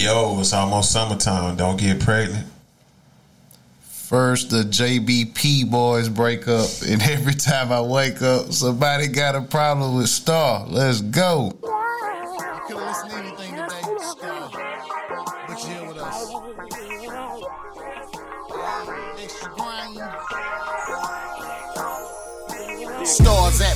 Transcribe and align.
Yo, 0.00 0.40
it's 0.40 0.54
almost 0.54 0.92
summertime. 0.92 1.56
Don't 1.56 1.78
get 1.78 2.00
pregnant. 2.00 2.46
First, 3.82 4.48
the 4.48 4.62
JBP 4.62 5.70
boys 5.70 6.08
break 6.08 6.48
up, 6.48 6.70
and 6.88 7.02
every 7.10 7.34
time 7.34 7.70
I 7.70 7.82
wake 7.82 8.22
up, 8.22 8.50
somebody 8.50 9.08
got 9.08 9.36
a 9.36 9.42
problem 9.42 9.98
with 9.98 10.08
Star. 10.08 10.66
Let's 10.66 11.02
go. 11.02 11.52
Stars 23.04 23.60
atmosphere, 23.60 23.69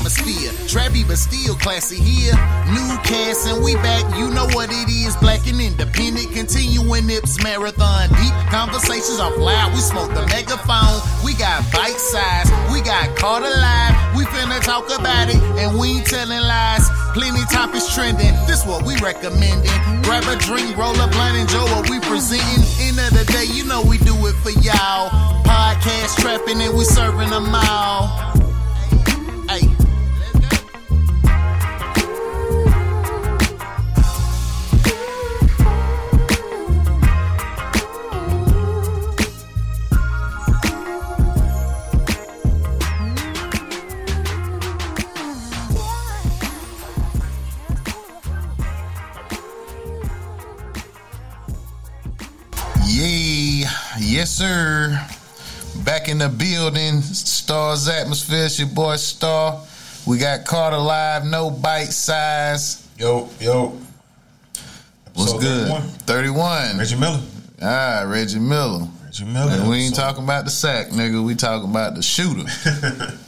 Trappy 0.75 1.07
but 1.07 1.19
still 1.19 1.55
classy 1.55 2.03
here. 2.03 2.35
New 2.75 2.99
cast 3.07 3.47
and 3.47 3.63
we 3.63 3.77
back, 3.79 4.03
you 4.19 4.27
know 4.35 4.51
what 4.59 4.75
it 4.75 4.91
is. 4.91 5.15
Black 5.23 5.47
and 5.47 5.61
independent, 5.61 6.35
continuing 6.35 7.07
Nips 7.07 7.41
marathon. 7.45 8.11
Deep 8.19 8.35
conversations 8.51 9.21
are 9.21 9.31
loud, 9.39 9.71
we 9.71 9.79
smoke 9.79 10.11
the 10.11 10.27
megaphone. 10.35 10.99
We 11.23 11.39
got 11.39 11.63
BiteSize, 11.71 12.51
we 12.75 12.83
got 12.83 13.15
caught 13.15 13.47
alive. 13.47 13.95
We 14.19 14.25
finna 14.35 14.59
talk 14.67 14.91
about 14.91 15.31
it, 15.31 15.39
and 15.63 15.79
we 15.79 16.03
ain't 16.03 16.07
telling 16.07 16.43
lies. 16.43 16.91
Plenty 17.15 17.47
topics 17.55 17.95
trending, 17.95 18.35
this 18.51 18.67
what 18.67 18.83
we 18.83 18.97
recommending. 18.99 19.71
Grab 20.03 20.27
a 20.27 20.35
drink, 20.43 20.77
roll 20.77 20.99
a 20.99 21.07
blunt, 21.07 21.39
enjoy 21.39 21.71
what 21.71 21.89
we 21.89 22.01
presenting. 22.01 22.67
End 22.83 22.99
of 22.99 23.15
the 23.15 23.23
day, 23.31 23.47
you 23.47 23.63
know 23.63 23.81
we 23.81 23.99
do 23.99 24.19
it 24.27 24.35
for 24.43 24.51
y'all. 24.59 25.07
Podcast 25.47 26.19
trapping 26.19 26.61
and 26.61 26.77
we 26.77 26.83
serving 26.83 27.31
them 27.31 27.55
all. 27.55 28.44
Yes, 54.15 54.31
sir. 54.31 54.97
Back 55.85 56.09
in 56.09 56.19
the 56.19 56.29
building. 56.29 57.01
Stars 57.01 57.89
atmosphere. 57.89 58.45
It's 58.45 58.61
your 58.61 58.69
boy 58.69 58.95
Star. 58.95 59.61
We 60.07 60.19
got 60.19 60.45
caught 60.45 60.73
alive, 60.73 61.25
no 61.25 61.51
BiteSize. 61.51 62.87
Yo, 62.97 63.29
yo. 63.41 63.77
What's 65.15 65.35
Episode 65.35 65.41
good? 65.41 65.69
31. 65.69 65.83
31. 66.07 66.79
Reggie 66.79 66.97
Miller. 66.97 67.21
Ah, 67.61 68.05
Reggie 68.07 68.39
Miller. 68.39 68.87
Reggie 69.05 69.25
Miller. 69.25 69.51
And 69.51 69.69
we 69.69 69.79
ain't 69.79 69.87
episode. 69.95 70.03
talking 70.03 70.23
about 70.23 70.45
the 70.45 70.51
sack, 70.53 70.91
nigga. 70.91 71.25
We 71.27 71.35
talking 71.35 71.69
about 71.69 71.97
the 71.97 72.03
shooter. 72.03 72.45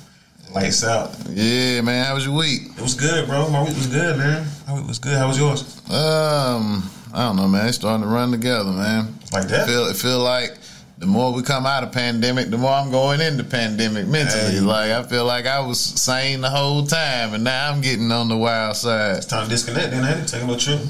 Lights 0.55 0.85
out. 0.85 1.17
yeah, 1.31 1.81
man. 1.81 2.05
How 2.05 2.15
was 2.15 2.27
your 2.27 2.37
week? 2.37 2.61
It 2.77 2.81
was 2.81 2.95
good, 2.95 3.27
bro. 3.27 3.51
My 3.51 3.65
week 3.65 3.75
was 3.75 3.89
good, 3.89 4.19
man. 4.19 4.47
My 4.69 4.75
week 4.75 4.87
was 4.87 5.01
good. 5.01 5.19
How 5.19 5.27
was 5.27 5.37
yours? 5.37 5.63
Um, 5.91 6.89
I 7.13 7.27
don't 7.27 7.35
know, 7.35 7.49
man. 7.49 7.67
It's 7.67 7.77
starting 7.77 8.05
to 8.05 8.09
run 8.09 8.31
together, 8.31 8.71
man. 8.71 9.13
Like 9.33 9.49
that? 9.49 9.67
Feel 9.67 9.87
it 9.87 9.97
feel 9.97 10.21
like 10.21 10.57
the 10.99 11.07
more 11.07 11.33
we 11.33 11.43
come 11.43 11.67
out 11.67 11.83
of 11.83 11.93
pandemic, 11.93 12.49
the 12.49 12.57
more 12.57 12.71
I'm 12.73 12.91
going 12.91 13.21
into 13.21 13.45
pandemic 13.45 14.07
mentally. 14.07 14.55
Hey. 14.55 14.61
Like 14.61 14.91
I 14.91 15.03
feel 15.03 15.25
like 15.27 15.47
I 15.47 15.61
was 15.61 15.79
sane 15.79 16.41
the 16.41 16.51
whole 16.51 16.87
time, 16.87 17.35
and 17.35 17.45
now 17.45 17.71
I'm 17.71 17.81
getting 17.83 18.11
on 18.11 18.29
the 18.29 18.37
wild 18.37 18.77
side. 18.77 19.17
It's 19.19 19.27
time 19.27 19.45
to 19.45 19.51
disconnect, 19.51 19.91
then, 19.91 20.05
ain't 20.05 20.25
it? 20.25 20.29
Take 20.29 20.43
a 20.43 20.47
little 20.47 20.61
trip. 20.61 20.81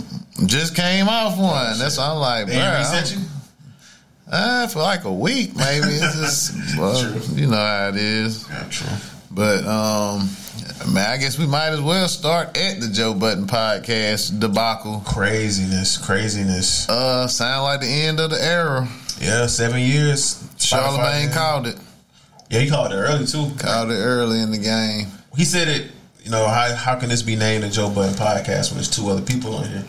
Just 0.46 0.76
came 0.76 1.08
off 1.08 1.38
one. 1.38 1.78
That's 1.78 1.98
why 1.98 2.10
I'm 2.10 2.18
like, 2.18 2.46
They 2.46 2.54
bro. 2.54 3.22
Uh, 4.28 4.66
for 4.66 4.80
like 4.80 5.04
a 5.04 5.12
week, 5.12 5.54
maybe. 5.56 5.86
It's 5.86 6.16
just, 6.16 6.78
well, 6.78 7.00
True. 7.00 7.36
you 7.36 7.46
know 7.46 7.56
how 7.56 7.88
it 7.88 7.96
is. 7.96 8.48
Yeah, 8.48 8.66
true. 8.68 8.88
But 9.30 9.64
um, 9.64 10.28
man, 10.92 11.10
I 11.10 11.16
guess 11.16 11.38
we 11.38 11.46
might 11.46 11.68
as 11.68 11.80
well 11.80 12.08
start 12.08 12.56
at 12.56 12.80
the 12.80 12.88
Joe 12.88 13.14
Budden 13.14 13.46
podcast 13.46 14.40
debacle. 14.40 15.02
Craziness, 15.06 15.96
craziness. 15.98 16.88
Uh, 16.88 17.28
sound 17.28 17.64
like 17.64 17.80
the 17.80 17.86
end 17.86 18.18
of 18.18 18.30
the 18.30 18.42
era. 18.42 18.88
Yeah, 19.20 19.46
seven 19.46 19.80
years. 19.80 20.42
Charlemagne 20.58 21.30
called 21.32 21.66
it. 21.66 21.76
Yeah, 22.50 22.60
he 22.60 22.68
called 22.70 22.92
it 22.92 22.96
early 22.96 23.26
too. 23.26 23.50
Called 23.58 23.90
it 23.90 23.94
early 23.94 24.40
in 24.40 24.50
the 24.50 24.58
game. 24.58 25.08
He 25.36 25.44
said 25.44 25.68
it. 25.68 25.90
You 26.22 26.30
know, 26.30 26.46
how 26.46 26.74
how 26.74 26.96
can 26.96 27.08
this 27.08 27.22
be 27.22 27.36
named 27.36 27.64
a 27.64 27.70
Joe 27.70 27.88
Budden 27.90 28.14
podcast 28.14 28.70
when 28.70 28.74
there's 28.76 28.90
two 28.90 29.08
other 29.08 29.22
people 29.22 29.54
on 29.56 29.64
here? 29.68 29.84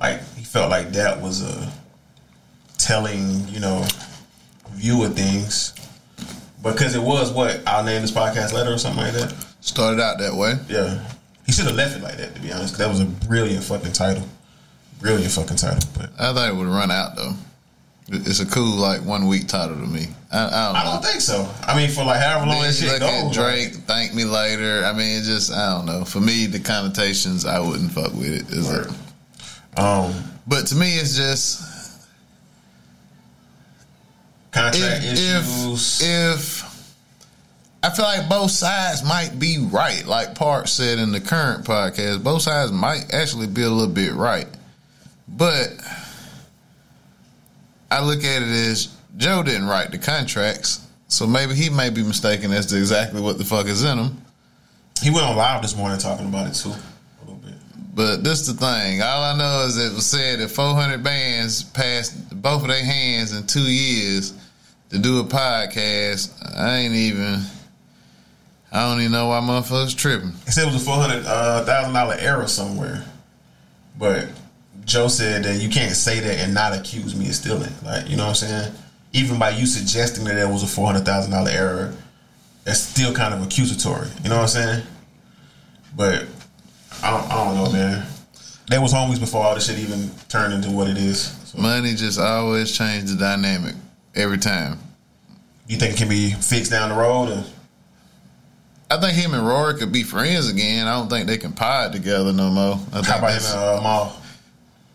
Like 0.00 0.20
he 0.34 0.44
felt 0.44 0.70
like 0.70 0.92
that 0.92 1.20
was 1.20 1.42
a 1.42 1.72
telling, 2.78 3.46
you 3.48 3.60
know, 3.60 3.86
view 4.72 5.04
of 5.04 5.14
things. 5.14 5.72
Because 6.62 6.94
it 6.94 7.02
was 7.02 7.30
what 7.32 7.60
I'll 7.66 7.84
name 7.84 8.02
this 8.02 8.10
podcast 8.10 8.52
letter 8.52 8.72
or 8.72 8.78
something 8.78 9.04
like 9.04 9.12
that. 9.12 9.34
Started 9.60 10.00
out 10.00 10.18
that 10.18 10.34
way. 10.34 10.54
Yeah, 10.68 10.98
he 11.44 11.52
should 11.52 11.66
have 11.66 11.76
left 11.76 11.96
it 11.96 12.02
like 12.02 12.16
that. 12.16 12.34
To 12.34 12.40
be 12.40 12.52
honest, 12.52 12.74
'cause 12.74 12.78
that 12.78 12.88
was 12.88 13.00
a 13.00 13.04
brilliant 13.04 13.64
fucking 13.64 13.92
title. 13.92 14.26
Brilliant 15.00 15.32
fucking 15.32 15.56
title. 15.56 15.88
But 15.96 16.10
I 16.18 16.32
thought 16.32 16.48
it 16.48 16.56
would 16.56 16.66
run 16.68 16.90
out 16.90 17.16
though. 17.16 17.34
It- 18.08 18.26
It's 18.26 18.40
a 18.40 18.46
cool 18.46 18.76
like 18.76 19.04
one 19.04 19.26
week 19.26 19.48
title 19.48 19.74
to 19.76 19.86
me. 19.86 20.06
I, 20.32 20.38
I 20.38 20.40
don't 20.42 20.52
know. 20.52 20.78
I 20.78 20.84
don't 20.84 21.04
think 21.04 21.20
so. 21.20 21.48
I 21.66 21.76
mean, 21.76 21.90
for 21.90 22.04
like 22.04 22.20
however 22.20 22.46
long 22.46 22.62
that 22.62 22.74
shit 22.74 22.88
look 22.88 23.02
at 23.02 23.22
goes, 23.24 23.34
Drake, 23.34 23.74
thank 23.86 24.14
me 24.14 24.24
later. 24.24 24.84
I 24.84 24.92
mean, 24.92 25.18
it 25.20 25.24
just 25.24 25.52
I 25.52 25.72
don't 25.74 25.86
know. 25.86 26.04
For 26.04 26.20
me, 26.20 26.46
the 26.46 26.60
connotations, 26.60 27.44
I 27.46 27.58
wouldn't 27.60 27.90
fuck 27.92 28.12
with 28.12 28.28
it. 28.32 28.48
Is 28.50 28.70
it? 28.70 28.86
um, 29.78 30.12
But 30.46 30.66
to 30.68 30.74
me, 30.76 30.96
it's 30.96 31.16
just 31.16 31.62
contract 34.52 35.04
if, 35.04 35.12
issues. 35.12 36.00
if 36.02 36.62
if 36.62 36.76
I 37.82 37.90
feel 37.90 38.04
like 38.04 38.28
both 38.28 38.50
sides 38.50 39.04
might 39.04 39.38
be 39.38 39.58
right, 39.70 40.04
like 40.06 40.34
Park 40.34 40.66
said 40.66 40.98
in 40.98 41.12
the 41.12 41.20
current 41.20 41.64
podcast, 41.64 42.22
both 42.24 42.42
sides 42.42 42.72
might 42.72 43.12
actually 43.14 43.46
be 43.46 43.62
a 43.62 43.68
little 43.70 43.92
bit 43.92 44.12
right. 44.14 44.48
But 45.28 45.68
I 47.90 48.04
look 48.04 48.24
at 48.24 48.42
it 48.42 48.48
as 48.48 48.96
Joe 49.16 49.42
didn't 49.42 49.66
write 49.66 49.90
the 49.90 49.98
contracts, 49.98 50.86
so 51.08 51.26
maybe 51.26 51.54
he 51.54 51.70
may 51.70 51.90
be 51.90 52.02
mistaken 52.02 52.52
as 52.52 52.66
to 52.66 52.76
exactly 52.78 53.20
what 53.20 53.38
the 53.38 53.44
fuck 53.44 53.66
is 53.66 53.84
in 53.84 53.96
them. 53.98 54.22
he 55.02 55.10
went 55.10 55.24
on 55.24 55.36
live 55.36 55.62
this 55.62 55.76
morning 55.76 55.98
talking 55.98 56.26
about 56.26 56.46
it 56.48 56.54
too, 56.54 56.70
a 56.70 57.20
little 57.24 57.36
bit. 57.36 57.54
But 57.94 58.24
this 58.24 58.46
the 58.46 58.54
thing. 58.54 59.02
All 59.02 59.22
I 59.22 59.36
know 59.36 59.64
is 59.66 59.78
it 59.78 59.94
was 59.94 60.06
said 60.06 60.40
that 60.40 60.48
400 60.48 61.02
bands 61.02 61.62
passed 61.62 62.42
both 62.42 62.62
of 62.62 62.68
their 62.68 62.84
hands 62.84 63.32
in 63.36 63.46
two 63.46 63.60
years 63.60 64.34
to 64.90 64.98
do 64.98 65.20
a 65.20 65.24
podcast. 65.24 66.32
I 66.56 66.76
ain't 66.78 66.94
even. 66.94 67.40
I 68.72 68.90
don't 68.90 69.00
even 69.00 69.12
know 69.12 69.28
why 69.28 69.40
motherfuckers 69.40 69.96
tripping. 69.96 70.32
He 70.44 70.50
said 70.50 70.64
it 70.64 70.72
was 70.72 70.82
a 70.82 70.84
four 70.84 70.96
hundred 70.96 71.24
uh, 71.24 71.64
thousand 71.64 71.94
dollar 71.94 72.16
error 72.18 72.48
somewhere, 72.48 73.04
but 73.96 74.28
Joe 74.86 75.08
said 75.08 75.42
that 75.44 75.60
you 75.60 75.68
can't 75.68 75.94
say 75.94 76.20
that 76.20 76.38
and 76.38 76.54
not 76.54 76.72
accuse 76.72 77.14
me 77.14 77.26
of 77.28 77.34
stealing. 77.34 77.72
Like 77.84 78.08
you 78.08 78.16
know 78.16 78.22
what 78.24 78.42
I'm 78.42 78.48
saying? 78.48 78.72
Even 79.12 79.38
by 79.38 79.50
you 79.50 79.66
suggesting 79.66 80.24
that 80.24 80.34
there 80.34 80.48
was 80.48 80.62
a 80.62 80.66
four 80.66 80.86
hundred 80.86 81.04
thousand 81.04 81.32
dollar 81.32 81.50
error, 81.50 81.94
that's 82.64 82.80
still 82.80 83.12
kind 83.12 83.34
of 83.34 83.42
accusatory. 83.42 84.08
You 84.22 84.30
know 84.30 84.36
what 84.36 84.42
I'm 84.42 84.48
saying? 84.48 84.82
But 85.96 86.26
I 87.02 87.10
don't, 87.10 87.30
I 87.30 87.44
don't 87.44 87.54
know, 87.56 87.72
man. 87.72 88.06
They 88.70 88.78
was 88.78 88.92
homies 88.92 89.20
before 89.20 89.44
all 89.44 89.54
this 89.54 89.66
shit 89.66 89.78
even 89.78 90.10
turned 90.28 90.52
into 90.54 90.70
what 90.70 90.88
it 90.88 90.96
is. 90.98 91.20
So, 91.44 91.58
Money 91.58 91.94
just 91.94 92.18
always 92.18 92.76
change 92.76 93.10
the 93.10 93.16
dynamic 93.16 93.74
every 94.14 94.38
time. 94.38 94.78
you 95.68 95.76
think 95.76 95.94
it 95.94 95.98
can 95.98 96.08
be 96.08 96.30
fixed 96.30 96.70
down 96.70 96.90
the 96.90 96.96
road? 96.96 97.28
Or? 97.30 97.44
I 98.90 99.00
think 99.00 99.14
him 99.14 99.34
and 99.34 99.46
Rory 99.46 99.78
could 99.78 99.92
be 99.92 100.02
friends 100.02 100.48
again. 100.48 100.86
I 100.86 100.94
don't 100.98 101.08
think 101.08 101.26
they 101.26 101.38
can 101.38 101.52
pod 101.52 101.92
together 101.92 102.32
no 102.32 102.50
more. 102.50 102.74
I 102.74 103.02
think 103.02 103.06
How 103.06 103.18
about 103.18 103.32
him 103.32 103.42
and 103.44 103.78
uh, 103.78 103.80
Maul? 103.82 104.16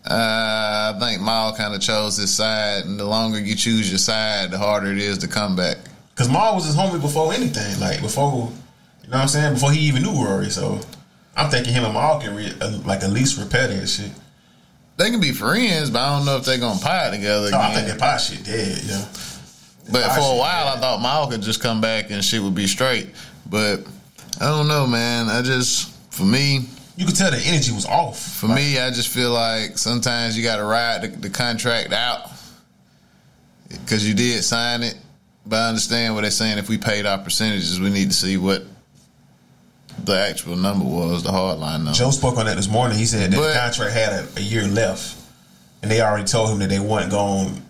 Uh, 0.04 0.94
I 0.94 0.98
think 0.98 1.22
Maul 1.22 1.54
kind 1.54 1.74
of 1.74 1.80
chose 1.80 2.16
his 2.16 2.34
side, 2.34 2.84
and 2.84 2.98
the 2.98 3.04
longer 3.04 3.38
you 3.38 3.54
choose 3.54 3.88
your 3.88 3.98
side, 3.98 4.50
the 4.50 4.58
harder 4.58 4.90
it 4.90 4.98
is 4.98 5.18
to 5.18 5.28
come 5.28 5.54
back. 5.54 5.78
Cause 6.16 6.28
Maul 6.28 6.56
was 6.56 6.66
his 6.66 6.76
homie 6.76 7.00
before 7.00 7.32
anything. 7.32 7.80
Like 7.80 8.00
before, 8.02 8.50
you 9.02 9.08
know 9.08 9.16
what 9.16 9.22
I'm 9.22 9.28
saying? 9.28 9.54
Before 9.54 9.72
he 9.72 9.80
even 9.80 10.02
knew 10.02 10.12
Rory. 10.24 10.50
So 10.50 10.80
I'm 11.36 11.50
thinking 11.50 11.72
him 11.72 11.84
and 11.84 11.94
Maul 11.94 12.20
can 12.20 12.34
re- 12.36 12.52
uh, 12.60 12.78
like 12.84 13.02
at 13.02 13.10
least 13.10 13.38
repair 13.38 13.68
that 13.68 13.86
shit. 13.86 14.10
They 14.98 15.10
can 15.10 15.20
be 15.20 15.32
friends, 15.32 15.88
but 15.90 16.00
I 16.00 16.16
don't 16.16 16.26
know 16.26 16.36
if 16.36 16.44
they're 16.44 16.58
gonna 16.58 16.78
pod 16.80 17.12
together 17.12 17.46
again. 17.46 17.60
I 17.60 17.74
think 17.74 17.86
that 17.88 17.98
pot 17.98 18.20
shit 18.20 18.44
dead. 18.44 18.80
Yeah. 18.84 19.04
but 19.90 20.04
pie 20.04 20.16
for 20.16 20.34
a 20.34 20.36
while, 20.36 20.66
dead. 20.66 20.78
I 20.78 20.80
thought 20.80 21.00
Maul 21.00 21.28
could 21.30 21.42
just 21.42 21.62
come 21.62 21.80
back 21.80 22.10
and 22.10 22.22
shit 22.24 22.42
would 22.42 22.54
be 22.54 22.66
straight. 22.66 23.08
But 23.48 23.80
I 24.40 24.46
don't 24.46 24.68
know, 24.68 24.86
man. 24.86 25.28
I 25.28 25.42
just, 25.42 25.90
for 26.12 26.24
me, 26.24 26.66
You 26.96 27.06
could 27.06 27.16
tell 27.16 27.30
the 27.30 27.38
energy 27.38 27.72
was 27.72 27.86
off. 27.86 28.18
for 28.20 28.48
me, 28.48 28.78
I 28.78 28.90
just 28.90 29.08
feel 29.08 29.30
like 29.30 29.78
sometimes 29.78 30.36
you 30.36 30.42
got 30.42 30.56
to 30.56 30.64
ride 30.64 31.02
the, 31.02 31.08
the 31.08 31.30
contract 31.30 31.92
out 31.92 32.30
because 33.68 34.06
you 34.06 34.14
did 34.14 34.44
sign 34.44 34.82
it. 34.82 34.96
But 35.46 35.56
I 35.56 35.68
understand 35.68 36.14
what 36.14 36.20
they're 36.20 36.30
saying. 36.30 36.58
If 36.58 36.68
we 36.68 36.78
paid 36.78 37.06
our 37.06 37.18
percentages, 37.18 37.80
we 37.80 37.90
need 37.90 38.08
to 38.10 38.14
see 38.16 38.36
what 38.36 38.62
the 40.04 40.18
actual 40.18 40.56
number 40.56 40.84
was, 40.84 41.22
the 41.22 41.32
hard 41.32 41.58
line 41.58 41.84
number. 41.84 41.96
Joe 41.98 42.10
spoke 42.10 42.36
on 42.38 42.46
that 42.46 42.56
this 42.56 42.68
morning. 42.68 42.96
He 42.98 43.06
said 43.06 43.32
that 43.32 43.36
But- 43.36 43.48
the 43.54 43.58
contract 43.58 43.92
had 43.92 44.12
a, 44.12 44.28
a 44.36 44.40
year 44.42 44.66
left. 44.68 45.16
and 45.82 45.90
they 45.90 46.00
already 46.00 46.24
told 46.24 46.50
him 46.50 46.58
that 46.60 46.68
they 46.68 46.78
weren't 46.80 47.10
going 47.10 47.60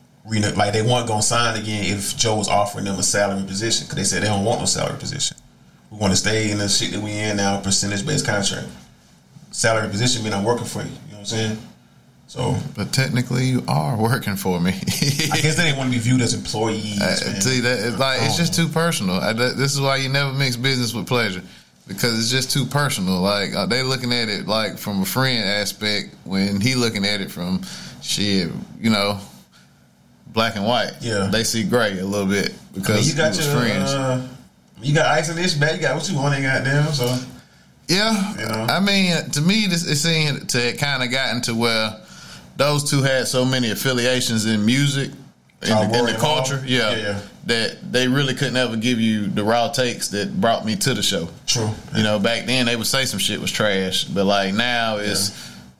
like 0.56 0.72
they 0.72 0.82
weren't 0.82 1.08
going 1.08 1.20
to 1.20 1.26
sign 1.26 1.60
again 1.60 1.84
if 1.84 2.16
Joe 2.16 2.36
was 2.36 2.48
offering 2.48 2.84
them 2.84 2.96
a 2.96 3.02
salary 3.02 3.44
position 3.44 3.86
because 3.86 3.96
they 3.96 4.04
said 4.04 4.22
they 4.22 4.28
don't 4.28 4.44
want 4.44 4.60
no 4.60 4.66
salary 4.66 4.96
position. 4.98 5.36
We 5.90 5.98
want 5.98 6.12
to 6.12 6.16
stay 6.16 6.50
in 6.52 6.58
the 6.58 6.68
shit 6.68 6.92
that 6.92 7.00
we 7.02 7.10
in 7.12 7.38
now, 7.38 7.60
percentage 7.60 8.06
based 8.06 8.24
contract. 8.24 8.68
Salary 9.52 9.88
position 9.88 10.24
mean 10.24 10.32
I'm 10.32 10.44
working 10.44 10.66
for 10.66 10.80
you. 10.82 10.86
You 10.86 10.90
know 10.90 10.98
what 11.12 11.18
I'm 11.20 11.24
saying? 11.26 11.58
So 12.26 12.56
But 12.74 12.92
technically, 12.92 13.44
you 13.44 13.62
are 13.68 13.96
working 13.96 14.36
for 14.36 14.58
me. 14.58 14.70
I 14.72 15.38
guess 15.40 15.56
they 15.56 15.64
didn't 15.64 15.76
want 15.76 15.92
to 15.92 15.96
be 15.98 16.02
viewed 16.02 16.22
as 16.22 16.32
employees. 16.34 17.00
Uh, 17.00 17.14
see 17.40 17.60
that 17.60 17.78
it's 17.80 17.98
like 17.98 18.22
it's 18.22 18.34
Oh. 18.34 18.38
just 18.38 18.54
too 18.54 18.68
personal. 18.68 19.16
I, 19.16 19.32
that- 19.34 19.56
this 19.58 19.74
is 19.74 19.80
why 19.80 19.96
you 19.96 20.08
never 20.08 20.32
mix 20.32 20.56
business 20.56 20.94
with 20.94 21.06
pleasure 21.06 21.42
because 21.86 22.18
it's 22.18 22.30
just 22.30 22.50
too 22.50 22.64
personal. 22.64 23.20
Like 23.20 23.54
uh, 23.54 23.66
they 23.66 23.82
looking 23.82 24.12
at 24.12 24.28
it 24.30 24.46
like 24.46 24.78
from 24.78 25.02
a 25.02 25.04
friend 25.04 25.44
aspect 25.44 26.14
when 26.24 26.60
he 26.60 26.74
looking 26.74 27.04
at 27.04 27.20
it 27.20 27.30
from 27.30 27.60
shit, 28.00 28.50
you 28.80 28.88
know, 28.88 29.18
black 30.28 30.56
and 30.56 30.64
white. 30.64 30.92
Yeah. 31.02 31.28
they 31.30 31.44
see 31.44 31.64
gray 31.64 31.98
a 31.98 32.04
little 32.06 32.26
bit 32.26 32.46
I 32.46 32.50
mean, 32.50 32.56
because 32.72 33.08
you 33.10 33.14
got 33.14 33.34
your 33.34 33.44
friends. 33.54 33.90
uh, 33.92 34.26
you 34.80 34.94
got 34.94 35.06
ice 35.06 35.28
in 35.28 35.36
this 35.36 35.52
bag. 35.54 35.76
You 35.76 35.82
got 35.82 35.96
what 35.96 36.08
you 36.08 36.16
want. 36.16 36.34
Ain't 36.34 36.44
got 36.44 36.64
them. 36.64 36.92
So 36.94 37.04
Yeah, 37.88 38.32
You 38.38 38.46
know? 38.48 38.66
I 38.70 38.80
mean, 38.80 39.30
to 39.32 39.40
me, 39.40 39.66
this 39.66 39.84
it 39.86 39.96
seemed 39.96 40.48
to 40.50 40.72
kind 40.76 41.02
of 41.02 41.10
gotten 41.10 41.42
to 41.42 41.54
where 41.54 42.00
those 42.56 42.88
two 42.88 43.02
had 43.02 43.28
so 43.28 43.44
many 43.44 43.70
affiliations 43.70 44.46
in 44.46 44.64
music, 44.64 45.10
in, 45.62 45.68
the, 45.68 45.98
in 45.98 46.06
the 46.06 46.16
culture, 46.18 46.62
yeah, 46.66 46.90
Yeah, 46.90 46.96
yeah. 46.96 47.20
that 47.46 47.92
they 47.92 48.08
really 48.08 48.34
couldn't 48.34 48.56
ever 48.56 48.76
give 48.76 48.98
you 49.00 49.26
the 49.26 49.44
raw 49.44 49.68
takes 49.68 50.08
that 50.08 50.40
brought 50.40 50.64
me 50.64 50.76
to 50.76 50.94
the 50.94 51.02
show. 51.02 51.28
true. 51.46 51.70
You 51.94 52.02
know, 52.02 52.18
back 52.18 52.46
then 52.46 52.66
they 52.66 52.76
would 52.76 52.86
say 52.86 53.04
some 53.04 53.18
shit 53.20 53.40
was 53.40 53.50
trash, 53.52 54.04
but 54.04 54.24
like 54.24 54.54
now 54.54 54.96
it's 54.98 55.30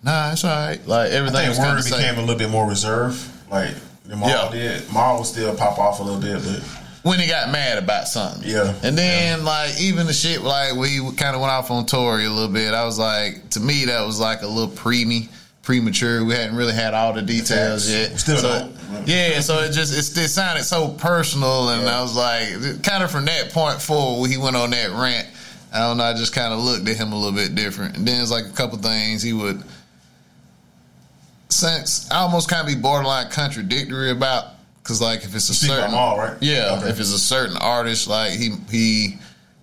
nah, 0.03 0.33
it's 0.33 0.45
all 0.45 0.51
right. 0.51 0.85
Like 0.87 1.11
I 1.13 1.15
everything 1.15 1.53
think 1.53 1.59
Word 1.59 1.85
became 1.85 2.17
a 2.17 2.21
little 2.21 2.37
bit 2.37 2.51
more 2.51 2.69
reserved. 2.69 3.21
Like 3.51 3.75
the 4.07 4.17
Maul 4.17 4.29
Yeah. 4.29 4.51
did. 4.53 4.93
Maul 4.93 5.19
would 5.19 5.27
still 5.27 5.55
pop 5.57 5.79
off 5.79 6.01
a 6.01 6.03
little 6.03 6.21
bit, 6.21 6.43
but 6.45 6.82
when 7.03 7.19
he 7.19 7.27
got 7.27 7.51
mad 7.51 7.79
about 7.79 8.07
something. 8.09 8.49
Yeah, 8.49 8.75
And 8.83 8.97
then 8.97 9.45
like 9.45 9.81
even 9.81 10.07
the 10.07 10.13
shit 10.13 10.43
like 10.43 10.75
we 10.77 10.99
kind 11.17 11.35
of 11.35 11.41
went 11.41 11.53
off 11.53 11.71
on 11.71 11.87
Tory 11.87 12.25
a 12.27 12.31
little 12.31 12.53
bit. 12.53 12.75
I 12.75 12.85
was 12.85 12.99
like, 12.99 13.51
to 13.51 13.61
me 13.61 13.87
that 13.87 14.07
was 14.07 14.21
like 14.21 14.43
a 14.43 14.47
little 14.47 14.71
preemie, 14.73 15.29
premature. 15.63 16.25
We 16.25 16.35
hadn't 16.35 16.57
really 16.57 16.75
had 16.75 16.95
all 16.95 17.13
the 17.13 17.23
details 17.23 17.91
yet. 17.91 18.19
Still 18.21 18.39
so. 18.39 18.73
Yeah, 19.07 19.41
so 19.41 19.61
it 19.61 19.73
just 19.73 19.93
it, 20.17 20.21
it 20.23 20.29
sounded 20.29 20.65
so 20.65 20.89
personal, 20.91 21.71
and 21.71 21.83
Yeah. 21.83 21.99
I 21.99 22.03
was 22.03 22.15
like, 22.15 22.83
kind 22.85 23.03
of 23.03 23.11
from 23.11 23.25
that 23.25 23.53
point 23.53 23.81
forward, 23.83 24.21
when 24.23 24.31
he 24.31 24.37
went 24.39 24.55
on 24.57 24.71
that 24.71 24.91
rant. 24.91 25.27
I 25.75 25.79
don't 25.79 25.97
know. 25.97 26.05
I 26.05 26.13
just 26.13 26.35
kind 26.35 26.53
of 26.53 26.61
looked 26.61 26.87
at 26.87 26.97
him 26.99 27.13
a 27.13 27.17
little 27.17 27.33
bit 27.33 27.55
different, 27.55 27.97
and 27.97 28.07
then 28.07 28.21
it's 28.21 28.31
like 28.31 28.45
a 28.45 28.51
couple 28.51 28.77
things 28.79 29.23
he 29.23 29.33
would. 29.33 29.63
Since 31.49 32.11
I 32.11 32.19
almost 32.21 32.49
kind 32.49 32.67
of 32.67 32.75
be 32.75 32.81
borderline 32.81 33.31
contradictory 33.31 34.11
about, 34.11 34.47
because 34.83 35.01
like 35.01 35.25
if 35.25 35.35
it's 35.35 35.49
a 35.49 35.55
certain 35.55 35.93
Maul, 35.93 36.19
right? 36.19 36.37
yeah, 36.41 36.77
Okay. 36.79 36.89
if 36.91 36.99
it's 37.01 37.13
a 37.13 37.19
certain 37.19 37.57
artist, 37.57 38.09
like 38.09 38.33
he 38.33 38.55
he 38.71 39.17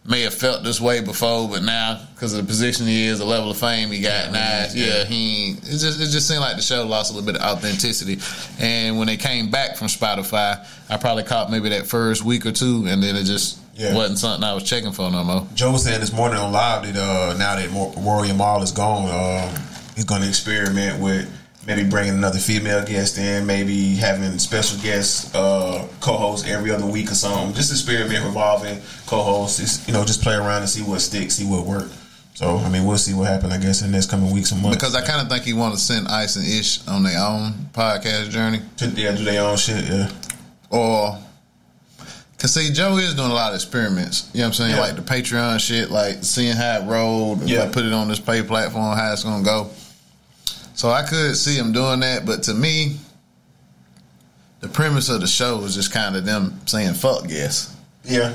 may 0.05 0.21
have 0.21 0.33
felt 0.33 0.63
this 0.63 0.79
way 0.81 1.01
before, 1.01 1.47
but 1.49 1.61
now 1.61 1.99
because 2.15 2.33
of 2.33 2.41
the 2.41 2.47
position 2.47 2.87
he 2.87 3.05
is, 3.05 3.19
the 3.19 3.25
level 3.25 3.51
of 3.51 3.57
fame 3.57 3.91
he 3.91 4.01
got, 4.01 4.31
now 4.31 4.39
yeah. 4.39 4.67
yeah, 4.73 5.03
he 5.05 5.51
it 5.51 5.77
just 5.77 5.99
it 5.99 6.07
just 6.09 6.27
seemed 6.27 6.39
like 6.41 6.55
the 6.55 6.61
show 6.61 6.85
lost 6.85 7.11
a 7.11 7.15
little 7.15 7.31
bit 7.31 7.39
of 7.41 7.57
authenticity. 7.57 8.17
And 8.59 8.97
when 8.97 9.07
they 9.07 9.17
came 9.17 9.49
back 9.51 9.75
from 9.75 9.87
Spotify, 9.87 10.65
I 10.89 10.97
probably 10.97 11.23
caught 11.23 11.51
maybe 11.51 11.69
that 11.69 11.85
first 11.87 12.23
week 12.23 12.45
or 12.45 12.51
two, 12.51 12.85
and 12.87 13.03
then 13.03 13.15
it 13.15 13.25
just 13.25 13.57
Yeah. 13.75 13.93
wasn't 13.93 14.19
something 14.19 14.43
I 14.43 14.53
was 14.53 14.63
checking 14.63 14.91
for 14.93 15.09
no 15.11 15.23
more. 15.23 15.47
Joe 15.53 15.71
was 15.71 15.83
saying 15.83 15.99
this 16.01 16.11
morning 16.13 16.37
on 16.39 16.51
live 16.51 16.91
that 16.91 16.99
uh, 17.01 17.35
now 17.37 17.55
that 17.55 17.69
Mor- 17.71 17.93
Rory 17.97 18.31
Maul 18.33 18.61
is 18.63 18.71
gone, 18.71 19.09
um, 19.09 19.55
he's 19.95 20.05
going 20.05 20.21
to 20.21 20.27
experiment 20.27 20.99
with 20.99 21.29
maybe 21.69 21.87
bringing 21.87 22.13
another 22.13 22.39
female 22.39 22.83
guest 22.83 23.19
in, 23.19 23.45
maybe 23.45 23.93
having 23.93 24.39
special 24.39 24.79
guests 24.81 25.33
uh, 25.35 25.87
co-host 26.01 26.47
every 26.47 26.71
other 26.71 26.87
week 26.87 27.11
or 27.11 27.13
something. 27.13 27.53
Just 27.53 27.71
experiment 27.71 28.25
revolving 28.25 28.81
co-hosts. 29.05 29.87
You 29.87 29.93
know, 29.93 30.03
just 30.03 30.23
play 30.23 30.33
around 30.33 30.61
and 30.61 30.69
see 30.69 30.81
what 30.81 30.99
sticks, 30.99 31.35
see 31.35 31.45
what 31.45 31.67
works. 31.67 31.95
So 32.33 32.57
I 32.57 32.69
mean, 32.69 32.85
we'll 32.85 32.97
see 32.97 33.13
what 33.13 33.27
happens. 33.27 33.53
I 33.53 33.59
guess 33.59 33.81
in 33.81 33.91
the 33.91 33.97
next 33.97 34.09
coming 34.09 34.33
weeks 34.33 34.51
and 34.51 34.63
months. 34.63 34.77
Because 34.77 34.95
I 34.95 35.05
kind 35.05 35.21
of 35.21 35.29
think 35.29 35.43
he 35.43 35.53
want 35.53 35.75
to 35.75 35.79
send 35.79 36.07
Ice 36.07 36.37
and 36.37 36.47
Ish 36.47 36.87
on 36.87 37.03
their 37.03 37.19
own 37.21 37.53
podcast 37.71 38.31
journey, 38.31 38.61
to, 38.77 38.87
yeah, 38.87 39.15
do 39.15 39.23
their 39.23 39.43
own 39.43 39.57
shit. 39.57 39.85
Yeah, 39.85 40.09
or 40.71 41.19
cause 42.39 42.55
see, 42.55 42.73
Joe 42.73 42.97
is 42.97 43.13
doing 43.13 43.29
a 43.29 43.33
lot 43.33 43.51
of 43.51 43.55
experiments. 43.55 44.31
You 44.33 44.39
know 44.39 44.45
what 44.45 44.47
I'm 44.47 44.53
saying? 44.53 44.71
Yeah. 44.71 44.81
Like 44.81 44.95
the 44.95 45.01
Patreon 45.03 45.59
shit, 45.59 45.91
like 45.91 46.23
seeing 46.23 46.55
how 46.55 46.79
it 46.81 46.85
rolled. 46.89 47.43
Yeah. 47.43 47.65
I 47.65 47.67
put 47.67 47.85
it 47.85 47.93
on 47.93 48.07
this 48.07 48.19
pay 48.19 48.41
platform, 48.41 48.97
how 48.97 49.11
it's 49.13 49.23
gonna 49.23 49.43
go. 49.43 49.69
So 50.79 50.89
I 50.89 51.03
could 51.03 51.35
see 51.35 51.57
him 51.57 51.73
doing 51.73 51.99
that, 51.99 52.25
but 52.25 52.43
to 52.43 52.53
me, 52.53 52.95
the 54.61 54.69
premise 54.69 55.09
of 55.09 55.19
the 55.19 55.27
show 55.27 55.59
is 55.65 55.75
just 55.75 55.91
kind 55.91 56.15
of 56.15 56.23
them 56.23 56.57
saying 56.67 56.93
"fuck 56.93 57.25
yes" 57.27 57.75
yeah. 58.05 58.33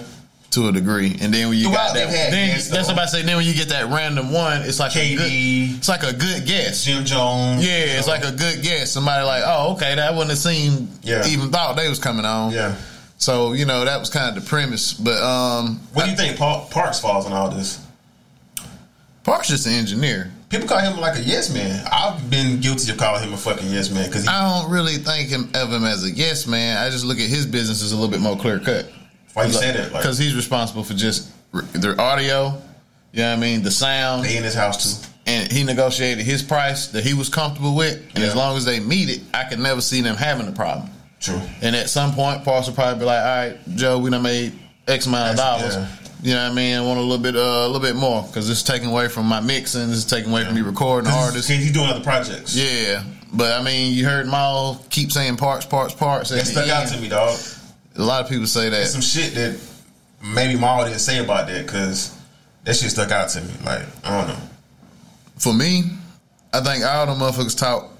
to 0.51 0.69
a 0.69 0.73
degree, 0.73 1.17
and 1.23 1.33
then 1.33 1.49
when 1.49 1.57
you 1.57 1.71
Throughout 1.71 1.87
got 1.87 1.95
that, 1.95 2.09
had 2.11 2.33
then 2.35 2.49
guests, 2.51 2.69
that's 2.69 2.89
what 2.89 2.99
I 2.99 3.07
say. 3.07 3.23
Then 3.23 3.39
when 3.39 3.47
you 3.47 3.55
get 3.55 3.71
that 3.71 3.87
random 3.89 4.31
one, 4.31 4.61
it's 4.61 4.79
like 4.79 4.95
a 4.95 5.17
good, 5.17 5.27
it's 5.27 5.89
like 5.89 6.03
a 6.03 6.13
good 6.13 6.45
guess. 6.45 6.85
Jim 6.85 7.07
Jones. 7.07 7.65
Yeah, 7.65 7.97
it's 7.97 8.09
like 8.09 8.27
a 8.27 8.33
good 8.33 8.63
guess. 8.63 8.93
Somebody 8.93 9.25
like, 9.25 9.43
oh, 9.47 9.73
okay, 9.77 9.95
that 9.95 10.13
wouldn't 10.13 10.29
have 10.29 10.39
seemed 10.39 10.91
Yeah. 11.03 11.27
even 11.27 11.49
thought 11.51 11.77
they 11.77 11.89
was 11.89 11.99
coming 11.99 12.27
on. 12.27 12.53
yeah. 12.53 12.77
So 13.17 13.55
you 13.55 13.65
know 13.65 13.87
that 13.87 13.99
was 13.99 14.11
kind 14.11 14.37
of 14.37 14.45
the 14.45 14.47
premise. 14.47 14.93
But 14.93 15.23
um, 15.23 15.81
What 15.95 16.05
do 16.05 16.11
you 16.11 16.17
think 16.19 16.37
Pa- 16.37 16.67
Parks 16.67 17.01
falls 17.01 17.25
in 17.25 17.33
all 17.33 17.49
this? 17.49 17.81
Park's 19.23 19.49
just 19.49 19.67
an 19.67 19.73
engineer. 19.73 20.31
People 20.55 20.69
call 20.69 20.79
him 20.79 21.01
like 21.01 21.19
a 21.19 21.23
yes 21.23 21.53
man. 21.53 21.85
I've 21.91 22.31
been 22.31 22.61
guilty 22.61 22.93
of 22.93 22.97
calling 22.97 23.25
him 23.25 23.33
a 23.33 23.37
fucking 23.37 23.69
yes 23.73 23.91
man 23.91 24.07
because 24.07 24.29
I 24.29 24.41
don't 24.63 24.71
really 24.71 24.99
think 24.99 25.29
him 25.29 25.51
of 25.53 25.73
him 25.73 25.85
as 25.85 26.05
a 26.05 26.11
yes 26.13 26.47
man. 26.47 26.77
I 26.79 26.91
just 26.91 27.05
look 27.05 27.19
at 27.19 27.29
his 27.29 27.45
business 27.45 27.83
as 27.83 27.91
a 27.91 27.97
little 27.97 28.09
bit 28.09 28.21
more 28.21 28.37
clear 28.37 28.61
cut. 28.61 28.89
why 29.33 29.47
you 29.47 29.53
say 29.53 29.73
that? 29.73 29.91
Like 29.93 30.03
Because 30.03 30.17
he's 30.17 30.37
responsible 30.37 30.85
for 30.85 30.95
just 30.95 31.29
their 31.73 32.01
audio. 32.01 32.57
You 33.13 33.23
know 33.23 33.31
what 33.31 33.37
I 33.39 33.41
mean? 33.41 33.65
The 33.65 33.73
sound. 33.73 34.25
they 34.25 34.37
in 34.37 34.45
his 34.45 34.55
house 34.55 35.03
too. 35.03 35.11
and 35.27 35.51
he 35.51 35.65
negotiated 35.65 36.25
his 36.25 36.41
price 36.41 36.87
that 36.89 37.03
he 37.03 37.15
was 37.15 37.29
comfortable 37.29 37.75
with. 37.75 38.01
And 38.15 38.23
as 38.23 38.37
long 38.37 38.57
as 38.57 38.65
they 38.65 38.79
meet 38.79 39.09
it, 39.11 39.23
I 39.35 39.43
could 39.45 39.59
never 39.59 39.81
see 39.81 40.03
them 40.03 40.15
having 40.15 40.47
a 40.47 40.53
problem. 40.53 40.89
True. 41.19 41.41
And 41.63 41.75
at 41.75 41.91
some 41.91 42.13
point, 42.13 42.45
Parks 42.45 42.69
will 42.69 42.75
probably 42.75 43.01
be 43.01 43.07
like, 43.07 43.21
"All 43.21 43.27
right, 43.27 43.59
Joe, 43.75 43.99
we 43.99 44.09
done 44.11 44.23
made 44.23 44.53
X 44.87 45.07
amount 45.07 45.33
of 45.33 45.37
dollars. 45.37 45.75
yeah. 45.75 45.89
You 46.25 46.33
know 46.33 46.45
what 46.45 46.53
I 46.53 46.55
mean? 46.55 46.75
I 46.75 46.81
want 46.81 46.99
a 46.99 47.03
little 47.03 47.23
bit, 47.23 47.37
uh, 47.37 47.39
a 47.39 47.67
little 47.67 47.83
bit 47.83 47.97
more 47.97 48.23
because 48.23 48.49
it's 48.49 48.63
taking 48.63 48.89
away 48.89 49.09
from 49.09 49.27
my 49.27 49.41
mixing. 49.41 49.89
This 49.89 49.99
is 49.99 50.05
taking 50.07 50.31
away 50.31 50.43
from 50.47 50.55
me 50.55 50.63
recording 50.63 51.11
artists. 51.13 51.51
He's 51.51 51.71
doing 51.71 51.91
other 51.91 52.03
projects. 52.03 52.57
Yeah, 52.57 53.05
but 53.31 53.53
I 53.53 53.63
mean, 53.63 53.93
you 53.93 54.07
heard 54.07 54.27
Maul 54.27 54.83
keep 54.89 55.13
saying 55.13 55.37
Parks, 55.37 55.67
Parks, 55.67 55.93
Parks. 55.93 56.33
At 56.33 56.39
That 56.39 56.47
stuck 56.47 56.69
out 56.71 56.89
to 56.89 56.99
me, 56.99 57.11
dog. 57.11 57.39
A 57.97 58.03
lot 58.03 58.23
of 58.23 58.31
people 58.31 58.47
say 58.47 58.71
There's 58.71 58.95
that. 58.95 59.03
some 59.03 59.03
shit 59.03 59.35
that 59.35 59.61
maybe 60.35 60.59
Maul 60.59 60.87
didn't 60.87 61.01
say 61.01 61.23
about 61.23 61.47
that 61.49 61.67
because 61.67 62.17
that 62.65 62.75
shit 62.75 62.91
stuck 62.91 63.11
out 63.11 63.29
to 63.29 63.43
me. 63.43 63.53
Like 63.63 63.83
I 64.03 64.19
don't 64.19 64.29
know. 64.29 64.43
For 65.37 65.53
me, 65.53 65.83
I 66.55 66.63
think 66.63 66.87
all 66.87 67.05
the 67.05 67.13
motherfuckers 67.13 67.59
talk. 67.59 67.91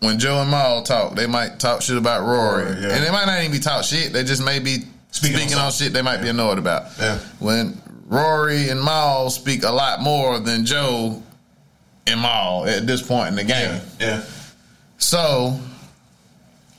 When 0.00 0.18
Joe 0.18 0.40
and 0.40 0.50
Maul 0.50 0.82
talk, 0.82 1.14
they 1.14 1.26
might 1.26 1.60
talk 1.60 1.82
shit 1.82 1.98
about 1.98 2.24
Rory, 2.24 2.64
Rory, 2.64 2.80
yeah. 2.80 2.94
and 2.94 3.04
they 3.04 3.10
might 3.10 3.26
not 3.26 3.38
even 3.40 3.52
be 3.52 3.58
talk 3.58 3.84
shit. 3.84 4.14
They 4.14 4.24
just 4.24 4.42
may 4.42 4.60
be 4.60 4.84
Speaking 5.10 5.38
speaking, 5.38 5.58
on 5.58 5.72
shit 5.72 5.92
they 5.92 6.02
might 6.02 6.20
be 6.20 6.28
annoyed 6.28 6.58
about. 6.58 6.86
Yeah. 6.98 7.18
When 7.38 7.80
Rory 8.06 8.68
and 8.68 8.80
Maul 8.80 9.30
speak 9.30 9.64
a 9.64 9.70
lot 9.70 10.00
more 10.00 10.38
than 10.38 10.64
Joe 10.64 11.22
and 12.06 12.20
Maul 12.20 12.66
at 12.66 12.86
this 12.86 13.02
point 13.02 13.28
in 13.28 13.34
the 13.36 13.44
game. 13.44 13.80
Yeah. 14.00 14.06
Yeah. 14.06 14.24
So, 14.98 15.58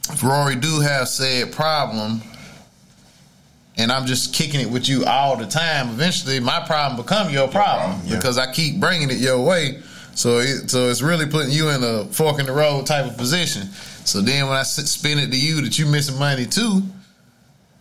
if 0.10 0.24
Rory 0.24 0.56
do 0.56 0.80
have 0.82 1.08
said 1.08 1.52
problem, 1.52 2.22
and 3.78 3.92
I'm 3.92 4.06
just 4.06 4.34
kicking 4.34 4.60
it 4.60 4.70
with 4.70 4.90
you 4.90 5.06
all 5.06 5.38
the 5.38 5.46
time, 5.46 5.90
eventually 5.90 6.40
my 6.40 6.60
problem 6.66 7.02
become 7.02 7.32
your 7.32 7.48
problem 7.48 7.92
problem, 7.92 8.08
yeah. 8.08 8.16
because 8.18 8.38
I 8.38 8.52
keep 8.52 8.80
bringing 8.80 9.10
it 9.10 9.18
your 9.18 9.44
way. 9.44 9.80
So, 10.16 10.40
it, 10.40 10.70
so 10.70 10.90
it's 10.90 11.02
really 11.02 11.26
putting 11.28 11.52
you 11.52 11.70
in 11.70 11.84
a 11.84 12.06
fork 12.06 12.40
in 12.40 12.46
the 12.46 12.52
road 12.52 12.86
type 12.86 13.06
of 13.06 13.18
position. 13.18 13.68
So 14.04 14.22
then 14.22 14.48
when 14.48 14.58
I 14.58 14.64
spin 14.64 15.20
it 15.20 15.32
to 15.32 15.40
you 15.40 15.62
that 15.62 15.80
you 15.80 15.86
missing 15.86 16.20
money 16.20 16.46
too, 16.46 16.82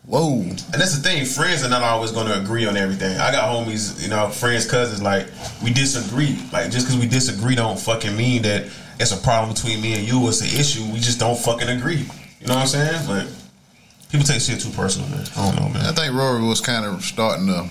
whoa, 0.08 0.40
And 0.40 0.58
that's 0.80 0.96
the 0.96 1.02
thing. 1.02 1.24
Friends 1.24 1.62
are 1.64 1.68
not 1.68 1.82
always 1.82 2.10
going 2.10 2.26
to 2.26 2.40
agree 2.40 2.66
on 2.66 2.76
everything. 2.76 3.16
I 3.18 3.30
got 3.30 3.44
homies, 3.54 4.02
you 4.02 4.08
know, 4.08 4.28
friends, 4.28 4.66
cousins. 4.68 5.02
Like 5.02 5.26
we 5.62 5.72
disagree. 5.72 6.38
Like 6.52 6.70
just 6.70 6.86
because 6.86 6.98
we 6.98 7.06
disagree 7.06 7.54
don't 7.54 7.78
fucking 7.78 8.16
mean 8.16 8.42
that 8.42 8.66
it's 8.98 9.12
a 9.12 9.16
problem 9.16 9.54
between 9.54 9.80
me 9.80 9.94
and 9.94 10.06
you. 10.08 10.26
It's 10.28 10.40
an 10.40 10.58
issue. 10.58 10.84
We 10.92 10.98
just 10.98 11.18
don't 11.20 11.38
fucking 11.38 11.68
agree. 11.68 12.06
You 12.40 12.46
know 12.46 12.54
what 12.54 12.62
I'm 12.62 12.66
saying? 12.66 13.06
But 13.06 13.26
people 14.10 14.26
take 14.26 14.40
shit 14.40 14.60
too 14.60 14.70
personal, 14.70 15.08
man. 15.10 15.26
I 15.36 15.50
don't 15.52 15.56
know, 15.62 15.68
man. 15.68 15.86
I 15.86 15.92
think 15.92 16.14
Rory 16.14 16.42
was 16.42 16.60
kind 16.60 16.84
of 16.84 17.02
starting 17.04 17.46
to 17.48 17.68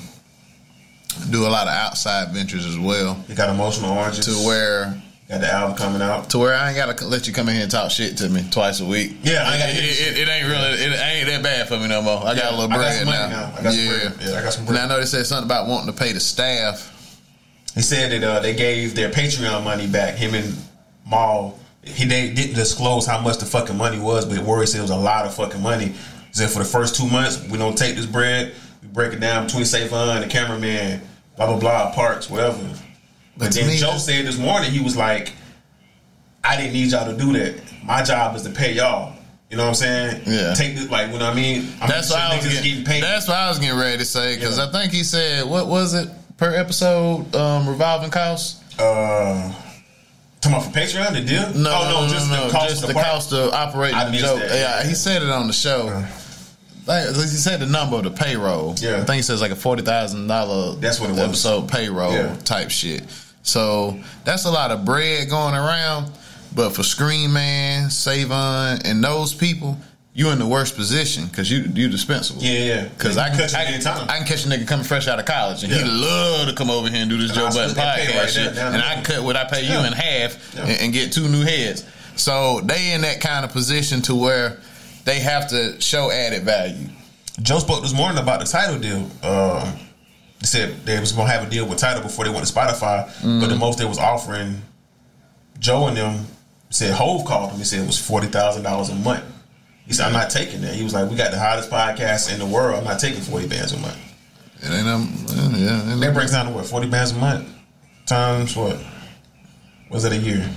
do 1.32 1.48
a 1.48 1.50
lot 1.50 1.68
of 1.68 1.74
outside 1.74 2.30
ventures 2.34 2.66
as 2.66 2.78
well, 2.78 3.16
He 3.28 3.34
got 3.34 3.50
emotional 3.50 3.92
oranges. 3.92 4.26
to 4.28 4.46
where 4.46 5.02
got 5.30 5.42
the 5.42 5.52
album 5.52 5.78
coming 5.78 6.02
out. 6.02 6.30
to 6.30 6.40
where 6.40 6.54
I 6.54 6.70
ain't 6.70 6.78
gotta 6.78 7.06
let 7.06 7.28
you 7.28 7.34
come 7.34 7.50
in 7.50 7.56
here 7.56 7.64
and 7.64 7.72
talk 7.72 7.92
shit 7.92 8.18
to 8.18 8.30
me 8.30 8.48
twice 8.50 8.80
a 8.80 8.86
week. 8.86 9.18
Yeah, 9.24 9.44
I 9.46 9.58
it, 9.70 9.76
it, 9.76 9.84
it, 9.84 10.18
it 10.20 10.30
ain't 10.30 10.48
really 10.48 10.72
it 10.74 11.00
ain't 11.00 11.28
that 11.28 11.44
bad 11.44 11.68
for 11.68 11.78
me 11.78 11.88
no 11.88 12.02
more. 12.02 12.26
I 12.26 12.36
got 12.36 12.54
a 12.54 12.56
little 12.56 12.76
bread 12.76 13.06
now. 13.06 13.30
now. 13.30 13.54
I 13.58 13.64
got 13.64 13.74
some 13.74 13.88
bread. 13.88 14.14
Yeah, 14.22 14.40
I 14.40 14.42
got 14.42 14.54
some 14.54 14.66
bread. 14.66 14.82
And 14.82 14.92
I 14.92 14.96
know 14.96 15.00
they 15.00 15.06
said 15.06 15.26
something 15.26 15.48
about 15.48 15.68
wanting 15.68 15.94
to 15.94 16.00
pay 16.00 16.14
the 16.14 16.20
staff. 16.20 16.94
He 17.76 17.82
said 17.82 18.12
that 18.12 18.28
uh, 18.28 18.40
they 18.40 18.56
gave 18.56 18.96
their 18.96 19.10
Patreon 19.10 19.64
money 19.64 19.88
back. 19.88 20.16
Him 20.16 20.34
and 20.34 20.56
Maul 21.06 21.60
he 21.88 22.06
they 22.06 22.30
didn't 22.34 22.56
disclose 22.56 23.06
how 23.06 23.22
much 23.22 23.38
the 23.38 23.46
fucking 23.46 23.78
money 23.78 24.00
was, 24.00 24.26
but 24.26 24.38
Rory 24.46 24.68
said 24.68 24.80
it 24.80 24.82
was 24.82 24.92
a 24.92 24.96
lot 24.96 25.26
of 25.26 25.34
fucking 25.34 25.62
money. 25.62 25.88
He 25.88 26.34
said 26.34 26.50
for 26.50 26.60
the 26.60 26.66
first 26.66 26.96
two 26.96 27.08
months, 27.08 27.42
we 27.50 27.58
don't 27.58 27.78
take 27.78 27.96
this 27.96 28.06
bread, 28.06 28.54
we 28.82 28.88
break 28.90 29.14
it 29.14 29.20
down 29.20 29.46
between 29.46 29.66
Savon, 29.66 30.22
the 30.22 30.28
cameraman, 30.28 31.02
blah 31.36 31.48
blah 31.48 31.60
blah, 31.60 31.92
Parks, 31.94 32.30
whatever. 32.30 32.58
But, 33.38 33.46
But 33.46 33.54
then 33.54 33.68
me, 33.68 33.78
Joe 33.78 33.98
said 33.98 34.26
this 34.26 34.38
morning 34.38 34.72
he 34.72 34.80
was 34.80 34.98
like, 34.98 35.34
I 36.44 36.58
didn't 36.58 36.74
need 36.74 36.92
y'all 36.92 37.12
to 37.12 37.18
do 37.18 37.34
that. 37.34 37.62
My 37.84 38.04
job 38.04 38.36
is 38.36 38.42
to 38.44 38.50
pay 38.50 38.74
y'all. 38.74 39.14
You 39.50 39.56
know 39.58 39.64
what 39.64 39.70
I'm 39.70 39.76
saying? 39.76 40.22
Yeah. 40.26 40.54
Take 40.56 40.76
this 40.76 40.90
like 40.90 41.08
you 41.12 41.20
know 41.20 41.26
what 41.26 41.34
I 41.34 41.36
mean. 41.36 41.68
I'm 41.82 41.88
That's 41.88 42.10
sure 42.10 42.18
what 42.18 42.32
I 42.34 42.36
was 42.36 42.46
getting, 42.46 42.64
getting 42.64 42.84
paid. 42.84 43.04
That's 43.04 43.28
what 43.28 43.38
I 43.38 43.48
was 43.48 43.60
getting 43.60 43.80
ready 43.80 43.98
to 44.00 44.06
say 44.06 44.36
because 44.36 44.58
Yeah. 44.58 44.66
I 44.68 44.72
think 44.72 44.92
he 44.92 45.04
said 45.04 45.46
what 45.46 45.68
was 45.68 45.94
it 45.94 46.10
per 46.38 46.54
episode 46.54 47.34
um, 47.36 47.68
revolving 47.70 48.10
costs? 48.12 48.62
uh, 48.80 49.54
talking 50.42 50.58
about 50.58 50.64
for 50.72 50.78
Patreon 50.80 51.14
the 51.14 51.22
deal? 51.22 51.50
No, 51.56 51.72
oh, 51.74 51.90
no, 51.90 52.02
no, 52.06 52.08
just 52.14 52.30
no, 52.30 52.46
the 52.48 52.52
cost 52.52 52.70
just 52.70 52.82
of 52.84 52.88
the 52.90 52.94
part? 52.96 53.06
cost 53.06 53.34
of 53.34 53.54
operating 53.54 53.96
I 53.96 54.06
the 54.06 54.12
missed 54.12 54.26
joke. 54.26 54.40
that, 54.40 54.50
Yeah, 54.52 54.82
yeah. 54.82 54.88
he 54.88 54.94
said 54.96 55.22
it 55.24 55.30
on 55.30 55.48
the 55.48 55.54
show. 55.54 56.06
Like, 56.86 57.08
he 57.08 57.22
said 57.28 57.60
the 57.60 57.66
number 57.66 57.98
of 57.98 58.04
the 58.04 58.12
payroll. 58.12 58.76
Yeah. 58.80 58.98
I 58.98 59.04
think 59.06 59.16
he 59.18 59.22
says 59.22 59.42
like 59.42 59.52
a 59.52 59.56
forty 59.56 59.82
thousand 59.84 60.28
dollar 60.28 60.76
That's 60.76 61.00
what 61.00 61.10
it 61.10 61.14
was. 61.14 61.20
episode 61.22 61.70
payroll 61.70 62.14
Yeah. 62.14 62.36
type 62.44 62.70
shit. 62.70 63.04
So 63.48 63.98
that's 64.26 64.46
a 64.46 64.52
lot 64.52 64.72
of 64.72 64.84
bread 64.86 65.30
going 65.30 65.56
around. 65.56 66.12
But 66.56 66.72
for 66.72 66.84
Screen 66.84 67.32
Man, 67.34 67.90
Savon, 67.90 68.80
and 68.86 69.04
those 69.04 69.34
people, 69.34 69.78
you 70.14 70.30
in 70.32 70.40
the 70.40 70.48
worst 70.48 70.76
position 70.76 71.28
because 71.28 71.52
you 71.52 71.60
you 71.76 71.88
dispensable. 71.88 72.42
Yeah, 72.42 72.60
yeah. 72.60 72.88
Cause 72.98 73.16
You 73.16 73.22
I 73.22 73.30
can 73.30 73.38
can, 73.48 73.50
cut 73.82 74.10
I. 74.10 74.16
I 74.16 74.18
can 74.18 74.26
catch 74.28 74.46
a 74.46 74.50
nigga 74.50 74.68
coming 74.68 74.84
fresh 74.86 75.08
out 75.08 75.20
of 75.20 75.26
college, 75.26 75.64
and 75.64 75.72
he 75.72 75.80
Yeah. 75.80 75.86
love 75.88 76.48
to 76.50 76.56
come 76.56 76.72
over 76.72 76.90
here 76.90 77.02
and 77.02 77.10
do 77.10 77.18
this 77.18 77.30
And 77.30 77.36
Joe 77.38 77.44
Budden 77.50 77.70
split 77.70 77.76
that 77.76 77.96
pay 77.98 78.06
podcast 78.14 78.20
right 78.20 78.30
shit, 78.30 78.56
down 78.56 78.74
and 78.74 78.82
I 78.84 78.96
can 78.96 79.04
cut 79.04 79.24
what 79.24 79.36
I 79.36 79.44
pay 79.44 79.62
you 79.64 79.70
Yeah. 79.74 79.88
in 79.88 79.94
half 79.94 80.56
Yeah. 80.56 80.62
and, 80.66 80.82
and 80.82 80.94
get 80.94 81.12
two 81.12 81.28
new 81.30 81.44
heads. 81.44 81.84
So 82.16 82.62
they 82.62 82.94
in 82.94 83.02
that 83.02 83.22
kind 83.22 83.46
of 83.46 83.52
position 83.52 84.02
to 84.04 84.16
where 84.16 84.58
they 85.06 85.20
have 85.20 85.48
to 85.50 85.80
show 85.80 86.12
added 86.12 86.44
value. 86.44 86.90
Joe 87.44 87.60
spoke 87.60 87.84
this 87.84 87.94
morning 87.94 88.18
about 88.18 88.40
the 88.40 88.48
Tidal 88.48 88.80
deal. 88.80 89.08
Uh, 89.22 89.72
they 90.40 90.46
said 90.46 90.86
they 90.86 91.00
was 91.00 91.12
gonna 91.12 91.30
have 91.30 91.48
a 91.48 91.50
deal 91.50 91.68
with 91.68 91.80
Tidal 91.80 92.04
before 92.04 92.26
they 92.26 92.32
went 92.32 92.46
to 92.46 92.54
Spotify, 92.54 93.08
but 93.40 93.48
the 93.48 93.56
most 93.56 93.80
they 93.80 93.86
was 93.86 93.98
offering 93.98 94.62
Joe 95.60 95.88
and 95.88 95.98
them 95.98 96.26
said 96.70 96.94
Hove 96.94 97.26
called 97.26 97.52
him. 97.52 97.58
He 97.58 97.64
said 97.64 97.82
it 97.82 97.88
was 97.88 98.00
forty 98.00 98.28
thousand 98.28 98.64
dollars 98.64 98.90
a 98.90 98.96
month. 98.96 99.24
He 99.86 99.94
said 99.94 100.08
I'm 100.08 100.14
not 100.14 100.30
taking 100.30 100.62
that. 100.62 100.76
He 100.76 100.84
was 100.84 100.94
like, 100.94 101.10
we 101.10 101.16
got 101.16 101.32
the 101.32 101.40
hottest 101.40 101.70
podcast 101.70 102.32
in 102.32 102.40
the 102.40 102.46
world. 102.46 102.80
I'm 102.80 102.84
not 102.84 103.00
taking 103.00 103.22
forty 103.22 103.48
bands 103.48 103.74
a 103.74 103.80
month. 103.80 103.98
It 104.62 104.72
ain't 104.72 104.88
um, 104.88 105.14
yeah, 105.56 105.92
ain't 105.92 106.02
That 106.02 106.14
breaks 106.14 106.32
down 106.32 106.48
to 106.48 106.52
what 106.52 106.66
forty 106.66 106.90
bands 106.90 107.12
a 107.12 107.16
month 107.16 107.50
times 108.08 108.56
what? 108.56 108.80
Was 109.90 110.06
it 110.06 110.14
a 110.14 110.18
year? 110.18 110.50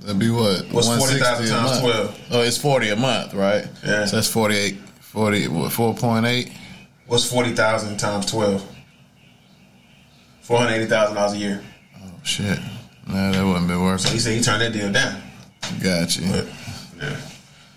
That'd 0.00 0.18
be 0.18 0.30
what? 0.30 0.66
What's 0.72 0.88
40,000 0.88 1.48
times 1.48 1.80
12? 1.80 2.20
Oh, 2.32 2.42
it's 2.42 2.58
40 2.58 2.88
a 2.88 2.96
month, 2.96 3.34
right? 3.34 3.66
Yeah. 3.84 4.04
So 4.04 4.16
that's 4.16 4.28
48, 4.28 4.76
40, 5.00 5.48
what, 5.48 5.70
4.8? 5.70 6.52
What's 7.06 7.28
forty 7.30 7.52
thousand 7.54 7.98
times 7.98 8.26
twelve? 8.26 8.64
Four 10.42 10.58
hundred 10.58 10.74
eighty 10.74 10.86
thousand 10.86 11.16
dollars 11.16 11.34
a 11.34 11.38
year. 11.38 11.62
Oh, 12.02 12.10
shit. 12.24 12.58
Nah, 13.06 13.32
that 13.32 13.44
wouldn't 13.44 13.66
be 13.68 13.74
So 13.74 13.82
worth 13.82 14.12
he 14.12 14.18
said 14.18 14.36
he 14.36 14.42
turned 14.42 14.62
that 14.62 14.72
deal 14.72 14.90
down. 14.92 15.20
Got 15.82 16.16
you. 16.16 16.30
But 16.30 16.46
yeah, 17.00 17.16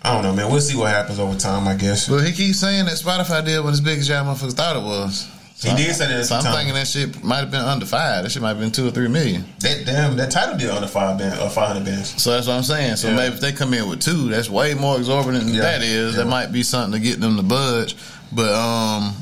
I 0.04 0.14
don't 0.14 0.24
know, 0.24 0.34
man. 0.34 0.52
We'll 0.52 0.62
see 0.62 0.78
what 0.78 0.90
happens 0.92 1.20
over 1.20 1.38
time. 1.38 1.68
I 1.68 1.76
guess 1.76 2.08
But 2.08 2.24
he 2.26 2.32
keeps 2.32 2.60
saying 2.60 2.86
that 2.86 2.96
Spotify 2.96 3.44
deal 3.46 3.64
was 3.64 3.74
as 3.74 3.82
big 3.82 4.00
as 4.00 4.08
y'all 4.10 4.24
motherfuckers 4.26 4.54
thought 4.54 4.76
it 4.76 4.84
was. 4.84 5.30
he 5.62 5.70
did 5.76 5.96
say 5.96 6.08
that. 6.08 6.20
At 6.20 6.26
So 6.26 6.36
I'm 6.36 6.44
time. 6.44 6.56
thinking 6.56 6.74
that 6.76 6.88
shit 6.88 7.24
might 7.24 7.38
have 7.38 7.52
been 7.52 7.62
under 7.62 7.86
five. 7.86 8.24
That 8.24 8.30
shit 8.32 8.42
might 8.42 8.50
have 8.50 8.60
been 8.60 8.72
two 8.72 8.88
or 8.88 8.92
three 8.92 9.08
million. 9.08 9.46
that 9.60 9.86
damn 9.86 10.16
that 10.18 10.32
Tidal 10.32 10.58
deal 10.58 10.72
under 10.72 10.88
five 10.88 11.18
band 11.18 11.40
or 11.40 11.50
five 11.50 11.68
hundred 11.70 11.86
bands. 11.86 12.22
So 12.22 12.32
that's 12.32 12.48
what 12.48 12.54
I'm 12.54 12.64
saying. 12.64 12.98
So 12.98 13.10
Yeah. 13.10 13.16
maybe 13.16 13.36
if 13.36 13.42
they 13.42 13.52
come 13.52 13.74
in 13.74 13.88
with 13.90 14.02
two, 14.02 14.30
that's 14.30 14.50
way 14.50 14.74
more 14.76 14.98
exorbitant 14.98 15.46
than 15.46 15.54
Yeah. 15.56 15.62
that 15.62 15.82
is. 15.84 16.16
That 16.16 16.28
might 16.28 16.52
be 16.52 16.62
something 16.64 17.00
to 17.00 17.06
get 17.08 17.20
them 17.22 17.38
to 17.38 17.44
budge. 17.44 17.96
But 18.36 18.54
um, 18.54 19.16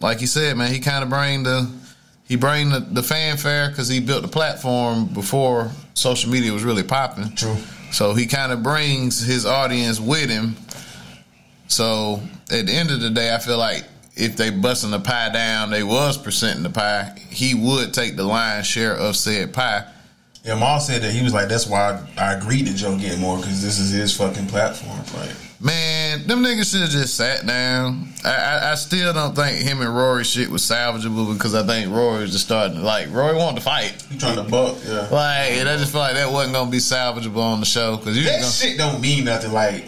like 0.00 0.20
you 0.20 0.26
said, 0.26 0.56
man, 0.56 0.72
he 0.72 0.78
kind 0.80 1.02
of 1.02 1.10
bring 1.10 1.42
the 1.42 1.70
he 2.26 2.36
bring 2.36 2.70
the, 2.70 2.80
the 2.80 3.02
fanfare 3.02 3.68
because 3.68 3.88
he 3.88 4.00
built 4.00 4.22
the 4.22 4.28
platform 4.28 5.06
before 5.06 5.70
social 5.94 6.30
media 6.30 6.52
was 6.52 6.64
really 6.64 6.82
popping. 6.82 7.34
True. 7.34 7.56
So 7.90 8.14
he 8.14 8.26
kind 8.26 8.52
of 8.52 8.62
brings 8.62 9.20
his 9.20 9.44
audience 9.44 10.00
with 10.00 10.30
him. 10.30 10.56
So 11.68 12.22
at 12.50 12.66
the 12.66 12.72
end 12.72 12.90
of 12.90 13.00
the 13.00 13.10
day, 13.10 13.34
I 13.34 13.38
feel 13.38 13.58
like 13.58 13.84
if 14.14 14.36
they 14.36 14.50
busting 14.50 14.90
the 14.90 15.00
pie 15.00 15.30
down, 15.30 15.70
they 15.70 15.82
was 15.82 16.16
presenting 16.16 16.62
the 16.62 16.70
pie, 16.70 17.12
he 17.28 17.54
would 17.54 17.92
take 17.92 18.16
the 18.16 18.24
lion's 18.24 18.66
share 18.66 18.94
of 18.94 19.16
said 19.16 19.52
pie. 19.52 19.86
Yeah, 20.44 20.54
Maul 20.58 20.80
said 20.80 21.02
that 21.02 21.12
he 21.12 21.22
was 21.22 21.32
like, 21.32 21.48
that's 21.48 21.66
why 21.66 22.02
I, 22.16 22.30
I 22.30 22.32
agreed 22.34 22.66
to 22.66 22.74
Joe 22.74 22.98
get 22.98 23.18
more 23.18 23.36
because 23.36 23.62
this 23.62 23.78
is 23.78 23.90
his 23.90 24.16
fucking 24.16 24.46
platform. 24.46 24.98
Like, 25.14 25.36
Man, 25.62 26.26
them 26.26 26.42
niggas 26.42 26.72
should 26.72 26.80
have 26.80 26.90
just 26.90 27.14
sat 27.14 27.46
down. 27.46 28.08
I, 28.24 28.30
I, 28.34 28.72
I 28.72 28.74
still 28.74 29.12
don't 29.12 29.34
think 29.36 29.58
him 29.58 29.80
and 29.80 29.94
Rory 29.96 30.24
shit 30.24 30.48
was 30.50 30.62
salvageable 30.62 31.32
because 31.34 31.54
I 31.54 31.64
think 31.64 31.92
Rory 31.94 32.22
was 32.22 32.32
just 32.32 32.46
starting 32.46 32.78
to 32.78 32.82
like 32.82 33.10
Rory 33.12 33.36
wanted 33.36 33.58
to 33.58 33.62
fight. 33.62 33.94
he 34.10 34.18
trying 34.18 34.36
to 34.36 34.42
buck. 34.42 34.76
Yeah, 34.84 35.06
Like, 35.10 35.52
and 35.52 35.68
I 35.68 35.76
just 35.76 35.92
feel 35.92 36.00
like 36.00 36.14
that 36.14 36.32
wasn't 36.32 36.54
gonna 36.54 36.70
be 36.70 36.78
salvageable 36.78 37.36
on 37.36 37.60
the 37.60 37.66
show 37.66 37.96
because 37.96 38.18
you 38.18 38.24
that 38.24 38.40
just 38.40 38.60
shit 38.60 38.76
don't 38.76 39.00
mean 39.00 39.24
nothing. 39.24 39.52
Like, 39.52 39.84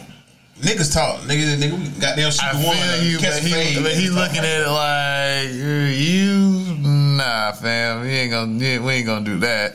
niggas 0.60 0.94
talk, 0.94 1.18
niggas, 1.22 1.56
nigga, 1.56 1.72
we 1.76 2.00
goddamn 2.00 2.30
shoot 2.30 2.40
gonna, 2.40 2.52
the 2.52 2.58
I 2.58 2.66
one, 2.66 2.76
feel 2.76 3.02
you, 3.02 3.18
but 3.18 3.38
he, 3.42 3.82
but 3.82 3.92
he 3.94 4.10
looking 4.10 4.38
at 4.38 4.60
it 4.60 4.68
like 4.70 5.98
you, 5.98 6.76
nah, 7.16 7.50
fam, 7.50 8.04
you 8.04 8.10
ain't 8.12 8.30
gonna, 8.30 8.80
we 8.86 8.92
ain't 8.92 9.06
gonna 9.06 9.24
do 9.24 9.38
that. 9.40 9.74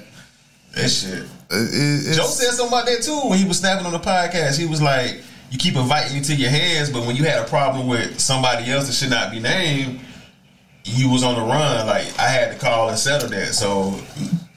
that 0.76 0.90
shit. 0.90 1.26
It- 1.52 2.08
it- 2.12 2.16
Joe 2.16 2.24
said 2.28 2.52
something 2.54 2.68
about 2.68 2.86
that 2.86 3.02
too 3.04 3.20
when 3.28 3.38
he 3.38 3.44
was 3.46 3.60
snapping 3.60 3.86
on 3.86 3.92
the 3.92 4.00
podcast. 4.00 4.58
He 4.58 4.66
was 4.66 4.82
like, 4.82 5.24
"You 5.52 5.58
keep 5.58 5.76
inviting 5.76 6.16
me 6.18 6.22
to 6.24 6.36
your 6.36 6.50
hands, 6.50 6.90
but 6.90 7.06
when 7.06 7.16
you 7.16 7.24
had 7.24 7.40
a 7.40 7.48
problem 7.48 7.88
with 7.88 8.20
somebody 8.20 8.72
else 8.72 8.88
that 8.88 8.94
should 8.94 9.10
not 9.10 9.32
be 9.32 9.40
named, 9.40 10.00
you 10.86 11.10
was 11.10 11.24
on 11.24 11.36
the 11.36 11.42
run. 11.42 11.88
Like 11.88 12.08
I 12.20 12.28
had 12.28 12.52
to 12.54 12.58
call 12.60 12.90
and 12.90 12.98
settle 12.98 13.30
that. 13.30 13.54
So, 13.54 14.00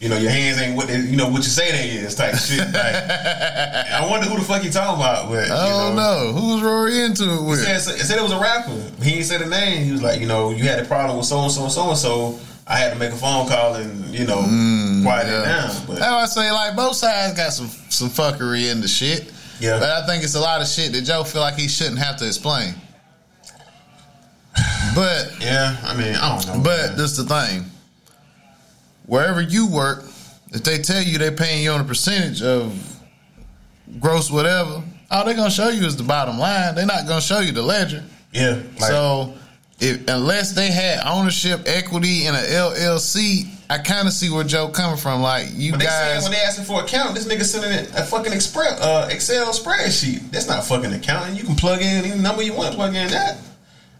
you 0.01 0.09
know, 0.09 0.17
your 0.17 0.31
hands 0.31 0.61
ain't 0.61 0.77
what 0.77 0.87
they, 0.89 1.01
you 1.01 1.17
know 1.17 1.29
what 1.29 1.39
you 1.39 1.51
say 1.51 1.71
they 1.73 1.89
is 1.91 2.15
type 2.15 2.35
shit. 2.37 2.59
Like, 2.73 2.95
I 2.95 4.07
wonder 4.09 4.27
who 4.27 4.39
the 4.39 4.45
fuck 4.45 4.63
he 4.63 4.71
talking 4.71 5.01
about. 5.01 5.29
But 5.29 5.51
I 5.51 5.69
don't 5.69 5.91
you 5.91 5.97
know, 5.97 6.33
who's 6.33 6.63
Rory 6.63 7.01
into 7.05 7.25
it 7.25 7.39
He 7.41 7.45
with. 7.51 7.59
said, 7.65 7.97
he 7.97 8.03
said 8.03 8.19
it 8.19 8.23
was 8.23 8.33
a 8.33 8.39
rapper. 8.41 8.71
He 9.03 9.15
ain't 9.17 9.27
said 9.27 9.43
a 9.43 9.49
name. 9.49 9.85
He 9.85 9.93
was 9.93 10.03
like, 10.03 10.21
you 10.21 10.27
know, 10.27 10.51
you 10.51 10.65
had 10.65 10.79
a 10.79 10.85
problem 10.85 11.17
with 11.19 11.27
so 11.27 11.41
and 11.41 11.51
so 11.53 11.65
and 11.65 11.73
so 11.73 11.89
and 11.91 11.99
so. 11.99 12.39
I 12.65 12.77
had 12.77 12.93
to 12.93 12.99
make 12.99 13.11
a 13.13 13.17
phone 13.17 13.49
call 13.49 13.75
and 13.75 14.15
you 14.15 14.25
know 14.25 14.37
mm, 14.39 15.03
quiet 15.03 15.27
it 15.27 15.45
down. 15.45 15.71
But 15.87 16.01
I 16.01 16.25
say 16.27 16.51
like 16.53 16.77
both 16.77 16.95
sides 16.95 17.37
got 17.37 17.53
some 17.53 17.67
some 17.91 18.09
fuckery 18.09 18.71
in 18.71 18.81
the 18.81 18.87
shit. 18.89 19.31
Yeah. 19.61 19.79
But 19.79 19.91
I 19.91 20.07
think 20.07 20.25
it's 20.25 20.35
a 20.35 20.41
lot 20.41 20.61
of 20.61 20.67
shit 20.67 20.93
that 20.93 21.03
Joe 21.03 21.25
feel 21.25 21.41
like 21.41 21.55
he 21.55 21.69
shouldn't 21.69 21.99
have 21.99 22.17
to 22.19 22.27
explain. 22.27 22.75
But 24.95 25.35
yeah, 25.41 25.77
I 25.85 25.97
mean, 25.97 26.15
I 26.15 26.37
don't 26.37 26.47
know. 26.47 26.63
but 26.63 26.89
man. 26.89 26.97
this 26.99 27.17
the 27.17 27.25
thing. 27.25 27.65
Wherever 29.07 29.41
you 29.41 29.67
work, 29.67 30.05
if 30.51 30.63
they 30.63 30.79
tell 30.79 31.03
you 31.03 31.19
they're 31.19 31.33
paying 31.33 31.63
you 31.63 31.71
on 31.71 31.81
a 31.81 31.85
percentage 31.85 32.43
of 32.43 32.75
gross 34.01 34.31
whatever, 34.31 34.83
all 35.11 35.25
they're 35.25 35.35
gonna 35.35 35.51
show 35.51 35.69
you 35.69 35.87
is 35.87 35.97
the 35.97 36.03
bottom 36.03 36.39
line. 36.39 36.75
They're 36.75 36.87
not 36.87 37.07
gonna 37.07 37.21
show 37.23 37.41
you 37.41 37.53
the 37.53 37.63
ledger. 37.63 38.05
yeah, 38.33 38.61
like, 38.79 38.91
so 38.91 39.35
if 39.83 40.09
unless 40.09 40.53
they 40.53 40.71
had 40.71 41.01
ownership 41.05 41.63
equity 41.67 42.27
in 42.27 42.35
a 42.35 42.39
LLC, 42.39 43.49
I 43.69 43.79
kind 43.79 44.07
of 44.07 44.15
see 44.15 44.31
where 44.31 44.45
Joe 44.45 44.69
coming 44.69 44.97
from. 44.97 45.23
Like 45.23 45.49
you 45.55 45.73
But 45.73 45.81
they 45.81 45.87
guys, 45.87 46.23
when 46.23 46.33
they 46.33 46.39
asking 46.39 46.67
for 46.67 46.83
account, 46.83 47.15
this 47.15 47.27
nigga 47.27 47.45
sending 47.45 47.73
a 47.97 48.05
fucking 48.05 48.33
express, 48.33 48.81
uh, 48.81 49.09
Excel 49.11 49.53
spreadsheet. 49.53 50.31
That's 50.31 50.47
not 50.47 50.65
fucking 50.65 50.93
accounting. 50.93 51.37
You 51.37 51.43
can 51.43 51.57
plug 51.57 51.81
in 51.81 52.05
any 52.05 52.21
number 52.21 52.43
you 52.43 52.55
want 52.55 52.71
to 52.71 52.77
plug 52.77 52.95
in 52.95 53.09
that. 53.11 53.39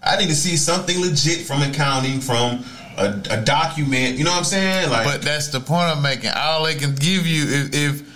I 0.05 0.17
need 0.19 0.29
to 0.29 0.35
see 0.37 0.57
something 0.57 1.01
legit 1.01 1.47
from 1.47 1.63
accounting, 1.63 2.21
from 2.21 2.65
a, 2.97 3.21
a 3.31 3.41
document. 3.43 4.19
You 4.19 4.25
know 4.25 4.31
what 4.31 4.39
I'm 4.39 4.45
saying? 4.45 4.91
Like, 4.91 5.05
But 5.05 5.23
that's 5.23 5.49
the 5.49 5.61
point 5.61 5.89
I'm 5.89 6.03
making. 6.03 6.31
All 6.37 6.65
they 6.65 6.75
can 6.75 6.95
give 6.95 7.27
you 7.27 7.45
if, 7.49 7.75
if 7.75 8.09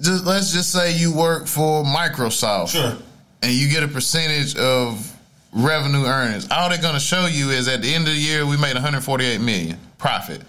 just 0.00 0.24
let's 0.24 0.52
just 0.52 0.72
say 0.72 0.96
you 0.96 1.14
work 1.14 1.46
for 1.46 1.84
Microsoft 1.84 2.70
sure, 2.70 2.96
and 3.42 3.52
you 3.52 3.68
get 3.68 3.82
a 3.82 3.88
percentage 3.88 4.56
of 4.56 5.14
revenue 5.52 6.04
earnings. 6.04 6.46
All 6.50 6.68
they're 6.68 6.78
gonna 6.78 7.00
show 7.00 7.26
you 7.26 7.50
is 7.50 7.68
at 7.68 7.82
the 7.82 7.94
end 7.94 8.06
of 8.08 8.14
the 8.14 8.20
year 8.20 8.46
we 8.46 8.56
made 8.56 8.74
148 8.74 9.40
million 9.40 9.78
profit. 9.98 10.42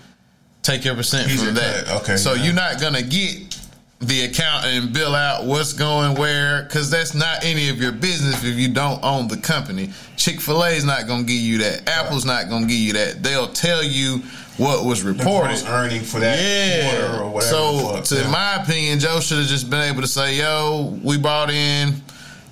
Take 0.61 0.83
your 0.85 0.95
percent 0.95 1.27
Here's 1.29 1.43
from 1.43 1.55
that. 1.55 1.85
cut. 1.85 2.01
Okay, 2.03 2.17
So 2.17 2.33
yeah. 2.33 2.43
you're 2.43 2.53
not 2.53 2.79
gonna 2.79 3.01
get 3.01 3.55
the 4.01 4.21
account 4.23 4.65
and 4.65 4.93
bill 4.93 5.13
out 5.13 5.43
what's 5.45 5.73
going 5.73 6.15
where 6.15 6.63
because 6.63 6.89
that's 6.89 7.13
not 7.13 7.43
any 7.43 7.69
of 7.69 7.81
your 7.81 7.91
business 7.91 8.43
if 8.43 8.55
you 8.55 8.69
don't 8.69 9.03
own 9.03 9.27
the 9.27 9.35
company. 9.37 9.89
Chick 10.15 10.39
Fil 10.39 10.63
A 10.63 10.69
is 10.71 10.85
not 10.85 11.07
gonna 11.07 11.23
give 11.23 11.37
you 11.41 11.57
that. 11.59 11.87
Apple's 11.89 12.25
not 12.25 12.49
gonna 12.49 12.65
give 12.67 12.77
you 12.77 12.93
that. 12.93 13.23
They'll 13.23 13.47
tell 13.49 13.83
you 13.83 14.21
what 14.57 14.83
was 14.85 15.01
reported. 15.03 15.63
earning 15.67 16.01
for 16.03 16.19
that 16.19 16.37
quarter 16.83 17.13
Yeah. 17.13 17.19
or 17.19 17.29
whatever. 17.29 17.51
So, 17.51 18.01
to 18.15 18.21
Yeah. 18.23 18.29
my 18.29 18.55
opinion, 18.55 18.99
Joe 18.99 19.21
should 19.21 19.37
have 19.39 19.47
just 19.47 19.69
been 19.69 19.81
able 19.81 20.01
to 20.01 20.07
say, 20.07 20.35
"Yo, 20.35 20.97
we 21.01 21.17
brought 21.17 21.49
in 21.49 22.01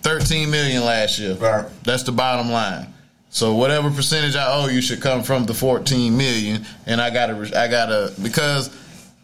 13 0.08 0.50
million 0.50 0.84
last 0.84 1.20
year. 1.20 1.34
Right. 1.36 1.66
That's 1.84 2.04
the 2.04 2.12
bottom 2.12 2.50
line. 2.52 2.88
So 3.30 3.56
whatever 3.56 3.90
percentage 3.92 4.36
I 4.36 4.54
owe 4.54 4.68
you 4.68 4.82
should 4.82 5.02
come 5.02 5.22
from 5.22 5.46
the 5.46 5.54
14 5.54 6.16
million, 6.16 6.66
and 6.86 7.02
I 7.02 7.10
gotta, 7.10 7.36
I 7.60 7.68
gotta, 7.68 8.14
because 8.22 8.70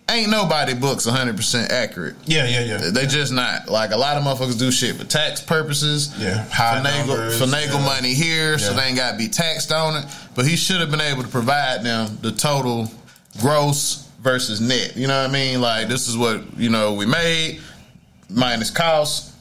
ain't 0.10 0.30
nobody 0.30 0.74
books 0.74 1.06
100% 1.08 1.70
accurate. 1.70 2.16
Yeah, 2.26 2.46
yeah, 2.46 2.66
yeah. 2.66 2.78
They 2.92 3.08
just 3.08 3.32
not. 3.32 3.70
Like 3.70 3.92
a 3.92 3.98
lot 3.98 4.18
of 4.18 4.24
motherfuckers 4.24 4.60
do 4.60 4.72
shit 4.72 4.98
for 4.98 5.06
tax 5.06 5.42
purposes. 5.42 6.14
Yeah, 6.20 6.44
high 6.50 6.82
finagle, 6.82 7.08
numbers, 7.08 7.42
finagle 7.42 7.80
yeah. 7.80 7.86
money 7.86 8.14
here, 8.14 8.60
so 8.60 8.72
Yeah. 8.72 8.78
they 8.78 8.88
ain't 8.88 8.98
got 8.98 9.12
to 9.14 9.18
be 9.18 9.30
taxed 9.30 9.72
on 9.72 9.96
it. 9.96 10.06
But 10.36 10.46
he 10.46 10.58
should 10.58 10.82
have 10.82 10.92
been 10.92 11.02
able 11.02 11.24
to 11.24 11.30
provide 11.30 11.84
them 11.84 12.18
the 12.22 12.32
total 12.32 12.92
gross 13.40 14.08
versus 14.22 14.60
net. 14.60 14.98
You 14.98 15.08
know 15.08 15.22
what 15.22 15.30
I 15.30 15.34
mean? 15.34 15.62
Like 15.62 15.88
this 15.88 16.08
is 16.10 16.18
what 16.18 16.58
you 16.58 16.70
know 16.70 16.94
we 16.94 17.06
made 17.06 17.62
minus 18.30 18.70
cost. 18.70 19.33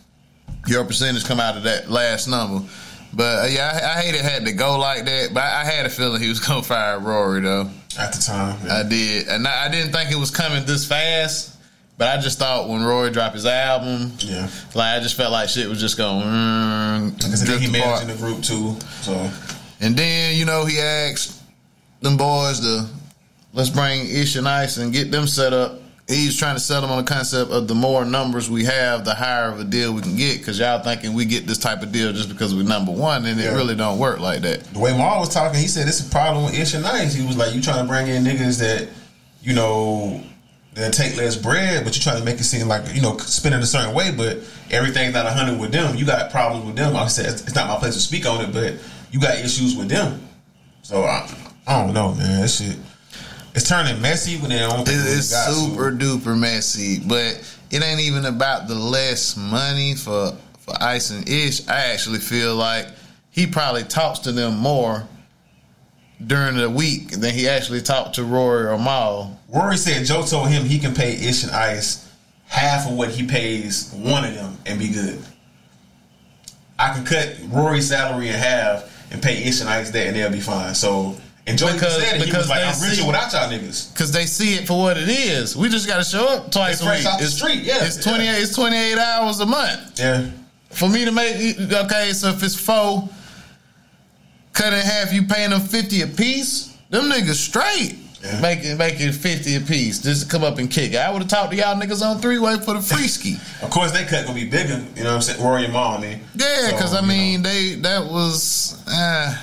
Your 0.66 0.84
percentage 0.84 1.24
come 1.24 1.40
out 1.40 1.56
of 1.56 1.64
that 1.64 1.90
last 1.90 2.28
number. 2.28 2.66
But 3.14 3.44
uh, 3.44 3.48
yeah, 3.48 3.70
I, 3.94 3.98
I 3.98 4.02
hate 4.02 4.14
it 4.14 4.22
had 4.22 4.44
to 4.46 4.52
go 4.52 4.78
like 4.78 5.04
that. 5.04 5.34
But 5.34 5.42
I, 5.42 5.62
I 5.62 5.64
had 5.64 5.86
a 5.86 5.90
feeling 5.90 6.20
he 6.22 6.28
was 6.28 6.40
gonna 6.46 6.62
fire 6.62 6.98
Rory 6.98 7.40
though. 7.40 7.68
At 7.98 8.12
the 8.14 8.22
time, 8.22 8.58
yeah. 8.64 8.78
I 8.78 8.82
did, 8.88 9.28
and 9.28 9.46
I, 9.46 9.66
I 9.66 9.68
didn't 9.68 9.92
think 9.92 10.10
it 10.10 10.16
was 10.16 10.30
coming 10.30 10.64
this 10.64 10.86
fast. 10.86 11.50
But 11.98 12.08
I 12.18 12.20
just 12.20 12.38
thought 12.38 12.68
when 12.68 12.82
Rory 12.82 13.10
dropped 13.10 13.34
his 13.34 13.44
album, 13.44 14.12
yeah. 14.20 14.48
like 14.74 14.98
I 14.98 15.00
just 15.02 15.14
felt 15.14 15.30
like 15.30 15.48
shit 15.50 15.68
was 15.68 15.78
just 15.78 15.98
going. 15.98 16.22
Mm, 16.24 17.16
Because 17.16 17.42
I 17.42 17.46
think 17.46 17.60
he 17.60 17.78
apart. 17.78 18.06
managing 18.06 18.16
the 18.16 18.22
group 18.32 18.42
too. 18.42 18.76
So 19.02 19.30
And 19.80 19.94
then 19.94 20.34
you 20.36 20.46
know 20.46 20.64
he 20.64 20.78
asked 20.80 21.42
them 22.00 22.16
boys 22.16 22.60
to 22.60 22.86
let's 23.52 23.68
bring 23.68 24.08
Ish 24.08 24.36
and 24.36 24.48
Ice 24.48 24.78
and 24.78 24.90
get 24.92 25.10
them 25.10 25.26
set 25.26 25.52
up. 25.52 25.81
He's 26.12 26.36
trying 26.36 26.56
to 26.56 26.60
sell 26.60 26.80
them 26.80 26.90
on 26.90 26.98
the 26.98 27.10
concept 27.10 27.50
of 27.50 27.68
the 27.68 27.74
more 27.74 28.04
numbers 28.04 28.50
we 28.50 28.64
have, 28.64 29.04
the 29.04 29.14
higher 29.14 29.48
of 29.48 29.60
a 29.60 29.64
deal 29.64 29.92
we 29.92 30.02
can 30.02 30.16
get. 30.16 30.38
Because 30.38 30.58
y'all 30.58 30.82
thinking 30.82 31.14
we 31.14 31.24
get 31.24 31.46
this 31.46 31.58
type 31.58 31.82
of 31.82 31.92
deal 31.92 32.12
just 32.12 32.28
because 32.28 32.54
we're 32.54 32.62
number 32.62 32.92
one, 32.92 33.26
and 33.26 33.40
it 33.40 33.50
really 33.50 33.74
don't 33.74 33.98
work 33.98 34.20
like 34.20 34.42
that. 34.42 34.64
the 34.64 34.78
way 34.78 34.96
Maul 34.96 35.20
was 35.20 35.28
talking, 35.32 35.58
he 35.58 35.68
said 35.68 35.88
it's 35.88 36.06
a 36.06 36.10
problem 36.10 36.44
with 36.44 36.58
Ish 36.58 36.74
and 36.74 36.86
Ice. 36.86 37.14
He 37.14 37.26
was 37.26 37.36
like, 37.36 37.54
you 37.54 37.60
trying 37.60 37.84
to 37.84 37.88
bring 37.88 38.08
in 38.08 38.24
niggas 38.24 38.58
that, 38.60 38.88
you 39.42 39.54
know, 39.54 40.22
that 40.74 40.92
take 40.92 41.16
less 41.16 41.36
bread, 41.36 41.84
but 41.84 41.94
you 41.94 42.02
trying 42.02 42.18
to 42.18 42.24
make 42.24 42.40
it 42.40 42.44
seem 42.44 42.66
like 42.66 42.82
you 42.94 43.02
know 43.02 43.16
spending 43.18 43.60
a 43.60 43.66
certain 43.66 43.94
way, 43.94 44.10
but 44.10 44.38
everything's 44.70 45.12
not 45.12 45.26
a 45.26 45.30
hundred 45.30 45.60
with 45.60 45.72
them. 45.72 45.96
You 45.96 46.06
got 46.06 46.30
problems 46.30 46.64
with 46.64 46.76
them. 46.76 46.96
I 46.96 47.06
said 47.08 47.26
it's 47.26 47.54
not 47.54 47.68
my 47.68 47.78
place 47.78 47.94
to 47.94 48.00
speak 48.00 48.26
on 48.26 48.42
it, 48.42 48.52
but 48.52 48.74
you 49.10 49.20
got 49.20 49.38
issues 49.38 49.76
with 49.76 49.88
them. 49.88 50.26
So 50.82 51.02
I, 51.02 51.30
I 51.66 51.84
don't 51.84 51.92
know, 51.92 52.14
man. 52.14 52.40
That 52.40 52.48
shit, 52.48 52.76
it's 53.54 53.68
turning 53.68 54.00
messy 54.00 54.36
when 54.38 54.50
they 54.50 54.58
don't. 54.58 54.80
It- 54.80 54.86
think 54.86 55.04
we 55.04 55.10
It's 55.12 55.28
super 55.28 55.92
duper 55.92 56.38
messy, 56.38 56.98
but 57.00 57.40
it 57.70 57.82
ain't 57.82 58.00
even 58.00 58.24
about 58.24 58.68
the 58.68 58.74
less 58.74 59.36
money 59.36 59.94
for 59.94 60.34
for 60.60 60.74
Ice 60.80 61.10
and 61.10 61.28
Ish. 61.28 61.66
I 61.68 61.92
actually 61.92 62.20
feel 62.20 62.54
like 62.54 62.86
he 63.30 63.46
probably 63.46 63.82
talks 63.82 64.20
to 64.20 64.32
them 64.32 64.56
more 64.58 65.06
during 66.24 66.56
the 66.56 66.70
week 66.70 67.10
than 67.10 67.34
he 67.34 67.48
actually 67.48 67.80
talked 67.82 68.14
to 68.14 68.24
Rory 68.24 68.66
or 68.66 68.78
Maul. 68.78 69.40
Rory 69.48 69.76
said 69.76 70.06
Joe 70.06 70.22
told 70.22 70.48
him 70.48 70.64
he 70.64 70.78
can 70.78 70.94
pay 70.94 71.14
Ish 71.14 71.42
and 71.42 71.52
Ice 71.52 72.06
half 72.46 72.86
of 72.86 72.92
what 72.92 73.10
he 73.10 73.26
pays 73.26 73.90
one 73.92 74.24
of 74.24 74.34
them 74.34 74.56
and 74.66 74.78
be 74.78 74.88
good. 74.88 75.20
I 76.78 76.92
can 76.94 77.04
cut 77.04 77.36
Rory's 77.48 77.88
salary 77.88 78.28
in 78.28 78.34
half 78.34 78.88
and 79.10 79.22
pay 79.22 79.42
Ish 79.44 79.60
and 79.60 79.68
Ice 79.68 79.90
that 79.90 80.06
and 80.06 80.16
they'll 80.16 80.30
be 80.30 80.40
fine. 80.40 80.74
So 80.74 81.16
and 81.46 81.58
Joe 81.58 81.72
Because- 81.72 81.96
said 82.02 82.16
it. 82.16 82.20
He 82.20 82.26
because 82.26 82.44
was 82.44 82.48
like, 82.50 82.60
they 82.60 82.66
I'm 82.68 82.80
richer 82.82 82.94
see- 83.02 83.06
without 83.06 83.32
y'all 83.32 83.50
niggas. 83.50 83.94
Cause 83.96 84.12
they 84.12 84.26
see 84.26 84.54
it 84.54 84.66
for 84.66 84.80
what 84.80 84.96
it 84.96 85.08
is. 85.08 85.56
We 85.56 85.68
just 85.68 85.86
gotta 85.88 86.04
show 86.04 86.26
up 86.28 86.50
twice 86.52 86.80
a 86.82 86.84
week. 86.90 87.04
it's, 87.20 87.34
street, 87.34 87.62
yeah. 87.62 87.84
It's 87.84 87.96
twenty 88.02 88.28
eight. 88.28 88.42
It's 88.42 88.54
twenty 88.54 88.76
eight 88.76 88.98
hours 88.98 89.40
a 89.40 89.46
month 89.46 89.98
Yeah. 89.98 90.26
for 90.70 90.88
me 90.88 91.04
to 91.04 91.12
make. 91.12 91.58
Okay, 91.58 92.12
so 92.12 92.28
if 92.28 92.42
it's 92.42 92.54
four, 92.54 93.08
cut 94.52 94.72
in 94.72 94.80
half. 94.80 95.12
You 95.12 95.24
paying 95.24 95.50
them 95.50 95.60
fifty 95.60 96.02
a 96.02 96.06
piece. 96.06 96.76
Them 96.90 97.04
niggas 97.10 97.34
straight. 97.34 97.96
Yeah. 98.22 98.40
Making 98.40 98.76
making 98.76 99.10
fifty 99.12 99.56
a 99.56 99.60
piece 99.60 99.98
just 100.00 100.22
to 100.22 100.28
come 100.28 100.44
up 100.44 100.58
and 100.58 100.70
kick. 100.70 100.94
I 100.94 101.10
would 101.10 101.22
have 101.22 101.28
talked 101.30 101.50
to 101.50 101.56
y'all 101.56 101.74
niggas 101.74 102.02
on 102.08 102.20
three 102.20 102.38
way 102.38 102.56
for 102.58 102.74
the 102.74 102.80
free 102.80 103.08
ski. 103.08 103.36
Of 103.62 103.70
course 103.70 103.90
they 103.90 104.04
cut 104.04 104.26
gonna 104.26 104.38
be 104.38 104.48
bigger, 104.48 104.80
you 104.94 105.02
know 105.02 105.10
what 105.10 105.14
I'm 105.16 105.22
saying? 105.22 105.42
Rory 105.42 105.64
and 105.64 105.76
I 105.76 106.00
mean. 106.00 106.20
Yeah, 106.36 106.66
So, 106.68 106.70
because 106.72 106.94
I 106.94 107.00
mean 107.00 107.42
know, 107.42 107.48
they 107.50 107.74
that 107.80 108.04
was 108.04 108.80
uh, 108.86 109.36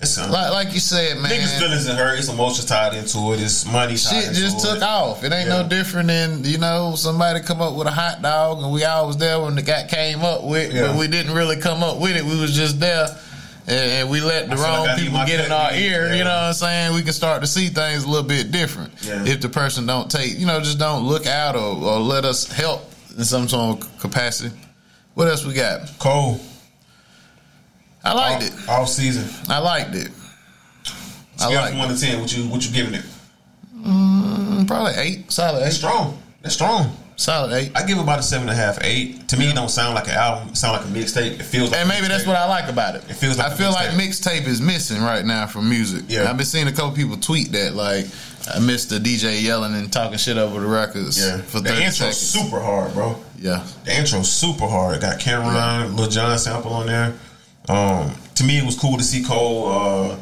it's 0.00 0.16
like 0.18 0.50
like 0.52 0.72
you 0.74 0.80
said, 0.80 1.18
man. 1.18 1.30
Niggas 1.30 1.58
feelings 1.58 1.86
and 1.88 1.98
hurt, 1.98 2.18
it's 2.18 2.28
emotions 2.28 2.66
tied 2.66 2.94
into 2.94 3.32
it, 3.32 3.40
it's 3.40 3.64
money 3.66 3.96
tied 3.96 4.24
Shit 4.24 4.34
just 4.34 4.64
it. 4.64 4.68
took 4.74 4.82
off. 4.82 5.24
It 5.24 5.32
ain't 5.32 5.48
Yeah. 5.48 5.62
no 5.62 5.68
different 5.68 6.08
than 6.08 6.44
you 6.44 6.58
know 6.58 6.94
somebody 6.96 7.40
come 7.40 7.60
up 7.60 7.74
with 7.74 7.86
a 7.88 7.90
hot 7.90 8.22
dog 8.22 8.62
and 8.62 8.70
we 8.72 8.84
all 8.84 9.06
was 9.08 9.16
there 9.16 9.40
when 9.40 9.54
the 9.56 9.62
guy 9.62 9.86
came 9.88 10.20
up 10.22 10.44
with, 10.44 10.72
Yeah. 10.72 10.88
but 10.88 10.96
we 10.96 11.08
didn't 11.08 11.32
really 11.34 11.56
come 11.56 11.82
up 11.82 11.98
with 11.98 12.16
it. 12.16 12.24
We 12.24 12.38
was 12.38 12.54
just 12.54 12.78
there. 12.80 13.08
And 13.66 13.90
and 13.92 14.10
we 14.10 14.20
let 14.22 14.48
the 14.48 14.56
wrong 14.56 14.86
like 14.86 14.98
people 14.98 15.18
get 15.26 15.44
in 15.44 15.52
our 15.52 15.74
ear. 15.74 16.06
yeah. 16.06 16.14
You 16.14 16.24
know 16.24 16.30
what 16.30 16.44
I'm 16.44 16.52
saying? 16.54 16.94
We 16.94 17.02
can 17.02 17.12
start 17.12 17.42
to 17.42 17.46
see 17.46 17.66
things 17.68 18.04
a 18.04 18.08
little 18.08 18.26
bit 18.26 18.50
different 18.50 18.92
Yeah. 19.02 19.24
if 19.26 19.40
the 19.42 19.48
person 19.50 19.84
don't 19.84 20.10
take, 20.10 20.38
you 20.38 20.46
know, 20.46 20.58
just 20.60 20.78
don't 20.78 21.04
look 21.06 21.26
out 21.26 21.54
or, 21.56 21.76
or 21.76 21.98
let 22.00 22.24
us 22.24 22.46
help 22.46 22.90
in 23.18 23.24
some 23.24 23.46
sort 23.48 23.82
of 23.82 23.98
capacity. 23.98 24.54
What 25.14 25.28
else 25.28 25.44
we 25.44 25.52
got? 25.52 25.98
Cole. 25.98 26.40
I 28.08 28.14
liked 28.14 28.44
off, 28.44 28.62
it. 28.64 28.68
Off 28.68 28.88
season. 28.88 29.28
I 29.48 29.58
liked 29.58 29.94
it. 29.94 30.10
I 31.40 31.44
Scale 31.46 31.50
liked 31.52 31.70
from 31.70 31.78
one 31.78 31.88
to 31.94 32.00
ten, 32.00 32.20
what 32.20 32.36
you 32.36 32.44
what 32.48 32.66
you 32.66 32.72
giving 32.72 32.94
it? 32.94 33.04
Mm, 33.76 34.66
Probably 34.66 34.94
eight. 34.96 35.30
Solid 35.30 35.60
That's 35.62 35.74
eight. 35.76 35.78
strong. 35.78 36.18
That's 36.42 36.54
strong. 36.54 36.96
Solid 37.16 37.52
eight. 37.52 37.72
I 37.74 37.84
give 37.84 37.98
about 37.98 38.20
a 38.20 38.22
seven 38.22 38.48
and 38.48 38.56
a 38.56 38.60
half, 38.60 38.78
eight. 38.84 39.28
To 39.28 39.36
me, 39.36 39.48
it 39.50 39.54
don't 39.56 39.68
sound 39.70 39.94
like 39.96 40.06
an 40.06 40.14
album. 40.14 40.50
It 40.50 40.56
sound 40.56 40.76
like 40.78 40.86
a 40.86 40.88
mixtape. 40.98 41.40
It 41.40 41.42
feels 41.42 41.70
like 41.70 41.80
And 41.80 41.88
maybe 41.88 42.06
that's 42.06 42.26
what 42.26 42.36
I 42.36 42.46
like 42.46 42.68
about 42.70 42.94
it. 42.94 43.02
It 43.10 43.14
feels 43.14 43.38
like 43.38 43.50
I 43.52 43.54
feel 43.56 43.70
like 43.70 43.90
mixtape. 43.90 44.42
mixtape 44.42 44.46
is 44.46 44.60
missing 44.60 45.02
right 45.02 45.24
now 45.24 45.46
from 45.46 45.68
music. 45.68 46.04
Yeah. 46.08 46.30
I've 46.30 46.36
been 46.36 46.46
seeing 46.46 46.68
a 46.68 46.72
couple 46.72 46.92
people 46.92 47.16
tweet 47.16 47.50
that 47.52 47.74
like 47.74 48.06
I 48.54 48.60
missed 48.60 48.90
the 48.90 48.98
DJ 48.98 49.42
yelling 49.42 49.74
and 49.74 49.92
talking 49.92 50.16
shit 50.18 50.38
over 50.38 50.60
the 50.60 50.66
records. 50.66 51.18
Yeah. 51.20 51.38
for 51.38 51.60
the 51.60 51.70
intro 51.84 52.10
super 52.12 52.60
hard, 52.60 52.92
bro. 52.94 53.16
Yeah, 53.40 53.64
The 53.84 53.96
intro 53.96 54.22
super 54.22 54.66
hard. 54.66 54.96
It 54.96 55.00
got 55.00 55.20
Cam'ron, 55.20 55.96
Lil 55.96 56.08
Jon 56.08 56.36
sample 56.38 56.72
on 56.72 56.86
there. 56.86 57.14
Um, 57.68 58.14
to 58.36 58.44
me, 58.44 58.58
it 58.58 58.64
was 58.64 58.78
cool 58.78 58.96
to 58.96 59.04
see 59.04 59.22
Cole 59.22 59.66
uh, 59.68 60.16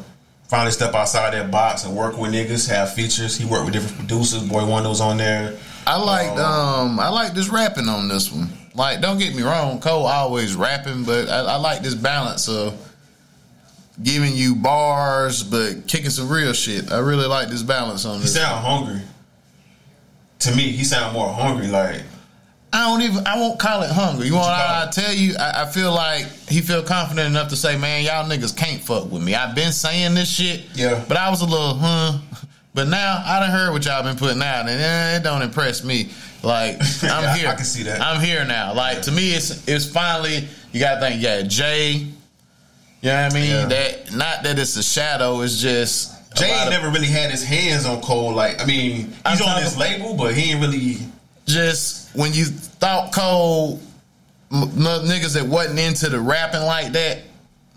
finally 0.47 0.71
step 0.71 0.93
outside 0.93 1.33
that 1.33 1.51
box 1.51 1.85
and 1.85 1.95
work 1.95 2.17
with 2.17 2.31
niggas, 2.31 2.69
have 2.69 2.93
features. 2.93 3.37
He 3.37 3.45
worked 3.45 3.65
with 3.65 3.73
different 3.73 3.97
producers. 3.97 4.43
Boi-1da 4.43 4.89
was 4.89 5.01
on 5.01 5.17
there. 5.17 5.57
I 5.85 5.95
liked 5.97 6.37
um 6.37 6.99
I 6.99 7.07
like 7.07 7.33
this 7.33 7.47
rapping 7.47 7.87
on 7.87 8.09
this 8.09 8.29
one. 8.31 8.49
Like, 8.75 9.01
don't 9.01 9.17
get 9.17 9.33
me 9.33 9.41
wrong, 9.41 9.79
Cole 9.79 10.05
always 10.05 10.53
rapping, 10.55 11.03
but 11.03 11.29
I, 11.29 11.39
I 11.39 11.55
like 11.55 11.81
this 11.81 11.95
balance 11.95 12.47
of 12.49 12.77
giving 14.03 14.35
you 14.35 14.55
bars 14.55 15.41
but 15.41 15.87
kicking 15.87 16.09
some 16.11 16.29
real 16.29 16.53
shit. 16.53 16.91
I 16.91 16.99
really 16.99 17.25
like 17.25 17.47
this 17.47 17.63
balance 17.63 18.05
on 18.05 18.17
He 18.17 18.23
this. 18.23 18.33
He 18.35 18.39
sound 18.39 18.65
hungry. 18.65 19.01
To 20.39 20.55
me, 20.55 20.71
he 20.71 20.83
sound 20.83 21.13
more 21.13 21.33
hungry. 21.33 21.67
Like 21.67 22.03
I 22.73 22.89
don't 22.89 23.01
even. 23.01 23.25
I 23.25 23.39
won't 23.39 23.59
call 23.59 23.81
it 23.83 23.89
hunger. 23.91 24.25
You 24.25 24.33
want? 24.35 24.47
I, 24.49 24.85
I 24.87 24.91
tell 24.91 25.13
you. 25.13 25.35
I, 25.39 25.63
I 25.63 25.65
feel 25.67 25.91
like 25.93 26.25
he 26.49 26.61
feel 26.61 26.83
confident 26.83 27.27
enough 27.27 27.49
to 27.49 27.55
say, 27.55 27.77
"Man, 27.77 28.03
y'all 28.03 28.29
niggas 28.29 28.55
can't 28.55 28.81
fuck 28.81 29.09
with 29.11 29.23
me." 29.23 29.33
I've 29.35 29.55
been 29.55 29.71
saying 29.71 30.13
this 30.15 30.29
shit. 30.29 30.65
Yeah. 30.75 31.03
But 31.07 31.17
I 31.17 31.29
was 31.29 31.41
a 31.41 31.45
little, 31.45 31.75
huh. 31.75 32.17
But 32.73 32.89
now 32.89 33.23
I 33.25 33.39
done 33.39 33.49
heard 33.49 33.71
what 33.71 33.83
y'all 33.85 34.03
been 34.03 34.17
putting 34.17 34.41
out, 34.43 34.67
and 34.69 34.79
eh, 34.79 35.17
it 35.17 35.23
don't 35.23 35.41
impress 35.41 35.83
me. 35.83 36.09
Like 36.43 36.75
I'm 37.03 37.23
Yeah, 37.23 37.35
here. 37.35 37.47
I 37.49 37.55
can 37.55 37.65
see 37.65 37.81
that. 37.83 38.01
I'm 38.01 38.21
here 38.21 38.45
now. 38.45 38.73
Like 38.75 39.01
to 39.03 39.11
me, 39.11 39.31
it's 39.33 39.67
it's 39.67 39.89
finally. 39.89 40.47
You 40.73 40.79
gotta 40.79 40.99
think. 40.99 41.21
Yeah, 41.23 41.41
Jay. 41.43 41.91
You 43.01 43.09
know 43.09 43.23
what 43.23 43.31
I 43.33 43.35
mean? 43.35 43.49
Yeah. 43.49 43.65
That 43.67 44.13
not 44.15 44.43
that 44.43 44.59
it's 44.59 44.75
a 44.75 44.83
shadow. 44.83 45.41
It's 45.41 45.59
just 45.59 46.13
Jay 46.35 46.49
never 46.69 46.89
really 46.89 47.07
had 47.07 47.31
his 47.31 47.43
hands 47.43 47.85
on 47.87 48.01
Cole. 48.01 48.33
Like 48.33 48.61
I 48.61 48.65
mean, 48.65 49.11
I'm 49.25 49.31
he's 49.37 49.41
on 49.41 49.47
talking- 49.47 49.63
his 49.63 49.77
label, 49.77 50.15
but 50.15 50.35
he 50.35 50.51
ain't 50.51 50.61
really. 50.61 50.97
Just 51.47 52.15
when 52.15 52.33
you 52.33 52.45
thought 52.45 53.13
Cole 53.13 53.79
m- 54.51 54.69
niggas 54.71 55.33
that 55.35 55.45
wasn't 55.45 55.79
into 55.79 56.09
the 56.09 56.19
rapping 56.19 56.61
like 56.61 56.91
that. 56.93 57.19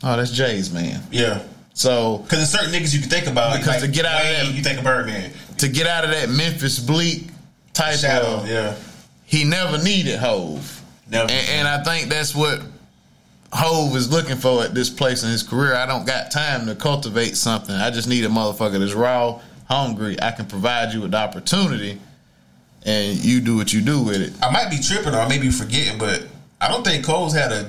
Oh, 0.02 0.16
that's 0.16 0.30
Jay's 0.32 0.72
man. 0.72 1.00
Yeah. 1.10 1.42
So 1.74 2.18
Because 2.18 2.38
there's 2.38 2.50
certain 2.50 2.72
niggas 2.74 2.92
you 2.92 3.00
can 3.00 3.08
think 3.10 3.26
about. 3.26 3.52
Because 3.56 3.68
like 3.68 3.80
to 3.82 3.88
get 3.88 4.04
out 4.04 4.20
of 4.20 4.26
Wayne, 4.26 4.46
that- 4.46 4.54
you 4.54 4.62
think 4.62 4.78
of 4.78 4.84
Birdman, 4.84 5.30
to 5.58 5.68
get 5.68 5.86
out 5.86 6.04
of 6.04 6.10
that 6.10 6.28
Memphis 6.30 6.78
Bleek 6.80 7.28
type 7.72 7.98
Shadow. 7.98 8.38
of, 8.38 8.48
Yeah. 8.48 8.74
he 9.24 9.44
never 9.44 9.78
needed 9.82 10.18
Hove, 10.18 10.82
Never. 11.08 11.30
and, 11.30 11.48
and 11.50 11.68
I 11.68 11.82
think 11.84 12.08
that's 12.10 12.34
what 12.34 12.60
Hove 13.52 13.94
is 13.96 14.10
looking 14.10 14.36
for 14.36 14.62
at 14.64 14.74
this 14.74 14.90
place 14.90 15.22
in 15.22 15.30
his 15.30 15.42
career. 15.42 15.74
I 15.74 15.86
don't 15.86 16.06
got 16.06 16.30
time 16.30 16.66
to 16.66 16.74
cultivate 16.74 17.36
something. 17.36 17.74
I 17.74 17.90
just 17.90 18.08
need 18.08 18.24
a 18.24 18.28
motherfucker 18.28 18.78
that's 18.80 18.92
raw, 18.94 19.40
hungry. 19.68 20.16
I 20.20 20.30
can 20.32 20.46
provide 20.46 20.92
you 20.92 21.00
with 21.02 21.12
the 21.12 21.16
opportunity, 21.18 22.00
and 22.84 23.16
you 23.18 23.40
do 23.40 23.56
what 23.56 23.72
you 23.72 23.80
do 23.80 24.02
with 24.02 24.20
it. 24.20 24.32
I 24.42 24.50
might 24.50 24.70
be 24.70 24.78
tripping 24.78 25.14
or 25.14 25.18
I 25.18 25.28
may 25.28 25.38
be 25.38 25.50
forgetting, 25.50 25.98
but 25.98 26.26
I 26.60 26.68
don't 26.68 26.84
think 26.84 27.04
Cole's 27.04 27.34
had 27.34 27.52
a 27.52 27.64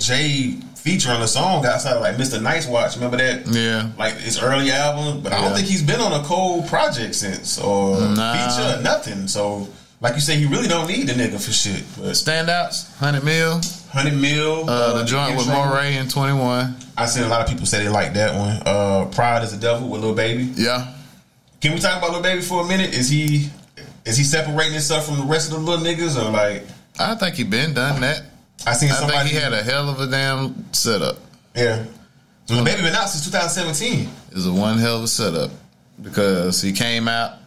feature 0.75 1.11
on 1.11 1.21
a 1.21 1.27
song 1.27 1.65
outside 1.65 1.93
of 1.95 2.01
like 2.01 2.15
Mr. 2.15 2.41
Nice 2.41 2.67
Watch. 2.67 2.95
Remember 2.95 3.17
that? 3.17 3.45
Yeah. 3.47 3.91
Like 3.97 4.15
his 4.17 4.41
early 4.41 4.71
album, 4.71 5.21
but 5.21 5.31
I 5.33 5.41
don't 5.41 5.55
think 5.55 5.67
he's 5.67 5.83
been 5.83 5.99
on 6.01 6.19
a 6.19 6.23
Cole 6.23 6.63
project 6.63 7.15
since 7.15 7.59
or 7.59 7.99
Nah. 7.99 8.33
feature 8.33 8.79
or 8.79 8.81
nothing. 8.81 9.27
So, 9.27 9.67
like 10.01 10.15
you 10.15 10.21
say, 10.21 10.37
he 10.37 10.45
really 10.47 10.67
don't 10.67 10.87
need 10.87 11.07
the 11.07 11.13
nigga 11.13 11.39
for 11.39 11.51
shit. 11.51 11.83
But 11.97 12.13
Standouts, 12.13 12.95
hundred 12.97 13.23
mil. 13.23 13.61
hundred 13.91 14.15
mil, 14.15 14.67
Uh, 14.69 14.97
the 14.99 15.05
joint 15.05 15.37
with 15.37 15.45
Morray 15.47 15.93
and 15.99 16.09
Twenty 16.09 16.33
One. 16.33 16.75
I 16.97 17.05
seen 17.05 17.23
a 17.23 17.27
lot 17.27 17.41
of 17.41 17.47
people 17.47 17.65
say 17.67 17.83
they 17.83 17.89
like 17.89 18.13
that 18.15 18.33
one. 18.35 18.61
Uh, 18.65 19.05
Pride 19.11 19.43
is 19.43 19.53
a 19.53 19.57
Devil 19.57 19.87
with 19.89 20.01
Lil 20.01 20.15
Baby. 20.15 20.51
Yeah, 20.55 20.87
Can 21.61 21.73
we 21.73 21.79
talk 21.79 21.97
about 21.99 22.11
Lil 22.11 22.21
Baby 22.23 22.41
for 22.41 22.63
a 22.63 22.67
minute? 22.67 22.93
Is 22.95 23.09
he 23.09 23.49
Is 24.05 24.17
he 24.17 24.23
separating 24.23 24.73
himself 24.73 25.05
from 25.05 25.17
the 25.17 25.25
rest 25.25 25.51
of 25.51 25.59
the 25.59 25.59
little 25.65 25.85
niggas 25.85 26.17
or 26.21 26.29
like? 26.31 26.63
I 26.99 27.15
think 27.15 27.35
he 27.35 27.43
been 27.43 27.73
done 27.73 28.01
that. 28.01 28.23
I 28.65 28.73
seen 28.73 28.91
I 28.91 28.93
somebody. 28.95 29.19
think 29.29 29.31
he 29.31 29.35
had 29.37 29.53
a 29.53 29.63
hell 29.63 29.89
of 29.89 29.99
a 29.99 30.07
damn 30.07 30.71
setup. 30.73 31.17
yeah. 31.55 31.85
So 32.45 32.55
the 32.57 32.63
baby 32.63 32.81
been 32.81 32.93
out 32.95 33.07
since 33.09 33.23
2017. 33.25 34.09
It 34.29 34.35
was 34.35 34.45
a 34.47 34.51
one 34.53 34.77
hell 34.77 34.97
of 34.97 35.03
a 35.03 35.07
setup 35.07 35.51
because 36.01 36.61
he 36.61 36.73
came 36.73 37.07
out, 37.07 37.37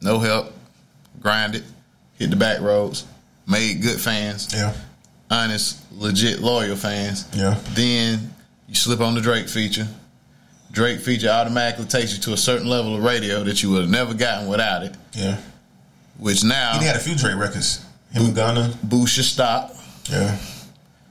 no 0.00 0.18
help, 0.18 0.52
grinded, 1.20 1.64
hit 2.14 2.30
the 2.30 2.36
back 2.36 2.60
roads, 2.60 3.04
made 3.46 3.82
good 3.82 4.00
fans, 4.00 4.48
Yeah. 4.54 4.72
honest, 5.30 5.78
legit, 5.92 6.40
loyal 6.40 6.76
fans. 6.76 7.26
Yeah. 7.34 7.58
Then 7.74 8.32
you 8.68 8.74
slip 8.74 9.00
on 9.00 9.14
the 9.14 9.20
Drake 9.20 9.48
feature. 9.48 9.86
Drake 10.72 11.00
feature 11.00 11.28
automatically 11.28 11.84
takes 11.86 12.14
you 12.14 12.22
to 12.22 12.32
a 12.32 12.36
certain 12.36 12.68
level 12.68 12.96
of 12.96 13.02
radio 13.04 13.44
that 13.44 13.62
you 13.62 13.70
would 13.70 13.82
have 13.82 13.90
never 13.90 14.14
gotten 14.14 14.48
without 14.48 14.82
it. 14.82 14.94
Yeah. 15.12 15.36
Which 16.18 16.44
now 16.44 16.78
He 16.78 16.86
had 16.86 16.96
a 16.96 17.00
few 17.00 17.14
Drake 17.16 17.36
records. 17.36 17.84
Him 18.12 18.26
and 18.26 18.34
Gunna. 18.34 18.72
boost 18.82 19.16
your 19.16 19.24
stop. 19.24 19.74
Yeah. 20.10 20.36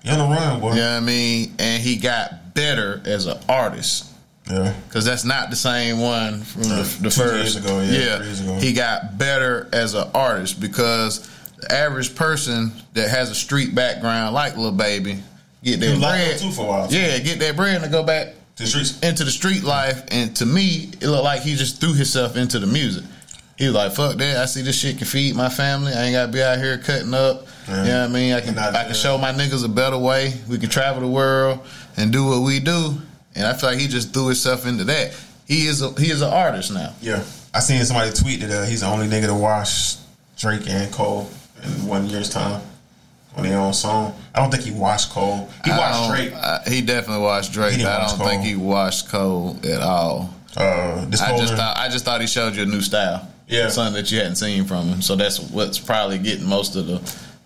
You 0.04 0.12
on 0.12 0.18
the 0.30 0.36
run, 0.36 0.60
boy. 0.60 0.70
You 0.72 0.76
know 0.78 0.92
what 0.92 0.98
I 0.98 1.00
mean? 1.02 1.54
And 1.60 1.82
he 1.82 1.96
got 1.98 2.54
better 2.54 3.02
as 3.06 3.26
an 3.26 3.38
artist. 3.50 4.06
Yeah. 4.50 4.74
Because 4.88 5.06
that's 5.06 5.24
not 5.24 5.50
the 5.50 5.56
same 5.56 6.00
one 6.00 6.42
from 6.42 6.64
the, 6.64 6.98
the 7.02 7.10
first. 7.10 7.58
ago, 7.58 7.80
yeah, 7.82 8.22
ago. 8.22 8.56
he 8.60 8.74
got 8.74 9.18
better 9.18 9.70
as 9.72 9.94
an 9.94 10.10
artist 10.14 10.60
because 10.60 11.30
the 11.58 11.72
average 11.74 12.14
person 12.16 12.74
that 12.94 13.10
has 13.10 13.30
a 13.30 13.36
street 13.36 13.74
background, 13.74 14.34
like 14.34 14.58
Lil 14.58 14.74
Baby, 14.74 15.20
get 15.64 15.80
their 15.80 15.98
bread. 15.98 16.38
too 16.40 16.52
for 16.52 16.66
a 16.66 16.68
while. 16.68 16.88
Yeah, 16.92 17.18
get 17.20 17.40
their 17.40 17.54
bread 17.54 17.82
and 17.82 17.90
go 17.92 18.04
back 18.04 18.34
To 18.58 18.64
the 18.64 18.68
streets. 18.70 19.00
into 19.00 19.24
the 19.24 19.32
street 19.32 19.64
life. 19.64 20.04
And 20.12 20.36
to 20.36 20.46
me, 20.46 20.90
it 21.00 21.08
looked 21.08 21.24
like 21.24 21.42
he 21.42 21.56
just 21.56 21.80
threw 21.80 21.94
himself 21.94 22.36
into 22.36 22.60
the 22.60 22.68
music. 22.68 23.06
He 23.58 23.66
was 23.66 23.76
like, 23.76 23.92
"Fuck 23.94 24.18
that! 24.18 24.38
I 24.38 24.46
see 24.46 24.62
this 24.64 24.78
shit 24.78 24.98
can 24.98 25.06
feed 25.06 25.36
my 25.36 25.50
family. 25.50 25.94
I 25.94 26.06
ain't 26.06 26.14
gotta 26.14 26.32
be 26.32 26.42
out 26.42 26.58
here 26.58 26.78
cutting 26.80 27.14
up. 27.14 27.46
Yeah. 27.68 27.84
You 27.84 27.90
know 27.90 28.02
what 28.02 28.10
I 28.10 28.14
mean? 28.14 28.34
I 28.34 28.42
can 28.42 28.58
I 28.58 28.84
can 28.86 28.94
show 28.96 29.18
my 29.18 29.32
niggas 29.32 29.64
a 29.64 29.68
better 29.70 29.98
way. 29.98 30.34
We 30.50 30.58
can 30.58 30.70
travel 30.70 31.02
the 31.02 31.08
world 31.08 31.60
and 31.98 32.12
do 32.12 32.26
what 32.26 32.42
we 32.42 32.60
do. 32.60 32.96
And 33.36 33.46
I 33.48 33.54
feel 33.54 33.70
like 33.70 33.80
he 33.80 33.88
just 33.88 34.14
threw 34.14 34.26
himself 34.28 34.66
into 34.68 34.84
that. 34.86 35.16
He 35.48 35.68
is 35.68 35.82
a, 35.82 35.92
he 36.00 36.10
is 36.12 36.22
an 36.22 36.32
artist 36.32 36.74
now. 36.74 36.94
Yeah. 37.02 37.24
I 37.54 37.60
seen 37.60 37.84
somebody 37.86 38.12
tweet 38.12 38.42
that 38.42 38.50
uh, 38.52 38.66
he's 38.66 38.82
the 38.82 38.88
only 38.88 39.08
nigga 39.08 39.28
to 39.28 39.34
wash 39.36 39.96
Drake 40.38 40.68
and 40.68 40.92
Cole 40.92 41.30
in 41.64 41.70
one 41.88 42.08
year's 42.08 42.30
time 42.30 42.62
on 43.36 43.44
their 43.44 43.58
own 43.60 43.74
song. 43.74 44.16
I 44.34 44.40
don't 44.40 44.52
think 44.52 44.64
he 44.64 44.72
washed 44.72 45.12
Cole. 45.12 45.50
He 45.66 45.72
I 45.72 45.78
watched 45.78 46.10
Drake. 46.12 46.34
I- 46.34 46.62
he 46.68 46.82
definitely 46.82 47.24
watched 47.24 47.54
Drake. 47.54 47.78
But 47.78 47.86
I 47.88 48.00
watch 48.04 48.18
don't 48.18 48.28
think 48.28 48.44
he 48.44 48.56
watched 48.56 49.10
Cole 49.10 49.58
at 49.64 49.82
all. 49.82 50.34
Uh, 50.56 51.06
I 51.08 51.38
just 51.38 51.54
thought 51.56 51.78
I 51.78 51.90
just 51.90 52.06
thought 52.06 52.22
he 52.22 52.28
showed 52.28 52.56
you 52.56 52.64
a 52.64 52.66
new 52.68 52.82
style. 52.82 53.28
Yeah. 53.48 53.68
something 53.70 53.94
that 53.96 54.12
you 54.12 54.18
hadn't 54.20 54.36
seen 54.38 54.66
from 54.66 54.88
him. 54.88 55.02
So 55.02 55.16
that's 55.16 55.40
what's 55.40 55.80
probably 55.80 56.18
getting 56.18 56.46
most 56.48 56.76
of 56.76 56.88
the 56.88 57.02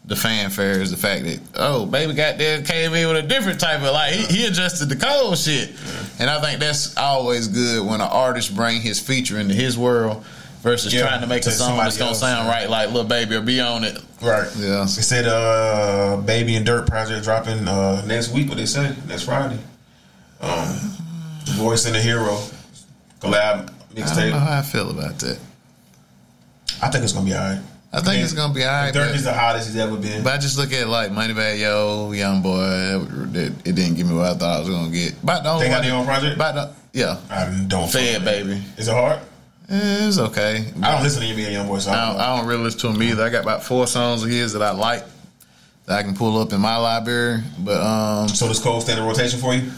the 0.05 0.15
fanfare 0.15 0.79
is 0.79 0.89
the 0.89 0.95
fact 0.95 1.25
that 1.25 1.39
oh 1.55 1.85
baby 1.85 2.13
got 2.13 2.37
there 2.37 2.61
came 2.61 2.93
in 2.93 3.07
with 3.09 3.17
a 3.17 3.27
different 3.27 3.59
type 3.59 3.81
of 3.81 3.91
like 3.91 4.13
he, 4.13 4.37
he 4.37 4.45
adjusted 4.45 4.87
the 4.87 4.95
cold 4.95 5.37
shit, 5.37 5.69
and 6.17 6.29
I 6.29 6.39
think 6.39 6.61
that's 6.61 6.95
always 6.95 7.49
good 7.49 7.85
when 7.85 7.95
an 7.99 8.07
artist 8.09 8.55
bring 8.55 8.79
his 8.79 9.01
feature 9.01 9.37
into 9.37 9.53
his 9.53 9.77
world 9.77 10.23
versus 10.61 10.93
Yeah, 10.93 11.01
trying 11.01 11.19
to 11.21 11.27
make 11.27 11.45
a 11.45 11.51
song 11.51 11.75
that's 11.77 11.97
gonna 11.97 12.11
else, 12.11 12.21
sound 12.21 12.47
yeah. 12.47 12.53
right 12.53 12.69
like 12.69 12.87
little 12.87 13.03
Baby 13.03 13.35
or 13.35 13.41
be 13.41 13.59
on 13.59 13.83
it. 13.83 13.97
Right. 14.21 14.49
Yeah. 14.57 14.81
They 14.83 15.01
said 15.01 15.25
uh 15.27 16.15
Baby 16.25 16.55
and 16.55 16.65
Dirk 16.65 16.87
project 16.87 17.25
dropping 17.25 17.67
uh 17.67 18.05
next 18.05 18.29
week, 18.31 18.47
what 18.47 18.57
they 18.57 18.65
say, 18.65 18.95
next 19.09 19.23
Friday. 19.23 19.59
Um 20.39 20.67
Voice 21.57 21.85
and 21.85 21.93
the 21.95 22.01
Hero 22.01 22.39
collab 23.19 23.33
I 23.35 23.55
don't 23.55 23.67
know 23.95 24.03
mixtape. 24.03 24.31
how 24.31 24.59
I 24.59 24.61
feel 24.61 24.89
about 24.89 25.19
that. 25.19 25.37
I 26.81 26.89
think 26.89 27.03
it's 27.03 27.13
gonna 27.13 27.25
be 27.25 27.33
alright. 27.33 27.59
I 27.93 28.01
think 28.01 28.23
it's 28.23 28.33
gonna 28.33 28.53
be 28.53 28.63
alright. 28.65 28.93
Dirk 28.93 29.09
but- 29.09 29.15
is 29.15 29.23
the 29.23 29.33
hottest 29.33 29.67
he's 29.67 29.77
ever 29.77 29.95
been. 29.97 30.23
But 30.23 30.33
I 30.33 30.37
just 30.37 30.57
look 30.57 30.71
at 30.73 30.87
like 30.87 31.11
Moneybagg 31.11 31.59
Yo, 31.59 32.11
Young 32.11 32.41
Boy. 32.41 33.01
It, 33.33 33.53
it, 33.65 33.75
didn't 33.75 33.95
give 33.95 34.07
me 34.07 34.15
what 34.15 34.25
I 34.25 34.33
thought 34.35 34.57
I 34.57 34.59
was 34.59 34.69
gonna 34.69 34.91
get. 34.91 35.15
But 35.23 35.45
only 35.45 35.65
They 35.65 35.71
got 35.71 35.83
their 35.83 35.93
own 35.95 36.05
project? 36.05 36.35
About 36.35 36.55
the, 36.55 36.73
yeah, 36.99 37.17
I 37.29 37.65
don't 37.67 37.89
Fed 37.89 38.23
baby. 38.25 38.61
Is 38.77 38.87
it 38.87 38.91
hard? 38.93 39.19
Eh, 39.69 40.07
It's 40.07 40.17
okay. 40.17 40.65
I 40.81 40.91
don't 40.93 41.03
listen 41.03 41.21
to 41.21 41.27
NBA 41.27 41.51
Young 41.51 41.67
Boy, 41.67 41.79
so 41.79 41.91
I 41.91 41.93
I 41.93 41.97
don't, 42.05 42.13
don't. 42.13 42.21
I 42.21 42.37
don't 42.37 42.45
really 42.47 42.63
listen 42.63 42.79
to 42.81 42.87
him 42.89 43.01
either. 43.03 43.23
I 43.23 43.29
got 43.29 43.43
about 43.43 43.63
four 43.63 43.85
songs 43.87 44.23
of 44.23 44.29
his 44.29 44.53
that 44.53 44.61
I 44.61 44.71
like 44.71 45.03
that 45.85 45.99
I 45.99 46.03
can 46.03 46.15
pull 46.15 46.37
up 46.39 46.51
in 46.53 46.59
my 46.61 46.77
library. 46.77 47.41
But 47.59 47.81
um, 47.81 48.27
So 48.29 48.47
does 48.47 48.59
Cole 48.59 48.81
stand 48.81 48.99
in 48.99 49.05
rotation 49.05 49.39
for 49.39 49.53
you? 49.53 49.69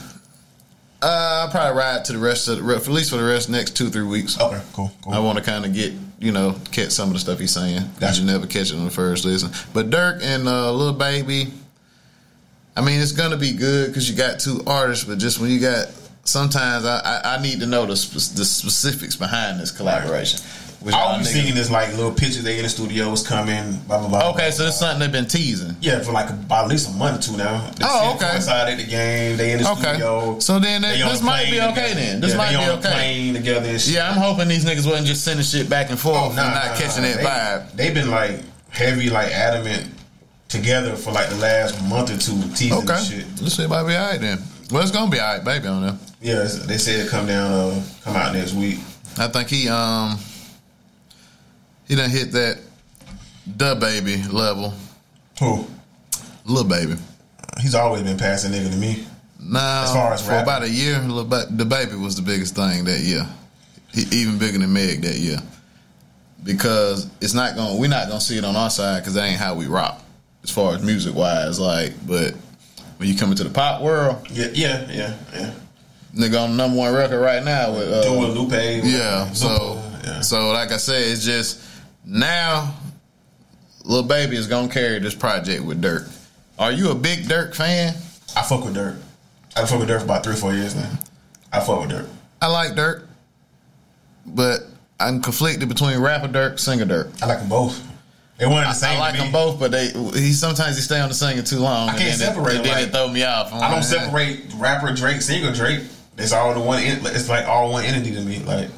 uh, 1.02 1.44
I'll 1.46 1.50
probably 1.50 1.78
ride 1.78 2.04
to 2.06 2.14
the 2.14 2.20
rest 2.20 2.48
of 2.48 2.66
the, 2.66 2.76
at 2.76 2.88
least 2.88 3.10
for 3.12 3.18
the 3.18 3.24
rest 3.24 3.50
next 3.50 3.76
two 3.78 3.90
three 3.90 4.04
weeks. 4.04 4.40
Okay, 4.40 4.62
cool, 4.74 4.92
cool. 5.04 5.14
I 5.14 5.20
want 5.20 5.38
to 5.38 5.44
kind 5.44 5.66
of 5.66 5.74
get 5.74 5.94
you 6.20 6.32
know 6.32 6.56
catch 6.72 6.92
some 6.92 7.08
of 7.10 7.14
the 7.14 7.20
stuff 7.20 7.40
he's 7.40 7.52
saying. 7.52 7.82
Gotcha. 8.00 8.22
you 8.22 8.28
never 8.28 8.46
catch 8.46 8.72
it 8.72 8.76
on 8.76 8.86
the 8.86 8.92
first 8.92 9.26
listen. 9.26 9.52
But 9.74 9.90
Dirk 9.90 10.22
and 10.22 10.48
uh, 10.48 10.72
Lil 10.74 10.94
Baby, 10.94 11.52
I 12.76 12.82
mean 12.82 13.00
it's 13.00 13.14
gonna 13.14 13.38
be 13.38 13.54
good 13.54 13.88
because 13.88 14.10
you 14.10 14.16
got 14.16 14.40
two 14.40 14.62
artists. 14.68 15.06
But 15.06 15.18
just 15.18 15.40
when 15.40 15.50
you 15.50 15.60
got 15.60 15.88
sometimes 16.26 16.86
I 16.86 17.00
I, 17.00 17.36
I 17.38 17.42
need 17.42 17.60
to 17.62 17.66
know 17.66 17.86
the 17.86 17.96
spe- 17.96 18.36
the 18.36 18.46
specifics 18.46 19.16
behind 19.16 19.60
this 19.60 19.72
collaboration. 19.72 20.40
Which 20.82 20.96
All 20.96 21.16
niggas- 21.20 21.26
seeing 21.26 21.58
is 21.58 21.70
like 21.70 21.90
little 21.98 22.12
pictures 22.14 22.44
they 22.44 22.56
in 22.58 22.64
the 22.64 22.70
studios 22.70 23.28
coming, 23.28 23.74
blah 23.88 24.00
blah 24.00 24.08
blah. 24.08 24.30
Okay, 24.32 24.50
so 24.50 24.66
it's 24.68 24.80
something 24.80 25.00
they've 25.00 25.12
been 25.12 25.26
teasing. 25.28 25.76
Yeah, 25.82 26.00
for 26.00 26.14
like 26.14 26.30
about 26.30 26.66
at 26.66 26.70
least 26.70 26.88
a 26.90 26.94
month 26.94 27.20
or 27.20 27.32
two 27.32 27.38
now. 27.38 27.70
They 27.76 27.86
Oh, 27.86 28.14
okay. 28.16 28.30
Coincide 28.30 28.70
at 28.70 28.78
the 28.78 28.86
game. 28.86 29.36
They 29.36 29.52
in 29.52 29.62
the 29.62 29.70
Okay. 29.72 29.82
studio. 29.82 30.40
So 30.40 30.58
then 30.60 30.82
They 30.84 31.02
on 31.02 31.12
this 31.12 31.22
might 31.22 31.52
be 31.52 31.60
okay 31.60 31.68
together. 31.90 31.96
then. 31.96 32.22
This 32.22 32.32
Yeah, 32.32 32.38
might 32.38 32.52
they 32.54 32.58
be 32.66 32.72
okay. 32.72 32.92
Plane 32.94 33.34
together. 33.34 33.70
And 33.70 33.82
shit. 33.82 33.94
Yeah, 33.96 34.10
I'm 34.10 34.18
hoping 34.18 34.48
these 34.48 34.64
niggas 34.64 34.86
wasn't 34.86 35.08
just 35.08 35.26
sending 35.26 35.46
shit 35.46 35.70
back 35.70 35.90
and 35.90 36.00
forth 36.00 36.16
Oh, 36.18 36.26
and 36.28 36.36
not 36.38 36.54
nah, 36.54 36.76
catching 36.78 37.04
nah. 37.04 37.10
that 37.10 37.18
they, 37.18 37.24
vibe. 37.26 37.76
They've 37.76 37.94
been 37.94 38.10
like 38.12 38.40
heavy, 38.70 39.10
like 39.10 39.32
adamant 39.34 39.86
together 40.48 40.96
for 40.96 41.12
like 41.12 41.28
the 41.30 41.36
last 41.36 41.82
month 41.84 42.10
or 42.10 42.18
two, 42.18 42.42
teasing 42.56 42.74
Okay, 42.74 42.86
this 42.88 43.10
shit. 43.10 43.36
this 43.38 43.56
shit 43.56 43.70
might 43.70 43.84
be 43.84 43.96
alright 43.96 44.22
then. 44.22 44.42
Well, 44.72 44.82
it's 44.82 44.92
gonna 44.92 45.12
be 45.12 45.20
alright, 45.20 45.44
baby. 45.44 45.68
On 45.68 45.82
them. 45.86 46.00
Yeah, 46.22 46.48
they 46.66 46.78
said 46.78 47.10
come 47.10 47.28
down, 47.28 47.52
uh, 47.52 47.82
come 48.06 48.16
out 48.16 48.34
next 48.34 48.54
week. 48.54 48.80
I 49.18 49.28
think 49.28 49.50
he 49.50 49.68
um 49.68 50.18
he 51.90 51.96
done 51.96 52.10
hit 52.10 52.32
that 52.32 52.60
the 53.58 53.76
baby 53.76 54.22
level, 54.32 54.74
Who? 55.40 55.66
little 56.46 56.70
baby. 56.70 56.96
He's 57.60 57.76
always 57.76 58.04
been 58.04 58.18
passing 58.18 58.52
nigga 58.54 58.70
to 58.72 58.78
me. 58.78 59.06
Now, 59.42 59.84
As 59.84 59.92
far 59.94 60.14
as 60.14 60.22
for 60.22 60.32
rapping. 60.32 60.44
about 60.44 60.64
a 60.64 60.70
year, 60.70 61.00
the 61.02 61.66
baby 61.68 61.96
was 61.96 62.16
the 62.16 62.22
biggest 62.22 62.56
thing 62.56 62.86
that 62.86 63.00
year. 63.00 63.28
He, 63.94 64.04
even 64.22 64.38
bigger 64.38 64.60
than 64.60 64.72
Meg 64.72 65.02
that 65.02 65.16
year. 65.18 65.40
Because 66.44 67.10
it's 67.20 67.34
not 67.34 67.56
going, 67.56 67.76
to 67.76 67.82
we're 67.82 67.90
not 67.90 68.08
gonna 68.08 68.22
see 68.22 68.38
it 68.38 68.46
on 68.46 68.56
our 68.56 68.70
side 68.70 69.00
because 69.02 69.14
that 69.16 69.24
ain't 69.26 69.40
how 69.40 69.56
we 69.56 69.66
rock, 69.66 70.02
as 70.44 70.50
far 70.52 70.74
as 70.76 70.82
music 70.84 71.14
wise. 71.16 71.60
Like, 71.60 71.94
but 72.08 72.34
when 72.98 73.10
you 73.10 73.18
come 73.18 73.32
into 73.32 73.44
the 73.44 73.50
pop 73.50 73.82
world, 73.82 74.26
Yeah, 74.32 74.48
yeah, 74.54 74.88
yeah, 74.90 75.18
yeah. 75.34 75.52
nigga 76.16 76.42
on 76.44 76.52
the 76.52 76.56
number 76.58 76.78
one 76.78 76.94
record 76.94 77.20
right 77.20 77.44
now 77.44 77.74
with 77.74 77.92
uh, 77.92 78.04
Doing 78.04 78.32
Lupe. 78.32 78.84
Yeah. 78.86 79.30
So 79.34 79.82
yeah. 80.06 80.22
so 80.22 80.52
like 80.52 80.72
I 80.72 80.78
said, 80.78 81.02
it's 81.12 81.26
just 81.26 81.62
now 82.06 82.74
little 83.84 84.08
Baby 84.08 84.36
is 84.38 84.48
gonna 84.48 84.68
carry 84.70 85.00
this 85.00 85.16
project 85.16 85.64
with 85.64 85.82
Dirk. 85.82 86.08
Are 86.58 86.72
you 86.72 86.92
a 86.92 86.96
big 86.96 87.28
Dirk 87.28 87.56
fan? 87.56 87.96
I 88.36 88.44
fuck 88.44 88.64
with 88.66 88.74
Dirk. 88.76 88.96
I 89.56 89.66
fuck 89.66 89.80
with 89.80 89.88
Dirk 89.88 90.00
for 90.00 90.06
about 90.06 90.24
three 90.24 90.34
or 90.34 90.38
four 90.38 90.54
years 90.54 90.76
now. 90.76 90.90
I 91.52 91.60
fuck 91.60 91.82
with 91.82 91.90
Dirk. 91.90 92.08
I 92.42 92.48
like 92.48 92.76
Dirk, 92.76 93.08
but 94.26 94.62
I'm 95.00 95.22
conflicted 95.22 95.68
between 95.70 96.00
rapper 96.00 96.28
Dirk, 96.28 96.60
singer 96.60 96.86
Dirk. 96.86 97.10
I 97.22 97.26
like 97.26 97.40
them 97.40 97.50
both. 97.50 97.86
They 98.38 98.46
and 98.46 98.54
the 98.54 98.74
same. 98.74 98.96
I 98.98 99.00
like 99.00 99.14
to 99.16 99.18
me. 99.20 99.24
them 99.26 99.34
both, 99.34 99.60
but 99.60 99.72
they 99.72 99.88
he 100.18 100.32
sometimes 100.32 100.78
he 100.78 100.82
stay 100.82 101.00
on 101.02 101.10
the 101.10 101.16
singing 101.16 101.44
too 101.44 101.60
long. 101.60 101.90
I 101.90 101.98
can't 101.98 102.18
separate 102.18 102.54
It, 102.54 102.54
them, 102.56 102.64
then 102.64 102.74
like- 102.74 102.88
it 102.88 102.92
throw 102.92 103.08
me 103.10 103.24
off. 103.24 103.52
I'm 103.54 103.62
I 103.64 103.70
don't 103.72 103.84
separate 103.84 104.46
rapper 104.56 104.94
Drake, 104.94 105.22
singer 105.22 105.54
Drake. 105.54 105.82
It's 106.18 106.32
all 106.32 106.54
the 106.54 106.60
one. 106.62 106.82
It's 106.82 107.28
like 107.30 107.48
all 107.48 107.72
one 107.72 107.84
entity 107.86 108.14
to 108.16 108.22
me. 108.22 108.40
Like 108.40 108.70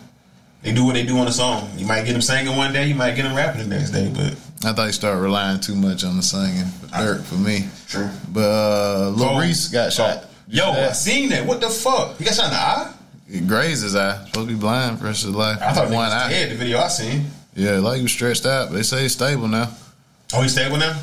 they 0.63 0.71
do 0.73 0.85
what 0.85 0.93
they 0.93 1.03
do 1.03 1.17
on 1.17 1.25
the 1.25 1.31
song. 1.31 1.69
You 1.77 1.85
might 1.85 2.05
get 2.05 2.13
them 2.13 2.21
singing 2.21 2.55
one 2.55 2.71
day. 2.73 2.87
You 2.87 2.95
might 2.95 3.15
get 3.15 3.23
them 3.23 3.35
rapping 3.35 3.67
the 3.67 3.75
next 3.75 3.91
day. 3.91 4.11
But 4.13 4.33
I 4.69 4.73
thought 4.73 4.85
he 4.87 4.91
started 4.91 5.19
relying 5.19 5.59
too 5.59 5.75
much 5.75 6.03
on 6.03 6.17
the 6.17 6.23
singing 6.23 6.65
Dirk 6.97 7.23
for 7.23 7.35
me. 7.35 7.67
true. 7.87 8.09
But 8.29 8.41
uh, 8.49 9.09
Lil. 9.09 9.39
Reese 9.39 9.67
got 9.69 9.91
shot. 9.91 10.25
Yo, 10.47 10.69
I 10.71 10.91
seen 10.91 11.29
that. 11.29 11.45
What 11.45 11.61
the 11.61 11.69
fuck? 11.69 12.17
He 12.17 12.25
got 12.25 12.35
shot 12.35 12.45
in 12.45 12.51
the 12.51 12.57
eye. 12.57 12.93
It 13.29 13.47
grazed 13.47 13.83
his 13.83 13.95
eye. 13.95 14.17
Supposed 14.25 14.49
to 14.49 14.53
be 14.53 14.59
blind 14.59 14.97
for 14.97 15.03
the 15.03 15.09
rest 15.09 15.23
of 15.23 15.27
his 15.29 15.35
life. 15.37 15.57
I 15.61 15.71
thought 15.73 15.87
he 15.87 15.95
one 15.95 16.05
was 16.09 16.13
eye. 16.13 16.29
dead. 16.29 16.51
The 16.51 16.55
video 16.55 16.79
I 16.79 16.89
seen. 16.89 17.25
Yeah, 17.55 17.79
like 17.79 17.97
he 17.97 18.03
was 18.03 18.11
stretched 18.11 18.45
out. 18.45 18.69
But 18.69 18.75
they 18.75 18.83
say 18.83 19.03
he's 19.03 19.13
stable 19.13 19.47
now. 19.47 19.71
Oh, 20.33 20.41
he 20.41 20.49
stable 20.49 20.77
now. 20.77 21.01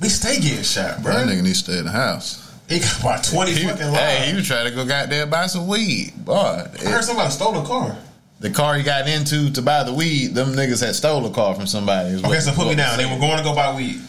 We 0.00 0.08
stay 0.08 0.40
getting 0.40 0.62
shot, 0.62 1.02
bro. 1.02 1.12
That 1.12 1.26
nigga 1.28 1.42
needs 1.42 1.62
to 1.62 1.70
stay 1.72 1.78
in 1.80 1.84
the 1.84 1.90
house. 1.90 2.44
He 2.68 2.78
got 2.80 3.00
about 3.00 3.24
twenty 3.24 3.52
He, 3.52 3.64
fucking 3.66 3.92
hey, 3.92 4.16
he 4.18 4.24
lives. 4.26 4.36
was 4.38 4.46
trying 4.48 4.68
to 4.68 4.74
go 4.74 4.84
goddamn 4.86 5.28
buy 5.30 5.46
some 5.46 5.66
weed. 5.66 6.12
Boy, 6.24 6.34
I 6.34 6.88
heard 6.88 7.04
somebody 7.04 7.30
stole 7.30 7.58
a 7.62 7.66
car. 7.66 7.96
The 8.40 8.50
car 8.50 8.74
he 8.76 8.82
got 8.82 9.08
into 9.08 9.50
to 9.52 9.62
buy 9.62 9.82
the 9.82 9.92
weed, 9.92 10.34
them 10.34 10.48
niggas 10.52 10.84
had 10.84 10.94
stole 10.94 11.26
a 11.26 11.30
car 11.30 11.54
from 11.54 11.66
somebody. 11.66 12.16
Okay, 12.16 12.40
so 12.40 12.52
put 12.52 12.68
me 12.68 12.74
down. 12.74 12.96
They 12.98 13.04
were 13.06 13.18
going 13.18 13.38
to 13.38 13.44
go 13.44 13.54
buy 13.54 13.74
weed. 13.76 14.00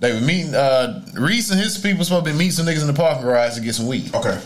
They 0.00 0.12
were 0.12 0.20
meeting. 0.20 0.54
Uh, 0.54 1.04
Reese 1.14 1.50
and 1.50 1.58
his 1.60 1.78
people 1.78 2.04
supposed 2.04 2.24
to 2.26 2.30
be 2.32 2.36
meeting 2.36 2.52
some 2.52 2.66
niggas 2.66 2.82
in 2.82 2.86
the 2.86 2.92
parking 2.92 3.22
garage 3.22 3.54
to 3.54 3.60
get 3.60 3.74
some 3.74 3.86
weed. 3.86 4.14
Okay, 4.14 4.40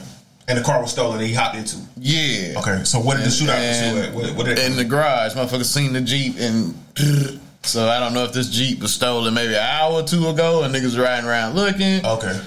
and 0.49 0.59
the 0.59 0.63
car 0.63 0.81
was 0.81 0.93
stolen. 0.93 1.19
and 1.19 1.27
He 1.27 1.35
hopped 1.35 1.57
into. 1.57 1.77
Yeah. 1.99 2.59
Okay, 2.61 2.85
so 2.85 2.99
what 3.01 3.17
did 3.17 3.27
the 3.27 3.31
shootout 3.31 3.51
And- 3.57 3.97
pursue 3.97 4.09
at? 4.09 4.15
What, 4.15 4.37
what 4.37 4.47
did 4.47 4.59
in 4.59 4.77
the 4.77 4.85
garage, 4.85 5.35
motherfuckers 5.35 5.65
seen 5.67 5.93
the 5.93 6.01
jeep 6.01 6.37
and 6.39 6.75
So 7.63 7.89
I 7.89 8.01
don't 8.01 8.15
know 8.15 8.25
if 8.25 8.33
this 8.33 8.49
Jeep 8.49 8.81
was 8.81 8.95
stolen 8.95 9.35
maybe 9.35 9.53
an 9.53 9.61
hour 9.61 10.01
or 10.01 10.03
two 10.03 10.29
ago 10.29 10.63
and 10.63 10.75
niggas 10.75 10.99
riding 10.99 11.29
around 11.29 11.57
looking. 11.57 12.05
Okay. 12.07 12.41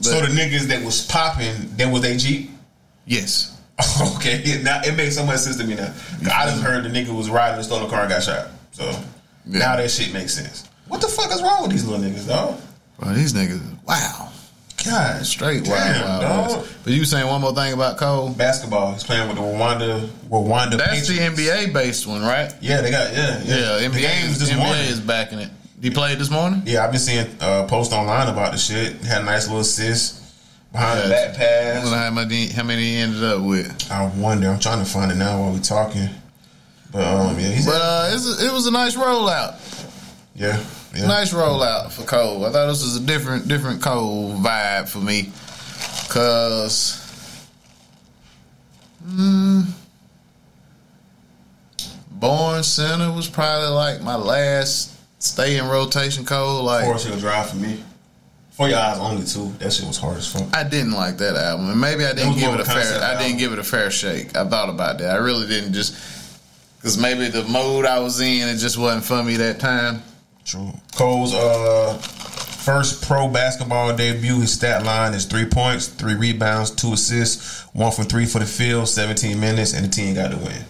so 0.00 0.20
the 0.20 0.28
niggas 0.28 0.68
that 0.68 0.84
was 0.84 1.04
popping, 1.06 1.74
that 1.76 1.92
was 1.92 2.02
they 2.02 2.16
Jeep. 2.16 2.50
Yes. 3.04 3.59
okay, 4.16 4.60
now 4.62 4.80
it 4.84 4.96
makes 4.96 5.16
so 5.16 5.24
much 5.24 5.38
sense 5.40 5.56
to 5.56 5.64
me 5.64 5.74
now. 5.74 5.92
I 6.32 6.46
just 6.46 6.62
heard 6.62 6.84
the 6.84 6.88
nigga 6.88 7.16
was 7.16 7.30
riding 7.30 7.56
and 7.56 7.64
stole 7.64 7.84
a 7.86 7.88
car 7.90 8.00
and 8.02 8.10
got 8.10 8.22
shot. 8.22 8.48
So 8.72 8.84
Yeah. 9.46 9.58
now 9.60 9.76
that 9.76 9.90
shit 9.90 10.12
makes 10.12 10.34
sense. 10.34 10.68
What 10.88 11.00
the 11.00 11.08
fuck 11.08 11.30
is 11.32 11.42
wrong 11.42 11.62
with 11.62 11.70
these 11.72 11.84
little 11.86 12.04
niggas, 12.04 12.26
dog? 12.26 12.60
Bro, 12.98 13.14
these 13.14 13.32
niggas, 13.32 13.60
wow. 13.86 14.28
God, 14.84 15.26
Straight 15.26 15.64
damn, 15.64 15.72
wild, 16.08 16.22
wild. 16.24 16.50
dog. 16.60 16.66
But 16.84 16.92
you 16.94 17.04
saying 17.04 17.26
one 17.26 17.40
more 17.42 17.54
thing 17.54 17.74
about 17.74 17.98
Cole? 17.98 18.30
Basketball. 18.30 18.92
He's 18.94 19.04
playing 19.04 19.28
with 19.28 19.36
the 19.36 19.42
Rwanda 19.42 20.06
Rwanda 20.30 20.78
That's 20.78 21.06
the 21.06 21.18
NBA 21.18 21.72
based 21.74 22.06
one, 22.06 22.22
right? 22.22 22.50
Yeah, 22.62 22.80
they 22.80 22.90
got 22.90 23.12
yeah, 23.12 23.42
yeah. 23.44 23.78
Yeah, 23.80 23.88
NBA, 23.88 24.30
NBA 24.38 24.56
morning. 24.56 24.82
is 24.86 24.98
backing 25.00 25.38
it. 25.38 25.50
He 25.82 25.90
played 25.90 26.18
this 26.18 26.30
morning? 26.30 26.62
Yeah, 26.66 26.84
I've 26.84 26.90
been 26.92 27.00
seeing 27.00 27.26
uh, 27.40 27.64
posts 27.66 27.92
online 27.92 28.28
about 28.28 28.52
the 28.52 28.58
shit. 28.58 28.94
Had 29.02 29.22
a 29.22 29.24
nice 29.24 29.46
little 29.46 29.60
assist 29.60 30.19
behind 30.72 31.00
the 31.00 31.08
Yeah. 31.08 31.08
back 31.08 31.38
I 31.38 31.74
don't 31.74 31.84
know 31.84 31.90
pass. 31.90 32.04
how 32.04 32.10
many, 32.10 32.46
how 32.48 32.62
many 32.62 32.82
he 32.82 32.96
ended 32.96 33.24
up 33.24 33.42
with. 33.42 33.90
I 33.90 34.06
wonder. 34.06 34.48
I'm 34.48 34.58
trying 34.60 34.78
to 34.84 34.90
find 34.90 35.10
it 35.12 35.16
now 35.16 35.40
while 35.40 35.52
we're 35.52 35.60
talking. 35.60 36.08
But 36.92 37.04
um, 37.04 37.38
yeah, 37.38 37.48
he's 37.50 37.66
But 37.66 37.80
uh, 37.80 38.10
it's 38.12 38.40
a, 38.42 38.46
it 38.46 38.52
was 38.52 38.66
a 38.66 38.70
nice 38.72 38.96
rollout. 38.96 39.56
yeah, 40.34 40.62
yeah. 40.96 41.06
Nice 41.06 41.32
rollout 41.32 41.92
for 41.92 42.02
Cole. 42.02 42.44
I 42.44 42.50
thought 42.50 42.66
this 42.66 42.82
was 42.82 42.96
a 42.96 43.00
different 43.00 43.46
different 43.46 43.80
Cole 43.80 44.34
vibe 44.34 44.88
for 44.88 44.98
me. 44.98 45.30
Cause 46.08 46.96
mm, 49.06 49.64
Born 52.10 52.62
Sinner 52.64 53.12
was 53.12 53.28
probably 53.28 53.68
like 53.68 54.02
my 54.02 54.16
last 54.16 54.92
stay 55.22 55.58
in 55.58 55.66
rotation 55.68 56.24
Cole. 56.24 56.64
Like 56.64 56.84
Forest 56.84 57.06
Hills 57.06 57.20
Drive 57.20 57.50
for 57.50 57.56
me. 57.56 57.82
For 58.60 58.68
your 58.68 58.76
eyes 58.76 58.98
only 58.98 59.24
too. 59.24 59.54
That 59.58 59.72
shit 59.72 59.86
was 59.86 59.96
hard 59.96 60.18
as 60.18 60.30
fuck. 60.30 60.54
I 60.54 60.64
didn't 60.64 60.92
like 60.92 61.16
that 61.16 61.34
album, 61.34 61.70
and 61.70 61.80
maybe 61.80 62.04
I 62.04 62.12
didn't 62.12 62.34
give 62.34 62.52
it 62.52 62.60
a 62.60 62.64
fair. 62.66 62.74
concept 62.74 63.02
I 63.02 63.18
didn't 63.18 63.38
give 63.38 63.54
it 63.54 63.58
a 63.58 63.64
fair 63.64 63.90
shake. 63.90 64.36
I 64.36 64.46
thought 64.46 64.68
about 64.68 64.98
that. 64.98 65.16
I 65.16 65.16
really 65.16 65.46
didn't 65.46 65.72
just 65.72 65.94
because 66.76 66.98
maybe 66.98 67.28
the 67.28 67.42
mode 67.44 67.86
I 67.86 68.00
was 68.00 68.20
in 68.20 68.46
it 68.50 68.58
just 68.58 68.76
wasn't 68.76 69.04
for 69.04 69.22
me 69.22 69.36
that 69.36 69.60
time. 69.60 70.02
True. 70.44 70.74
Cole's 70.94 71.32
uh 71.32 71.94
first 71.94 73.02
pro 73.02 73.28
basketball 73.28 73.96
debut. 73.96 74.42
His 74.42 74.52
stat 74.52 74.84
line 74.84 75.14
is 75.14 75.24
three 75.24 75.46
points, 75.46 75.86
three 75.86 76.16
rebounds, 76.16 76.70
two 76.70 76.92
assists, 76.92 77.62
one 77.72 77.92
for 77.92 78.04
three 78.04 78.26
for 78.26 78.40
the 78.40 78.44
field, 78.44 78.90
17 78.90 79.40
minutes, 79.40 79.72
and 79.72 79.86
the 79.86 79.88
team 79.88 80.14
got 80.16 80.32
the 80.32 80.36
win. 80.36 80.64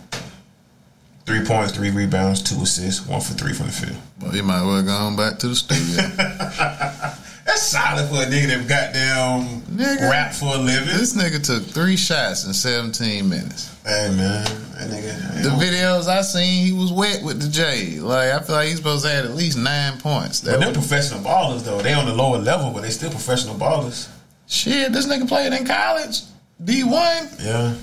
Three 1.26 1.44
points, 1.44 1.72
three 1.72 1.90
rebounds, 1.90 2.40
two 2.40 2.62
assists, 2.62 3.04
one 3.04 3.20
for 3.20 3.32
three 3.32 3.52
from 3.52 3.66
the 3.66 3.72
field. 3.72 3.98
Well, 4.20 4.36
you 4.36 4.44
might 4.44 4.64
well 4.64 4.80
go 4.80 4.92
on 4.92 5.16
back 5.16 5.40
to 5.40 5.48
the 5.48 5.56
studio. 5.56 7.16
That's 7.50 7.62
solid 7.66 8.08
for 8.08 8.22
a 8.22 8.26
nigga 8.26 8.46
that 8.46 8.68
goddamn 8.68 9.60
Nigga. 9.62 10.08
rap 10.08 10.32
for 10.32 10.54
a 10.54 10.58
living. 10.58 10.86
this 10.96 11.14
nigga 11.16 11.42
took 11.44 11.64
three 11.64 11.96
shots 11.96 12.46
in 12.46 12.52
17 12.54 13.28
minutes. 13.28 13.74
Hey 13.84 14.08
man, 14.16 14.44
that 14.78 14.88
nigga. 14.88 15.42
The 15.42 15.48
videos 15.48 16.06
I 16.06 16.22
seen, 16.22 16.64
he 16.66 16.72
was 16.72 16.92
wet 16.92 17.24
with 17.24 17.42
the 17.42 17.48
J. 17.48 17.98
Like 17.98 18.30
I 18.30 18.40
feel 18.40 18.54
like 18.54 18.68
he's 18.68 18.76
supposed 18.76 19.04
to 19.04 19.10
have 19.10 19.24
at 19.24 19.34
least 19.34 19.58
nine 19.58 19.98
points. 19.98 20.40
That 20.42 20.60
But 20.60 20.68
was- 20.68 20.76
professional 20.76 21.20
ballers 21.24 21.64
though, 21.64 21.80
they 21.80 21.92
on 21.92 22.06
the 22.06 22.14
lower 22.14 22.38
level, 22.38 22.70
but 22.70 22.82
they 22.82 22.90
still 22.90 23.10
professional 23.10 23.56
ballers. 23.56 24.06
shit, 24.46 24.92
this 24.92 25.06
nigga 25.08 25.26
played 25.26 25.52
in 25.52 25.64
college, 25.66 26.20
D 26.62 26.84
one, 26.84 27.28
Yeah. 27.40 27.74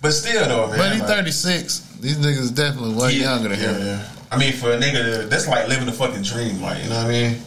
But 0.00 0.12
still 0.12 0.48
though, 0.48 0.68
man. 0.68 0.78
but 0.78 0.92
he's 0.92 1.00
like- 1.02 1.10
36. 1.10 1.82
These 2.00 2.16
niggas 2.16 2.54
definitely 2.54 2.94
way 2.94 3.12
Yeah, 3.12 3.34
younger 3.34 3.50
than 3.50 3.60
yeah, 3.60 3.72
him. 3.74 3.86
yeah. 3.86 4.02
I 4.32 4.38
mean, 4.38 4.54
for 4.54 4.72
a 4.72 4.78
nigga, 4.78 5.28
that's 5.28 5.46
like 5.46 5.68
living 5.68 5.84
the 5.84 5.92
fucking 5.92 6.22
dream. 6.22 6.62
Like, 6.62 6.82
you 6.82 6.88
know 6.88 6.96
what 6.96 7.06
I 7.06 7.08
mean? 7.10 7.42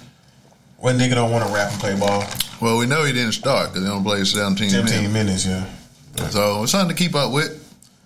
What 0.84 0.98
nigga 0.98 1.16
don't 1.16 1.32
want 1.32 1.48
to 1.48 1.54
rap 1.54 1.72
and 1.72 1.80
play 1.80 1.98
ball? 1.98 2.26
Well, 2.60 2.78
we 2.78 2.86
know 2.86 3.06
he 3.06 3.14
didn't 3.14 3.32
start 3.32 3.70
because 3.70 3.86
he 3.86 3.90
only 3.90 4.04
played 4.04 4.28
17, 4.28 4.70
17 4.70 5.14
minutes. 5.14 5.46
minutes, 5.46 5.70
yeah. 6.18 6.30
So 6.30 6.64
it's 6.64 6.74
something 6.74 6.94
to 6.94 7.02
keep 7.02 7.16
up 7.16 7.32
with. 7.32 7.58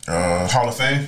Uh, 0.07 0.47
Hall 0.47 0.69
of 0.69 0.77
Fame, 0.77 1.07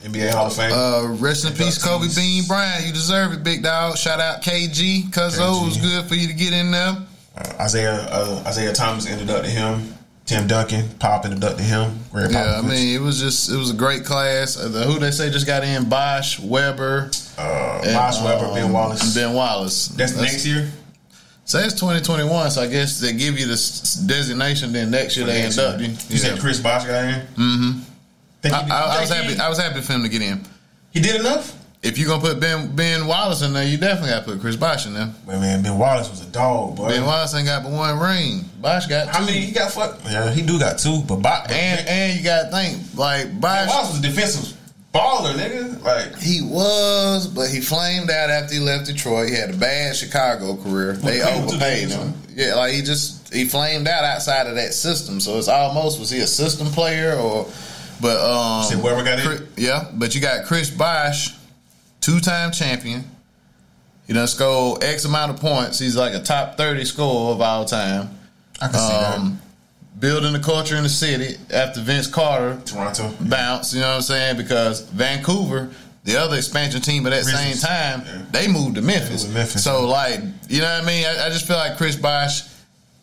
NBA 0.00 0.32
Hall 0.32 0.46
of 0.46 0.56
Fame. 0.56 0.72
Uh, 0.72 1.14
rest 1.16 1.44
in 1.44 1.52
peace, 1.52 1.76
Kobe. 1.76 2.06
Bean 2.16 2.44
Bryant. 2.46 2.86
You 2.86 2.92
deserve 2.94 3.34
it, 3.34 3.44
big 3.44 3.62
dog. 3.62 3.98
Shout 3.98 4.18
out 4.18 4.40
KG. 4.40 5.12
Cuz 5.12 5.38
it 5.38 5.42
was 5.42 5.76
good 5.76 6.06
for 6.06 6.14
you 6.14 6.26
to 6.26 6.32
get 6.32 6.54
in 6.54 6.70
there. 6.70 6.96
Uh, 7.36 7.64
Isiah 7.66 8.08
uh, 8.10 8.42
Isiah 8.48 8.72
Thomas 8.72 9.04
inducted 9.04 9.50
him. 9.50 9.92
Tim 10.24 10.46
Duncan, 10.46 10.88
Pop 11.00 11.26
inducted 11.26 11.66
him. 11.66 11.98
Greg 12.12 12.32
Yeah, 12.32 12.58
I 12.58 12.62
mean, 12.62 12.96
it 12.96 13.02
was 13.02 13.20
just 13.20 13.50
it 13.50 13.56
was 13.58 13.70
a 13.70 13.74
great 13.74 14.06
class. 14.06 14.56
Uh, 14.56 14.68
the, 14.68 14.84
who 14.84 14.98
they 14.98 15.10
say 15.10 15.28
just 15.28 15.46
got 15.46 15.64
in? 15.64 15.86
Bosh, 15.86 16.40
Webber, 16.40 17.10
uh, 17.36 17.82
and, 17.84 17.94
Bosh 17.94 18.22
Webber, 18.22 18.54
Ben 18.54 18.64
um, 18.64 18.72
Wallace. 18.72 19.14
Ben 19.14 19.34
Wallace. 19.34 19.88
that's, 19.88 20.16
next 20.16 20.46
year. 20.46 20.70
So 21.44 21.58
it's 21.58 21.74
2021. 21.74 22.50
So 22.50 22.62
I 22.62 22.66
guess 22.66 23.00
they 23.00 23.12
give 23.12 23.38
you 23.38 23.46
the 23.46 24.02
designation. 24.06 24.72
Then 24.72 24.90
next 24.90 25.16
year 25.16 25.26
they 25.26 25.42
end 25.42 25.58
up. 25.58 25.80
you. 25.80 25.88
You 25.88 26.16
said 26.18 26.38
Chris 26.40 26.60
Bosh 26.60 26.84
got 26.84 27.04
in. 27.04 27.20
Mm-hmm. 27.36 27.80
I, 28.46 28.48
I, 28.48 28.96
I 28.96 29.00
was 29.00 29.10
happy. 29.10 29.38
I 29.38 29.48
was 29.48 29.58
happy 29.58 29.80
for 29.80 29.92
him 29.92 30.02
to 30.02 30.08
get 30.08 30.22
in. 30.22 30.40
he 30.92 31.00
did 31.00 31.20
enough. 31.20 31.58
If 31.82 31.98
you're 31.98 32.08
gonna 32.08 32.22
put 32.22 32.40
Ben 32.40 32.74
Ben 32.74 33.06
Wallace 33.06 33.42
in 33.42 33.52
there, 33.52 33.66
you 33.66 33.76
definitely 33.76 34.10
got 34.10 34.24
to 34.24 34.32
put 34.32 34.40
Chris 34.40 34.56
Bosh 34.56 34.86
in 34.86 34.94
there. 34.94 35.12
But 35.26 35.38
man, 35.38 35.62
Ben 35.62 35.76
Wallace 35.78 36.08
was 36.08 36.26
a 36.26 36.30
dog, 36.30 36.76
boy. 36.76 36.88
Ben 36.88 37.04
Wallace 37.04 37.34
ain't 37.34 37.46
got 37.46 37.62
but 37.62 37.72
one 37.72 37.98
ring. 37.98 38.40
Bosh 38.58 38.86
got 38.86 39.04
two. 39.04 39.10
How 39.10 39.24
many 39.26 39.40
he 39.40 39.52
got? 39.52 39.70
Fuck. 39.70 40.00
Yeah, 40.06 40.30
he 40.30 40.40
do 40.40 40.58
got 40.58 40.78
two. 40.78 41.02
But 41.06 41.16
Bosh, 41.16 41.50
And 41.50 41.86
and 41.86 42.16
you 42.18 42.24
got 42.24 42.44
to 42.44 42.50
think 42.50 42.96
like 42.96 43.26
Ben 43.26 43.40
Bosh. 43.40 43.68
Wallace 43.68 43.90
was 43.92 44.00
defensive 44.00 44.56
baller, 44.94 45.34
nigga. 45.34 45.82
Like 45.82 46.16
He 46.18 46.40
was, 46.42 47.26
but 47.26 47.48
he 47.50 47.60
flamed 47.60 48.10
out 48.10 48.30
after 48.30 48.54
he 48.54 48.60
left 48.60 48.86
Detroit. 48.86 49.28
He 49.28 49.34
had 49.34 49.50
a 49.50 49.56
bad 49.56 49.94
Chicago 49.96 50.56
career. 50.56 50.92
They 50.94 51.20
overpaid 51.22 51.90
him. 51.90 52.14
Yeah, 52.34 52.54
like 52.54 52.72
he 52.72 52.82
just 52.82 53.32
he 53.34 53.44
flamed 53.46 53.86
out 53.88 54.04
outside 54.04 54.46
of 54.46 54.54
that 54.56 54.72
system. 54.74 55.20
So 55.20 55.36
it's 55.38 55.48
almost 55.48 55.98
was 56.00 56.10
he 56.10 56.20
a 56.20 56.26
system 56.26 56.68
player 56.68 57.14
or? 57.16 57.48
But 58.00 58.18
um, 58.20 58.64
See, 58.64 58.76
Webber 58.76 59.04
got 59.04 59.18
in? 59.20 59.24
Chris- 59.26 59.42
Yeah, 59.56 59.88
but 59.94 60.14
you 60.14 60.20
got 60.20 60.46
Chris 60.46 60.68
Bosh, 60.70 61.34
two 62.00 62.20
time 62.20 62.50
champion. 62.50 63.04
He 64.06 64.12
done 64.12 64.26
scored 64.26 64.82
X 64.84 65.04
amount 65.04 65.30
of 65.30 65.40
points. 65.40 65.78
He's 65.78 65.96
like 65.96 66.12
a 66.12 66.20
top 66.20 66.56
thirty 66.56 66.84
scorer 66.84 67.32
of 67.34 67.40
all 67.40 67.64
time. 67.64 68.10
I 68.60 68.68
can 68.68 68.74
see 68.74 68.94
Um, 69.16 69.40
building 69.98 70.32
the 70.32 70.40
culture 70.40 70.76
in 70.76 70.82
the 70.82 70.88
city 70.88 71.36
after 71.52 71.80
Vince 71.80 72.06
Carter. 72.06 72.60
Toronto. 72.64 73.14
bounce, 73.20 73.72
you 73.74 73.80
know 73.80 73.88
what 73.88 73.96
I'm 73.96 74.02
saying? 74.02 74.36
Because 74.36 74.80
Vancouver, 74.90 75.70
the 76.04 76.16
other 76.16 76.36
expansion 76.36 76.80
team 76.82 77.06
at 77.06 77.10
that 77.10 77.24
same 77.24 77.56
time, 77.56 78.02
Yeah. 78.06 78.22
they 78.32 78.48
moved 78.48 78.74
to 78.76 78.82
Memphis. 78.82 79.26
Memphis. 79.28 79.62
So 79.64 79.86
like, 79.86 80.20
you 80.48 80.60
know 80.60 80.72
what 80.74 80.82
I 80.82 80.86
mean? 80.86 81.04
I, 81.06 81.26
I 81.26 81.28
just 81.30 81.46
feel 81.46 81.56
like 81.56 81.76
Chris 81.76 81.96
Bosh 81.96 82.42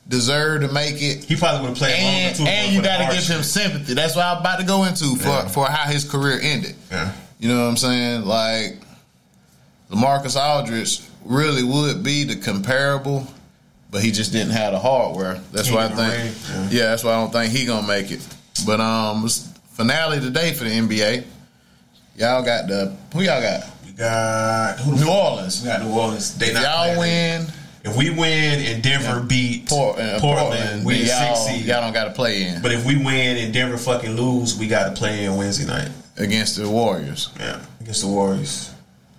deserved 0.07 0.67
to 0.67 0.71
make 0.73 1.01
it. 1.01 1.23
He 1.23 1.35
probably 1.37 1.61
would 1.61 1.69
have 1.69 1.77
played 1.77 1.95
And, 1.95 2.37
longer 2.39 2.51
too. 2.51 2.55
and 2.57 2.73
you 2.75 2.81
got 2.81 3.09
to 3.09 3.15
give 3.15 3.25
him 3.25 3.43
sympathy. 3.43 3.93
That's 3.93 4.15
what 4.15 4.25
I'm 4.25 4.39
about 4.39 4.59
to 4.59 4.65
go 4.65 4.83
into 4.83 5.15
for, 5.15 5.27
Yeah. 5.29 5.47
for 5.47 5.65
how 5.67 5.89
his 5.89 6.03
career 6.03 6.39
ended. 6.41 6.75
Yeah. 6.91 7.11
You 7.39 7.47
know 7.49 7.63
what 7.63 7.69
I'm 7.69 7.77
saying? 7.77 8.25
Like, 8.25 8.77
Lamarcus 9.89 10.35
Aldridge 10.39 11.01
really 11.25 11.63
would 11.63 12.03
be 12.03 12.23
the 12.25 12.35
comparable, 12.35 13.25
but 13.91 14.01
he 14.01 14.11
just 14.11 14.31
didn't 14.31 14.51
have 14.51 14.71
the 14.71 14.79
hardware. 14.79 15.39
That's 15.51 15.69
why 15.69 15.85
I 15.85 15.89
think. 15.89 16.35
Yeah. 16.49 16.69
yeah. 16.69 16.89
that's 16.89 17.03
why 17.03 17.11
I 17.11 17.15
don't 17.15 17.31
think 17.31 17.53
he 17.53 17.65
gonna 17.65 17.85
make 17.85 18.09
it. 18.09 18.25
But 18.65 18.79
um, 18.79 19.25
it's 19.25 19.47
finale 19.73 20.19
today 20.19 20.53
for 20.53 20.63
the 20.63 20.71
NBA. 20.71 21.25
Y'all 22.15 22.43
got 22.43 22.67
the 22.67 22.95
who 23.13 23.21
y'all 23.21 23.41
got? 23.41 23.69
We 23.85 23.91
got 23.91 24.79
who 24.79 24.95
New? 24.95 25.09
Orleans. 25.09 25.61
We 25.61 25.67
got 25.67 25.81
New 25.83 25.91
Orleans. 25.91 26.37
They 26.37 26.47
If 26.47 26.53
not 26.53 26.63
y'all 26.63 26.99
win 26.99 27.47
If 27.83 27.97
we 27.97 28.09
win 28.09 28.59
and 28.65 28.83
Denver 28.83 29.21
beat 29.21 29.67
Port, 29.67 29.97
uh, 29.97 30.19
Portland, 30.19 30.49
Portland, 30.49 30.85
we 30.85 30.95
y'all, 31.03 31.35
six 31.35 31.57
seed. 31.57 31.65
y'all 31.65 31.81
don't 31.81 31.93
got 31.93 32.05
to 32.05 32.11
play 32.11 32.43
in 32.43 32.61
But 32.61 32.71
if 32.73 32.85
we 32.85 32.95
win 32.97 33.37
and 33.37 33.53
Denver 33.53 33.77
fucking 33.77 34.11
lose, 34.15 34.57
we 34.57 34.67
got 34.67 34.89
to 34.89 34.91
play 34.99 35.25
in 35.25 35.35
Wednesday 35.35 35.65
night. 35.65 35.89
against 36.17 36.57
the 36.57 36.69
Warriors. 36.69 37.29
Yeah, 37.39 37.61
against 37.79 38.01
the 38.01 38.07
Warriors. 38.07 38.71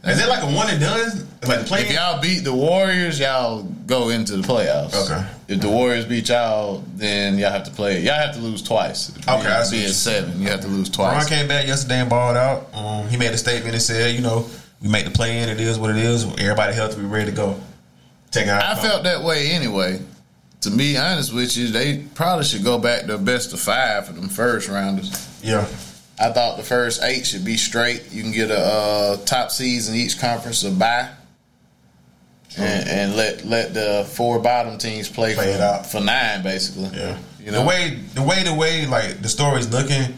Is 0.04 0.20
it 0.20 0.28
like 0.28 0.42
a 0.42 0.46
one 0.46 0.68
and 0.68 0.80
done? 0.80 1.28
Like 1.46 1.60
the 1.60 1.64
play? 1.64 1.82
If 1.82 1.92
y'all 1.92 2.20
beat 2.20 2.40
the 2.40 2.52
Warriors, 2.52 3.20
y'all 3.20 3.62
go 3.86 4.08
into 4.08 4.36
the 4.36 4.42
playoffs. 4.42 4.94
Okay. 5.10 5.24
If 5.48 5.60
the 5.60 5.68
Warriors 5.68 6.04
beat 6.06 6.28
y'all, 6.28 6.82
then 6.96 7.38
y'all 7.38 7.52
have 7.52 7.64
to 7.64 7.70
play. 7.70 8.00
Y'all 8.00 8.14
have 8.14 8.34
to 8.34 8.40
lose 8.40 8.62
twice. 8.62 9.16
Okay, 9.16 9.30
I 9.30 9.62
see 9.62 9.76
Be 9.76 9.76
what 9.78 9.82
at 9.84 9.88
you- 9.88 9.88
seven. 9.94 10.40
You 10.40 10.48
have 10.48 10.60
to 10.62 10.66
lose 10.68 10.88
Ron 10.98 11.12
twice. 11.14 11.28
came 11.28 11.46
back 11.46 11.66
yesterday 11.68 12.00
and 12.00 12.10
balled 12.10 12.36
out. 12.36 12.68
Um, 12.74 13.08
he 13.08 13.16
made 13.16 13.30
a 13.32 13.38
statement 13.38 13.74
and 13.74 13.82
said, 13.82 14.14
you 14.16 14.22
know, 14.22 14.46
we 14.80 14.88
make 14.88 15.04
the 15.04 15.10
play 15.12 15.38
in. 15.40 15.48
It 15.48 15.60
is 15.60 15.78
what 15.78 15.90
it 15.90 15.96
is. 15.98 16.24
Everybody 16.24 16.74
healthy. 16.74 17.00
We 17.00 17.06
ready 17.06 17.30
to 17.30 17.36
go. 17.36 17.60
Take 18.32 18.48
out. 18.48 18.62
I 18.64 18.80
felt 18.80 19.04
that 19.04 19.22
way 19.22 19.50
anyway. 19.52 20.00
To 20.62 20.70
be 20.70 20.96
honest 20.96 21.32
with 21.34 21.56
you, 21.56 21.68
they 21.68 21.98
probably 22.14 22.44
should 22.44 22.64
go 22.64 22.78
back 22.78 23.06
to 23.06 23.18
best 23.18 23.52
of 23.52 23.60
five 23.60 24.06
for 24.06 24.12
them 24.14 24.28
first 24.28 24.68
rounders. 24.68 25.10
Yeah. 25.42 25.66
I 26.22 26.32
thought 26.32 26.56
the 26.56 26.62
first 26.62 27.02
eight 27.02 27.26
should 27.26 27.44
be 27.44 27.56
straight. 27.56 28.12
You 28.12 28.22
can 28.22 28.30
get 28.30 28.50
a 28.52 28.58
uh, 28.58 29.16
top 29.24 29.50
seeds 29.50 29.88
in 29.88 29.96
each 29.96 30.20
conference 30.20 30.62
a 30.62 30.70
bye, 30.70 31.10
and, 32.56 32.88
and 32.88 33.16
let 33.16 33.44
let 33.44 33.74
the 33.74 34.08
four 34.08 34.38
bottom 34.38 34.78
teams 34.78 35.08
play, 35.08 35.34
Play 35.34 35.46
for, 35.46 35.50
it 35.50 35.60
out. 35.60 35.86
for 35.86 36.00
nine, 36.00 36.44
basically. 36.44 36.96
Yeah. 36.96 37.18
You 37.40 37.50
know? 37.50 37.62
the 37.62 37.66
way 37.66 37.98
the 38.14 38.22
way 38.22 38.44
the 38.44 38.54
way 38.54 38.86
like 38.86 39.20
the 39.20 39.28
story's 39.28 39.68
looking, 39.72 40.14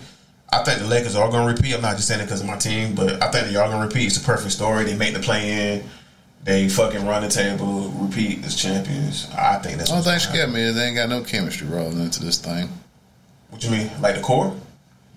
I 0.52 0.62
think 0.62 0.80
the 0.80 0.86
Lakers 0.86 1.16
are 1.16 1.30
going 1.30 1.48
to 1.48 1.54
repeat. 1.54 1.74
I'm 1.74 1.80
not 1.80 1.96
just 1.96 2.08
saying 2.08 2.20
it 2.20 2.24
because 2.24 2.42
of 2.42 2.46
my 2.46 2.58
team, 2.58 2.94
but 2.94 3.22
I 3.22 3.30
think 3.30 3.48
they 3.48 3.56
are 3.56 3.62
all 3.62 3.70
going 3.70 3.80
to 3.80 3.88
repeat. 3.88 4.06
It's 4.08 4.18
a 4.18 4.24
perfect 4.24 4.52
story. 4.52 4.84
They 4.84 4.96
make 4.96 5.14
the 5.14 5.20
play 5.20 5.78
in. 5.78 5.84
They 6.42 6.68
fucking 6.68 7.06
run 7.06 7.22
the 7.22 7.30
table, 7.30 7.88
repeat 7.92 8.44
as 8.44 8.54
champions. 8.54 9.26
I 9.30 9.58
think 9.60 9.78
that's. 9.78 9.88
The 9.88 9.96
only 9.96 10.04
thing 10.04 10.12
what's 10.12 10.26
gonna 10.26 10.34
scared 10.34 10.52
me 10.52 10.60
is 10.60 10.74
they 10.74 10.84
ain't 10.84 10.96
got 10.96 11.08
no 11.08 11.22
chemistry 11.22 11.66
rolling 11.66 11.98
into 12.00 12.22
this 12.22 12.36
thing. 12.36 12.68
What 13.48 13.64
you 13.64 13.70
mean, 13.70 13.90
like 14.02 14.16
the 14.16 14.20
core? 14.20 14.54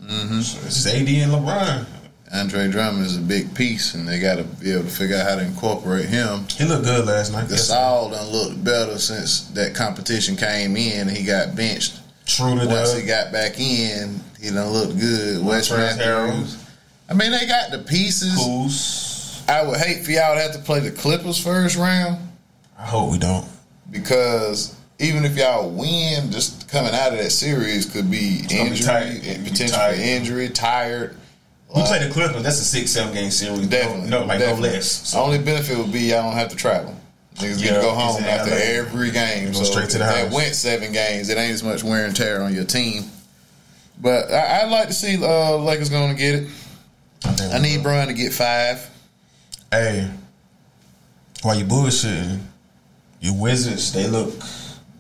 Mm-hmm. 0.04 0.42
So 0.42 0.66
it's 0.66 0.86
AD 0.86 1.08
and 1.08 1.32
LeBron. 1.32 1.86
Andre 2.34 2.70
Drummond 2.70 3.06
is 3.06 3.16
a 3.16 3.22
big 3.22 3.56
piece, 3.56 3.94
and 3.94 4.06
they 4.08 4.20
got 4.20 4.36
to 4.36 4.44
be 4.44 4.72
able 4.74 4.84
to 4.84 4.90
figure 4.90 5.16
out 5.16 5.30
how 5.30 5.36
to 5.36 5.46
incorporate 5.46 6.06
him. 6.10 6.46
He 6.50 6.66
looked 6.66 6.84
good 6.84 7.06
last 7.06 7.32
night. 7.32 7.48
Gasol 7.48 8.12
done 8.12 8.28
looked 8.30 8.62
better 8.64 8.98
since 9.00 9.48
that 9.52 9.74
competition 9.74 10.36
came 10.36 10.76
in. 10.76 11.08
And 11.08 11.18
he 11.18 11.24
got 11.26 11.56
benched. 11.56 12.02
True 12.26 12.60
to 12.60 12.68
Once 12.68 12.94
he 12.94 13.06
got 13.08 13.32
back 13.32 13.58
in, 13.60 14.20
he 14.42 14.50
done 14.50 14.72
looked 14.72 15.00
good. 15.00 15.44
Wes 15.46 15.70
Montrezl 15.70 15.98
Matthews. 15.98 16.64
I 17.10 17.14
mean, 17.14 17.32
they 17.32 17.48
got 17.48 17.72
the 17.72 17.80
pieces. 17.80 18.34
Who's? 18.36 19.44
I 19.48 19.66
would 19.66 19.78
hate 19.78 20.04
for 20.04 20.12
y'all 20.12 20.36
to 20.36 20.42
have 20.42 20.52
to 20.52 20.60
play 20.60 20.82
the 20.82 20.92
Clippers 20.92 21.42
first 21.42 21.78
round 21.78 22.18
I 22.78 22.84
hope 22.86 23.12
we 23.14 23.18
don't. 23.18 23.48
because 23.90 24.77
even 25.00 25.26
if 25.26 25.36
y'all 25.38 25.70
win, 25.70 26.32
just 26.32 26.68
coming 26.70 26.94
out 26.94 27.12
of 27.14 27.20
that 27.20 27.32
series 27.32 27.86
could 27.86 28.10
be 28.10 28.40
injury, 28.50 29.20
be 29.20 29.50
potentially 29.50 29.70
tight. 29.70 30.00
injury, 30.00 30.50
tired. 30.50 31.16
We 31.74 31.82
Like, 31.82 31.90
play 31.90 32.08
the 32.08 32.14
Clippers. 32.14 32.44
That's 32.44 32.60
a 32.62 32.64
six, 32.66 32.92
seven 32.92 33.14
game 33.14 33.30
series. 33.30 33.68
Definitely. 33.68 34.10
No, 34.10 34.24
like 34.26 34.40
definitely. 34.40 34.70
no 34.70 34.76
less. 34.76 34.90
So 35.10 35.20
Only 35.22 35.38
benefit 35.40 35.78
would 35.78 35.92
be 35.92 36.00
y'all 36.02 36.24
don't 36.24 36.34
have 36.34 36.50
to 36.50 36.56
travel. 36.56 36.96
Niggas 37.36 37.58
get 37.62 37.66
Yeah, 37.72 37.76
to 37.76 37.82
go 37.82 37.92
home 37.94 38.24
after 38.24 38.50
LA. 38.52 38.58
every 38.58 39.12
game. 39.12 39.54
So 39.54 39.64
straight 39.64 39.90
to 39.92 39.98
the 40.00 40.06
house. 40.06 40.34
went 40.34 40.56
seven 40.56 40.92
games. 40.92 41.30
It 41.30 41.38
ain't 41.38 41.54
as 41.54 41.64
much 41.64 41.84
wear 41.84 42.06
and 42.06 42.16
tear 42.16 42.42
on 42.42 42.54
your 42.56 42.64
team. 42.64 43.04
But 44.02 44.32
I, 44.32 44.62
I'd 44.64 44.70
like 44.72 44.88
to 44.88 44.94
see 44.94 45.22
uh, 45.24 45.58
Lakers 45.58 45.90
going 45.90 46.16
to 46.16 46.18
get 46.18 46.36
it. 46.36 46.50
I, 47.26 47.56
I 47.56 47.60
need. 47.60 47.84
Brian 47.84 48.08
to 48.08 48.14
get 48.14 48.32
five. 48.34 48.90
Hey, 49.72 50.10
why 51.44 51.56
you 51.56 51.66
bullshitting? 51.66 52.40
Your 53.20 53.34
Wizards, 53.40 53.92
they 53.94 54.08
look, 54.08 54.34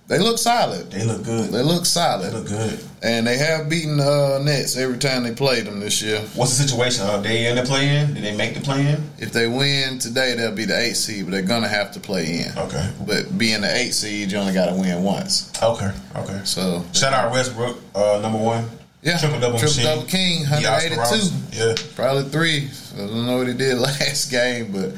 They 0.08 0.20
look 0.20 0.38
solid. 0.38 0.90
they 0.90 1.04
look 1.04 1.24
good. 1.24 1.52
They 1.52 1.62
look 1.62 1.80
They 1.80 1.86
solid, 1.90 2.32
look 2.34 2.48
good. 2.48 2.80
and 3.04 3.28
they 3.28 3.38
have 3.38 3.68
beaten 3.70 4.00
uh, 4.00 4.40
Nets 4.42 4.78
every 4.78 4.98
time 4.98 5.24
they 5.24 5.34
played 5.34 5.66
them 5.66 5.82
this 5.82 6.02
year. 6.02 6.22
What's 6.34 6.58
the 6.58 6.64
situation? 6.66 7.06
Are 7.08 7.22
they 7.22 7.48
in 7.48 7.58
the 7.58 7.64
play 7.64 7.98
in? 7.98 8.14
Did 8.14 8.24
they 8.24 8.34
make 8.36 8.54
the 8.54 8.62
play 8.62 8.88
in? 8.88 9.04
If 9.20 9.34
they 9.34 9.48
win 9.48 10.00
today, 10.00 10.34
they'll 10.36 10.56
be 10.56 10.64
the 10.64 10.80
eight 10.80 10.96
seed, 10.96 11.26
but 11.26 11.32
they're 11.32 11.42
gonna 11.42 11.68
have 11.68 11.92
to 11.92 12.00
play 12.00 12.40
in. 12.46 12.58
Okay. 12.58 12.90
But 13.06 13.38
being 13.38 13.60
the 13.60 13.76
eight 13.76 13.92
seed, 13.92 14.32
you 14.32 14.38
only 14.38 14.54
got 14.54 14.68
to 14.68 14.76
win 14.76 15.04
once. 15.04 15.52
Okay. 15.62 15.92
Okay. 16.16 16.40
So 16.46 16.86
Shout 16.94 17.12
out 17.12 17.30
Westbrook, 17.34 17.78
uh, 17.94 18.20
number 18.22 18.40
one. 18.40 18.70
yeah, 19.02 19.18
Triple 19.18 19.42
double 19.42 19.60
triple 19.60 19.76
machine. 19.76 19.86
double 19.86 20.04
king, 20.08 20.44
182. 20.44 21.36
Yeah. 21.52 21.76
Probably 21.98 22.24
three. 22.30 22.70
I 22.96 23.00
don't 23.08 23.26
know 23.26 23.38
what 23.40 23.48
he 23.48 23.54
did 23.56 23.78
last 23.78 24.32
game, 24.32 24.72
but 24.72 24.94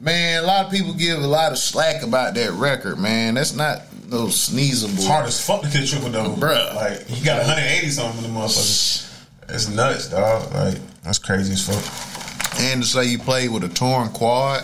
man, 0.00 0.42
a 0.42 0.46
lot 0.46 0.64
of 0.66 0.72
people 0.72 0.94
give 0.94 1.18
a 1.22 1.26
lot 1.26 1.52
of 1.52 1.58
slack 1.58 2.02
about 2.02 2.32
that 2.34 2.52
record. 2.52 2.98
Man, 2.98 3.34
that's 3.34 3.54
not 3.54 3.82
no 4.08 4.28
sneezable. 4.28 4.94
It's 4.94 5.06
hard 5.06 5.26
as 5.26 5.44
fuck 5.44 5.62
to 5.62 5.68
get 5.70 5.86
triple 5.86 6.10
double. 6.10 6.34
Bruh. 6.34 6.74
Like, 6.74 7.06
he 7.06 7.24
got 7.24 7.38
180 7.38 7.90
something 7.90 8.24
in 8.24 8.32
the 8.32 8.38
motherfuckers. 8.40 9.04
It's 9.48 9.68
nuts, 9.68 10.08
dog. 10.08 10.52
Like, 10.52 10.78
that's 11.02 11.18
crazy 11.18 11.52
as 11.52 11.66
fuck. 11.66 12.60
And 12.60 12.82
to 12.82 12.88
say 12.88 13.04
you 13.04 13.18
played 13.18 13.50
with 13.50 13.64
a 13.64 13.68
torn 13.68 14.08
quad, 14.10 14.62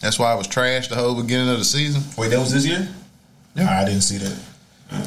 that's 0.00 0.18
why 0.18 0.30
I 0.32 0.34
was 0.34 0.46
trashed 0.46 0.88
the 0.90 0.94
whole 0.96 1.20
beginning 1.20 1.48
of 1.48 1.58
the 1.58 1.64
season. 1.64 2.02
Wait, 2.16 2.28
that 2.28 2.38
was 2.38 2.52
this 2.52 2.66
year? 2.66 2.88
Yeah. 3.54 3.80
I 3.80 3.84
didn't 3.84 4.02
see 4.02 4.18
that. 4.18 4.38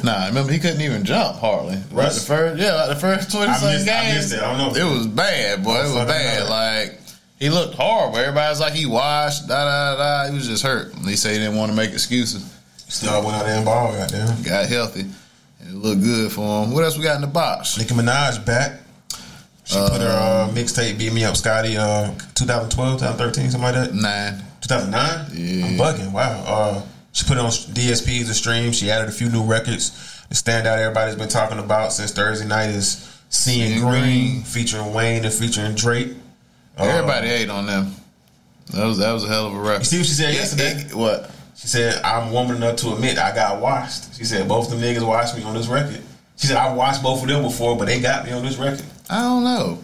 Nah, 0.04 0.12
I 0.24 0.28
remember 0.28 0.52
he 0.52 0.58
couldn't 0.58 0.80
even 0.80 1.04
jump 1.04 1.38
hardly. 1.38 1.76
Like 1.90 2.12
the 2.12 2.20
first, 2.20 2.60
yeah, 2.62 2.74
like 2.74 2.88
the 2.90 2.96
first 3.00 3.32
twenty 3.32 3.52
something 3.54 3.70
missed- 3.84 3.88
I 3.88 4.14
missed 4.14 4.32
it. 4.34 4.40
I 4.42 4.56
don't 4.56 4.74
know. 4.74 4.80
It 4.80 4.96
was 4.96 5.06
bad, 5.08 5.64
boy. 5.64 5.74
It 5.80 5.94
was 5.94 6.06
bad. 6.06 6.48
Like 6.48 7.00
he 7.40 7.50
looked 7.50 7.74
horrible. 7.74 8.18
Everybody's 8.18 8.60
like 8.60 8.74
he 8.74 8.86
washed. 8.86 9.48
Da 9.48 9.64
da 9.64 9.96
da. 9.96 10.30
He 10.30 10.36
was 10.36 10.46
just 10.46 10.62
hurt. 10.62 10.94
He 11.04 11.16
said 11.16 11.32
he 11.32 11.38
didn't 11.38 11.56
want 11.56 11.72
to 11.72 11.76
make 11.76 11.90
excuses. 11.92 12.48
Still 12.92 13.24
went 13.24 13.34
out 13.36 13.46
there 13.46 13.56
and 13.56 13.64
ball, 13.64 13.92
there. 13.92 14.36
Got 14.44 14.66
healthy. 14.68 15.00
And 15.00 15.68
it 15.68 15.74
looked 15.74 16.02
good 16.02 16.30
for 16.30 16.64
him. 16.64 16.72
What 16.72 16.84
else 16.84 16.98
we 16.98 17.04
got 17.04 17.14
in 17.16 17.22
the 17.22 17.26
box? 17.26 17.78
Nicki 17.78 17.94
Minaj 17.94 18.44
back. 18.44 18.80
She 19.64 19.78
put 19.78 20.00
her 20.02 20.08
uh, 20.08 20.50
mixtape 20.52 20.98
"Beam 20.98 21.14
Me 21.14 21.24
Up, 21.24 21.36
Scotty" 21.36 21.76
uh, 21.78 22.10
2012, 22.34 22.98
2013, 22.98 23.50
something 23.50 23.62
like 23.62 23.74
that. 23.74 23.94
Nine. 23.94 24.42
2009. 24.60 25.30
Yeah. 25.32 25.66
I'm 25.66 25.72
bugging. 25.78 26.12
Wow. 26.12 26.44
Uh, 26.46 26.82
she 27.12 27.24
put 27.24 27.38
it 27.38 27.40
on 27.40 27.50
DSPs 27.50 28.26
to 28.26 28.34
stream. 28.34 28.72
She 28.72 28.90
added 28.90 29.08
a 29.08 29.12
few 29.12 29.30
new 29.30 29.42
records. 29.44 29.90
The 30.28 30.34
standout 30.34 30.78
everybody's 30.78 31.14
been 31.16 31.28
talking 31.28 31.58
about 31.58 31.92
since 31.92 32.12
Thursday 32.12 32.46
night 32.46 32.70
is 32.70 33.08
"Seeing 33.30 33.80
Green," 33.80 34.02
Green. 34.02 34.42
featuring 34.42 34.92
Wayne 34.92 35.24
and 35.24 35.32
featuring 35.32 35.74
Drake. 35.76 36.08
Uh, 36.76 36.84
Everybody 36.84 37.28
ate 37.28 37.48
on 37.48 37.64
them. 37.66 37.94
That 38.72 38.84
was 38.84 38.98
that 38.98 39.12
was 39.12 39.24
a 39.24 39.28
hell 39.28 39.46
of 39.46 39.54
a 39.54 39.60
record. 39.60 39.80
You 39.80 39.84
see 39.84 39.96
what 39.98 40.06
she 40.06 40.12
said 40.12 40.34
yesterday? 40.34 40.72
It- 40.88 40.94
what? 40.94 41.30
She 41.62 41.68
said, 41.68 42.02
"I'm 42.02 42.32
woman 42.32 42.56
enough 42.56 42.74
to 42.78 42.92
admit 42.92 43.18
I 43.18 43.32
got 43.32 43.60
washed." 43.60 44.16
She 44.18 44.24
said, 44.24 44.48
"Both 44.48 44.68
them 44.68 44.80
niggas 44.80 45.06
watched 45.06 45.36
me 45.36 45.44
on 45.44 45.54
this 45.54 45.68
record." 45.68 46.02
She 46.36 46.48
said, 46.48 46.56
"I 46.56 46.72
watched 46.74 47.04
both 47.04 47.22
of 47.22 47.28
them 47.28 47.42
before, 47.42 47.76
but 47.76 47.86
they 47.86 48.00
got 48.00 48.26
me 48.26 48.32
on 48.32 48.44
this 48.44 48.56
record." 48.56 48.84
I 49.08 49.20
don't 49.20 49.44
know. 49.44 49.78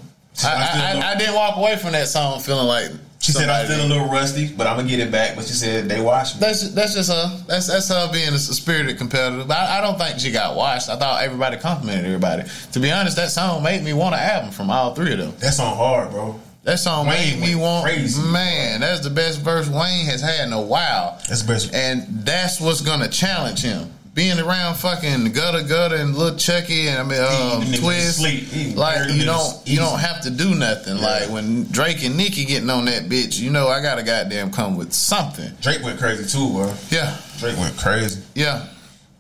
I, 0.44 0.48
I 0.48 0.56
I, 0.56 1.00
I, 1.00 1.12
I 1.12 1.14
didn't 1.16 1.36
walk 1.36 1.56
away 1.56 1.76
from 1.76 1.92
that 1.92 2.08
song 2.08 2.40
feeling 2.40 2.66
like 2.66 2.90
She 3.20 3.30
said, 3.30 3.48
"I'm 3.48 3.64
somebody 3.64 3.80
still 3.80 3.86
a 3.86 3.90
little 3.94 4.12
rusty, 4.12 4.52
but 4.52 4.66
I'm 4.66 4.76
gonna 4.76 4.88
get 4.88 4.98
it 4.98 5.12
back." 5.12 5.36
But 5.36 5.44
she 5.44 5.52
said, 5.52 5.88
"They 5.88 6.00
watched 6.00 6.34
me." 6.34 6.40
That's 6.40 6.68
that's 6.72 6.94
just 6.94 7.12
her. 7.12 7.44
That's 7.46 7.68
that's 7.68 7.88
her 7.90 8.10
being 8.12 8.34
a 8.34 8.38
spirited 8.38 8.98
competitor. 8.98 9.44
But 9.44 9.56
I, 9.58 9.78
I 9.78 9.80
don't 9.80 9.96
think 9.96 10.18
she 10.18 10.32
got 10.32 10.56
watched. 10.56 10.88
I 10.88 10.96
thought 10.96 11.22
everybody 11.22 11.58
complimented 11.58 12.06
everybody. 12.06 12.42
To 12.72 12.80
be 12.80 12.90
honest, 12.90 13.14
that 13.18 13.30
song 13.30 13.62
made 13.62 13.84
me 13.84 13.92
want 13.92 14.16
an 14.16 14.20
album 14.20 14.50
from 14.50 14.68
all 14.68 14.96
three 14.96 15.12
of 15.12 15.18
them. 15.18 15.32
That 15.38 15.54
song 15.54 15.76
hard, 15.76 16.10
bro. 16.10 16.40
That 16.68 16.78
song 16.78 17.06
Wayne 17.06 17.40
made 17.40 17.48
me 17.48 17.54
want. 17.54 17.86
crazy. 17.86 18.20
Man, 18.20 18.82
that's 18.82 19.00
the 19.00 19.08
best 19.08 19.40
verse 19.40 19.68
Wayne 19.70 20.04
has 20.04 20.20
had 20.20 20.46
in 20.46 20.52
a 20.52 20.60
while. 20.60 21.18
That's 21.26 21.40
the 21.40 21.50
best. 21.50 21.72
And 21.74 22.04
that's 22.26 22.60
what's 22.60 22.82
gonna 22.82 23.08
challenge 23.08 23.62
him. 23.62 23.90
Being 24.12 24.38
around 24.38 24.74
fucking 24.74 25.32
Gudda 25.32 25.66
Gudda 25.66 25.98
and 25.98 26.14
little 26.14 26.36
Chucky 26.36 26.88
and 26.88 26.98
I 26.98 27.02
mean 27.04 27.22
um, 27.22 27.62
He- 27.62 27.78
twist. 27.78 28.22
He 28.22 28.74
like 28.74 28.98
you 29.14 29.24
don't 29.24 29.38
niggas 29.40 29.66
you 29.66 29.78
don't 29.78 29.98
have 29.98 30.20
to 30.24 30.30
do 30.30 30.54
nothing. 30.54 30.98
Yeah. 30.98 31.02
Like 31.06 31.30
when 31.30 31.64
Drake 31.70 32.04
and 32.04 32.18
Nicki 32.18 32.44
getting 32.44 32.68
on 32.68 32.84
that 32.84 33.04
bitch, 33.04 33.38
you 33.40 33.48
know 33.48 33.68
I 33.68 33.80
gotta 33.80 34.02
goddamn 34.02 34.50
come 34.50 34.76
with 34.76 34.92
something. 34.92 35.50
Drake 35.62 35.82
went 35.82 35.98
crazy 35.98 36.28
too, 36.30 36.52
bro. 36.52 36.74
Yeah, 36.90 37.16
Drake 37.38 37.56
went 37.56 37.78
crazy, 37.78 38.20
yeah. 38.34 38.66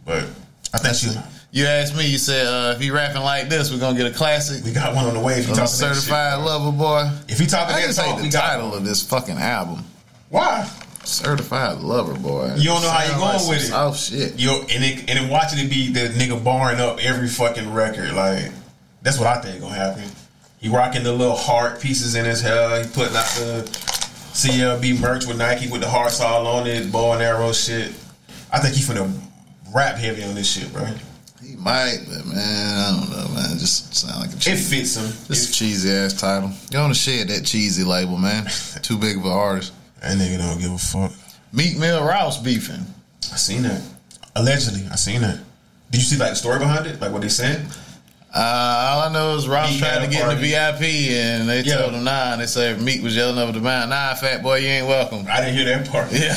but 0.04 0.26
I 0.74 0.78
think 0.78 0.96
she. 0.96 1.18
You 1.58 1.66
asked 1.66 1.96
me, 1.96 2.06
you 2.06 2.18
said 2.18 2.46
uh, 2.46 2.74
if 2.76 2.80
he 2.80 2.92
rapping 2.92 3.20
like 3.20 3.48
this, 3.48 3.72
we're 3.72 3.80
gonna 3.80 3.98
get 3.98 4.06
a 4.06 4.14
classic. 4.14 4.64
We 4.64 4.70
got 4.70 4.94
one 4.94 5.06
on 5.06 5.14
the 5.14 5.18
way. 5.18 5.40
If 5.40 5.46
he 5.46 5.52
talking 5.52 5.64
that 5.64 5.68
shit, 5.70 5.96
certified 5.96 6.38
lover 6.38 6.70
boy. 6.70 7.10
If 7.26 7.40
he 7.40 7.46
talking 7.46 7.74
I 7.74 7.80
that 7.80 7.86
just 7.88 7.98
talk, 7.98 8.22
the 8.22 8.28
title 8.28 8.74
of 8.76 8.84
this 8.84 9.02
fucking 9.02 9.38
album. 9.38 9.84
Why? 10.28 10.70
Certified 11.02 11.78
lover 11.78 12.14
boy. 12.14 12.54
You 12.56 12.66
don't 12.66 12.82
know 12.82 12.90
how 12.90 13.02
you 13.02 13.10
going 13.10 13.38
like 13.38 13.48
with 13.48 13.64
it. 13.64 13.70
Soft 13.70 13.98
shit. 13.98 14.38
Yo, 14.38 14.60
and 14.70 14.84
it, 14.84 15.00
and 15.10 15.18
then 15.18 15.28
watching 15.28 15.58
it 15.58 15.68
be 15.68 15.90
the 15.90 16.10
nigga 16.10 16.44
barring 16.44 16.78
up 16.78 17.04
every 17.04 17.26
fucking 17.26 17.72
record, 17.72 18.12
like 18.12 18.52
that's 19.02 19.18
what 19.18 19.26
I 19.26 19.40
think 19.40 19.60
gonna 19.60 19.74
happen. 19.74 20.04
He 20.60 20.68
rocking 20.68 21.02
the 21.02 21.12
little 21.12 21.34
heart 21.34 21.80
pieces 21.80 22.14
in 22.14 22.24
his 22.24 22.40
hair. 22.40 22.84
He 22.84 22.88
putting 22.88 23.16
out 23.16 23.26
the 23.34 23.68
CLB 24.32 25.00
merch 25.00 25.26
with 25.26 25.38
Nike 25.38 25.68
with 25.68 25.80
the 25.80 25.90
hearts 25.90 26.20
all 26.20 26.46
on 26.46 26.68
it, 26.68 26.92
bow 26.92 27.14
and 27.14 27.22
arrow 27.22 27.52
shit. 27.52 27.92
I 28.52 28.60
think 28.60 28.76
he 28.76 28.80
finna 28.80 29.12
rap 29.74 29.96
heavy 29.96 30.22
on 30.22 30.36
this 30.36 30.48
shit, 30.48 30.72
bro. 30.72 30.86
Might, 31.58 31.98
but 32.08 32.24
man, 32.26 32.78
I 32.78 32.90
don't 33.00 33.10
know, 33.10 33.34
man. 33.34 33.56
It 33.56 33.58
just 33.58 33.94
sound 33.94 34.20
like 34.20 34.30
a 34.30 34.36
It 34.52 34.56
fits 34.58 34.96
him. 34.96 35.12
this 35.26 35.48
It- 35.50 35.52
cheesy 35.52 35.90
ass 35.90 36.12
title. 36.14 36.52
You 36.70 36.78
want 36.78 36.94
to 36.94 36.98
shed 37.00 37.28
that 37.28 37.44
cheesy 37.44 37.82
label, 37.84 38.16
man. 38.16 38.48
Too 38.82 38.96
big 38.96 39.16
of 39.16 39.24
an 39.24 39.32
artist. 39.32 39.72
that 40.00 40.16
nigga 40.16 40.38
don't 40.38 40.60
give 40.60 40.70
a 40.72 40.78
fuck. 40.78 41.12
Meek 41.52 41.76
Mill 41.78 42.04
Ross 42.04 42.38
beefing. 42.40 42.86
I 43.32 43.36
seen 43.36 43.62
that. 43.62 43.82
Allegedly, 44.36 44.86
I 44.92 44.96
seen 44.96 45.20
that. 45.22 45.38
Did 45.90 45.98
you 46.00 46.04
see 46.06 46.16
like 46.16 46.30
the 46.30 46.36
story 46.36 46.58
behind 46.60 46.86
it? 46.86 47.00
Like 47.00 47.10
what 47.12 47.22
they 47.22 47.28
saying? 47.28 47.66
Uh, 48.34 48.90
all 48.92 49.00
I 49.08 49.12
know 49.12 49.36
is 49.36 49.48
Meek 49.48 49.78
tried 49.80 50.04
to 50.04 50.10
get 50.10 50.22
in 50.22 50.28
the. 50.28 50.36
VIP, 50.36 50.82
and 51.16 51.48
they 51.48 51.62
Yeah. 51.62 51.78
told 51.78 51.94
him 51.94 52.04
nah. 52.04 52.32
And 52.32 52.42
they 52.42 52.46
said 52.46 52.78
Meek 52.80 53.02
was 53.02 53.16
yelling 53.16 53.38
over 53.38 53.52
the 53.52 53.60
mountain, 53.60 53.88
"Nah, 53.90 54.14
fat 54.16 54.42
boy, 54.42 54.56
you 54.58 54.68
ain't 54.68 54.86
welcome." 54.86 55.26
I 55.30 55.40
didn't 55.40 55.56
hear 55.56 55.64
that 55.64 55.90
part. 55.90 56.12
Yeah. 56.12 56.36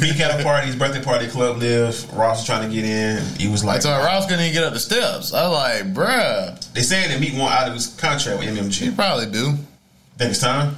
Meek 0.00 0.16
had 0.16 0.38
a 0.38 0.42
party, 0.42 0.66
his 0.66 0.76
birthday 0.76 1.00
party, 1.02 1.26
club 1.28 1.56
LIV. 1.62 2.12
Ross 2.12 2.38
was 2.40 2.44
trying 2.46 2.68
to 2.68 2.74
get 2.74 2.84
in. 2.84 3.24
He 3.38 3.48
was 3.48 3.64
like, 3.64 3.80
told 3.80 4.04
Ross 4.04 4.26
couldn't 4.26 4.42
even 4.42 4.52
get 4.52 4.64
up 4.64 4.74
the 4.74 4.78
steps. 4.80 5.32
I 5.32 5.48
was 5.48 5.52
like, 5.56 5.94
bruh, 5.94 6.72
they 6.74 6.82
saying 6.82 7.08
that 7.08 7.20
Meek 7.20 7.34
want 7.38 7.54
out 7.54 7.68
of 7.68 7.74
his 7.74 7.86
contract 7.86 8.38
with 8.40 8.48
MMG. 8.48 8.84
he 8.84 8.90
probably 8.90 9.26
do. 9.26 9.56
Think 10.18 10.30
it's 10.32 10.40
time. 10.40 10.76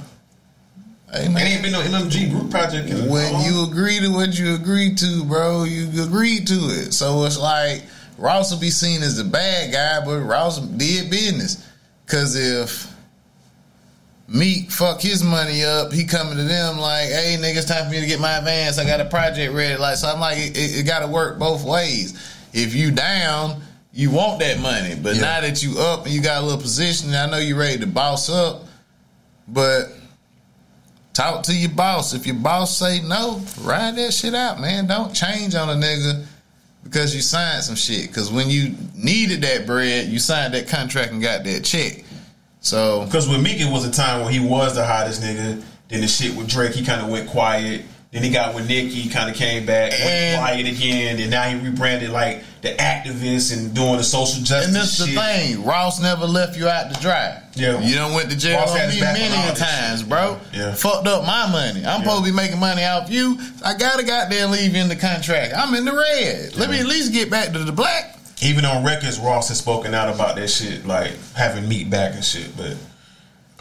Hey 1.11 1.25
It 1.25 1.37
ain't 1.37 1.61
been 1.61 1.71
no 1.73 1.81
MMG 1.81 2.29
group 2.29 2.51
project. 2.51 2.89
When 2.89 3.41
you 3.41 3.63
agree 3.69 3.99
to 3.99 4.07
what 4.09 4.37
you 4.37 4.55
agreed 4.55 4.97
to, 4.99 5.23
bro, 5.25 5.63
you 5.65 6.03
agreed 6.03 6.47
to 6.47 6.53
it. 6.53 6.93
So 6.93 7.23
it's 7.25 7.37
like 7.37 7.83
Ross 8.17 8.51
will 8.51 8.59
be 8.59 8.69
seen 8.71 9.03
as 9.03 9.17
the 9.17 9.23
bad 9.23 9.71
guy, 9.71 10.03
but 10.05 10.19
Ross 10.21 10.59
did 10.59 11.09
business. 11.11 11.63
Cause 12.07 12.35
if 12.35 12.91
Meek 14.29 14.71
fuck 14.71 14.99
his 15.01 15.23
money 15.23 15.63
up, 15.63 15.91
he 15.93 16.03
coming 16.05 16.35
to 16.37 16.43
them 16.43 16.77
like, 16.79 17.07
"Hey, 17.09 17.37
nigga, 17.39 17.57
it's 17.57 17.65
time 17.65 17.85
for 17.85 17.91
me 17.91 18.01
to 18.01 18.05
get 18.07 18.19
my 18.19 18.37
advance. 18.37 18.77
I 18.77 18.85
got 18.85 18.99
a 18.99 19.05
project 19.05 19.53
ready." 19.53 19.77
Like, 19.77 19.95
so 19.97 20.07
I'm 20.09 20.19
like, 20.19 20.37
it, 20.37 20.57
it, 20.57 20.79
it 20.79 20.83
got 20.85 20.99
to 20.99 21.07
work 21.07 21.39
both 21.39 21.63
ways. 21.63 22.13
If 22.53 22.75
you 22.75 22.91
down, 22.91 23.61
you 23.93 24.09
want 24.11 24.39
that 24.39 24.59
money. 24.59 24.95
But 24.95 25.15
Yeah. 25.15 25.21
now 25.21 25.41
that 25.41 25.63
you 25.63 25.77
up 25.79 26.05
and 26.05 26.13
you 26.13 26.21
got 26.21 26.41
a 26.41 26.45
little 26.45 26.61
position, 26.61 27.13
I 27.13 27.25
know 27.29 27.37
you're 27.37 27.57
ready 27.57 27.79
to 27.79 27.87
boss 27.87 28.29
up. 28.29 28.63
But 29.47 29.85
talk 31.13 31.43
to 31.43 31.53
your 31.53 31.71
boss. 31.71 32.13
If 32.13 32.25
your 32.27 32.35
boss 32.35 32.77
say 32.77 32.99
no, 33.01 33.41
ride 33.61 33.95
that 33.95 34.13
shit 34.13 34.35
out, 34.35 34.59
man. 34.59 34.87
Don't 34.87 35.13
change 35.13 35.55
on 35.55 35.69
a 35.69 35.73
nigga 35.73 36.25
because 36.89 37.13
you 37.13 37.21
signed 37.21 37.63
some 37.63 37.75
shit. 37.75 38.07
Because 38.07 38.31
when 38.31 38.49
you 38.49 38.75
needed 38.95 39.41
that 39.41 39.65
bread, 39.65 40.07
you 40.07 40.19
signed 40.19 40.53
that 40.53 40.67
contract 40.67 41.11
and 41.11 41.21
got 41.21 41.43
that 41.43 41.63
check. 41.63 42.03
So 42.61 43.05
Because 43.05 43.27
with 43.27 43.41
Meek, 43.41 43.59
it 43.59 43.71
was 43.71 43.85
a 43.85 43.91
time 43.91 44.23
when 44.23 44.33
he 44.33 44.39
was 44.39 44.75
the 44.75 44.85
hottest 44.85 45.21
nigga. 45.21 45.61
Then 45.89 46.01
the 46.01 46.07
shit 46.07 46.35
with 46.35 46.49
Drake, 46.49 46.73
he 46.73 46.83
kind 46.83 47.01
of 47.01 47.09
went 47.09 47.29
quiet. 47.29 47.83
Then 48.17 48.23
he 48.25 48.31
got 48.31 48.55
with 48.55 48.67
Nicki, 48.67 49.09
kind 49.09 49.29
of 49.29 49.35
came 49.35 49.63
back, 49.67 49.91
went 49.91 50.39
quiet 50.39 50.65
again. 50.65 51.19
And 51.19 51.29
now 51.29 51.43
he 51.43 51.55
rebranded 51.69 52.09
like 52.09 52.43
the 52.63 52.69
activist 52.69 53.55
and 53.55 53.75
doing 53.75 53.97
the 53.97 54.03
social 54.03 54.41
justice 54.43 54.75
And 54.75 54.89
shit. 54.89 55.15
the 55.15 55.21
thing, 55.21 55.63
Ross 55.63 56.01
never 56.01 56.25
left 56.25 56.57
you 56.57 56.67
out 56.67 56.91
to 56.91 56.99
dry. 56.99 57.43
Yeah. 57.53 57.79
you 57.79 57.93
done 57.93 58.13
went 58.15 58.31
to 58.31 58.35
jail 58.35 58.57
Ross 58.59 58.71
on 58.71 58.89
me 58.89 58.99
many 59.01 59.35
a 59.51 59.53
times, 59.53 59.99
shit. 59.99 60.09
bro. 60.09 60.39
Yeah. 60.51 60.73
fucked 60.73 61.05
up 61.07 61.27
my 61.27 61.47
money. 61.51 61.85
I'm 61.85 62.01
supposed 62.01 62.25
to 62.25 62.31
be 62.31 62.35
making 62.35 62.59
money 62.59 62.83
off 62.83 63.11
you. 63.11 63.37
I 63.63 63.77
gotta 63.77 64.03
goddamn 64.03 64.49
leave 64.49 64.73
you 64.75 64.81
in 64.81 64.87
the 64.89 64.95
contract. 64.95 65.53
I'm 65.55 65.75
in 65.75 65.85
the 65.85 65.93
red. 65.93 66.55
Let 66.57 66.71
me 66.71 66.79
at 66.79 66.87
least 66.87 67.13
get 67.13 67.29
back 67.29 67.53
to 67.53 67.59
the 67.59 67.71
black. 67.71 68.15
Even 68.41 68.65
on 68.65 68.83
records, 68.83 69.19
Ross 69.19 69.49
has 69.49 69.59
spoken 69.59 69.93
out 69.93 70.09
about 70.13 70.37
that 70.37 70.47
shit, 70.49 70.87
like 70.87 71.11
having 71.35 71.69
Meek 71.69 71.91
back 71.91 72.15
and 72.15 72.25
shit. 72.25 72.57
But 72.57 72.77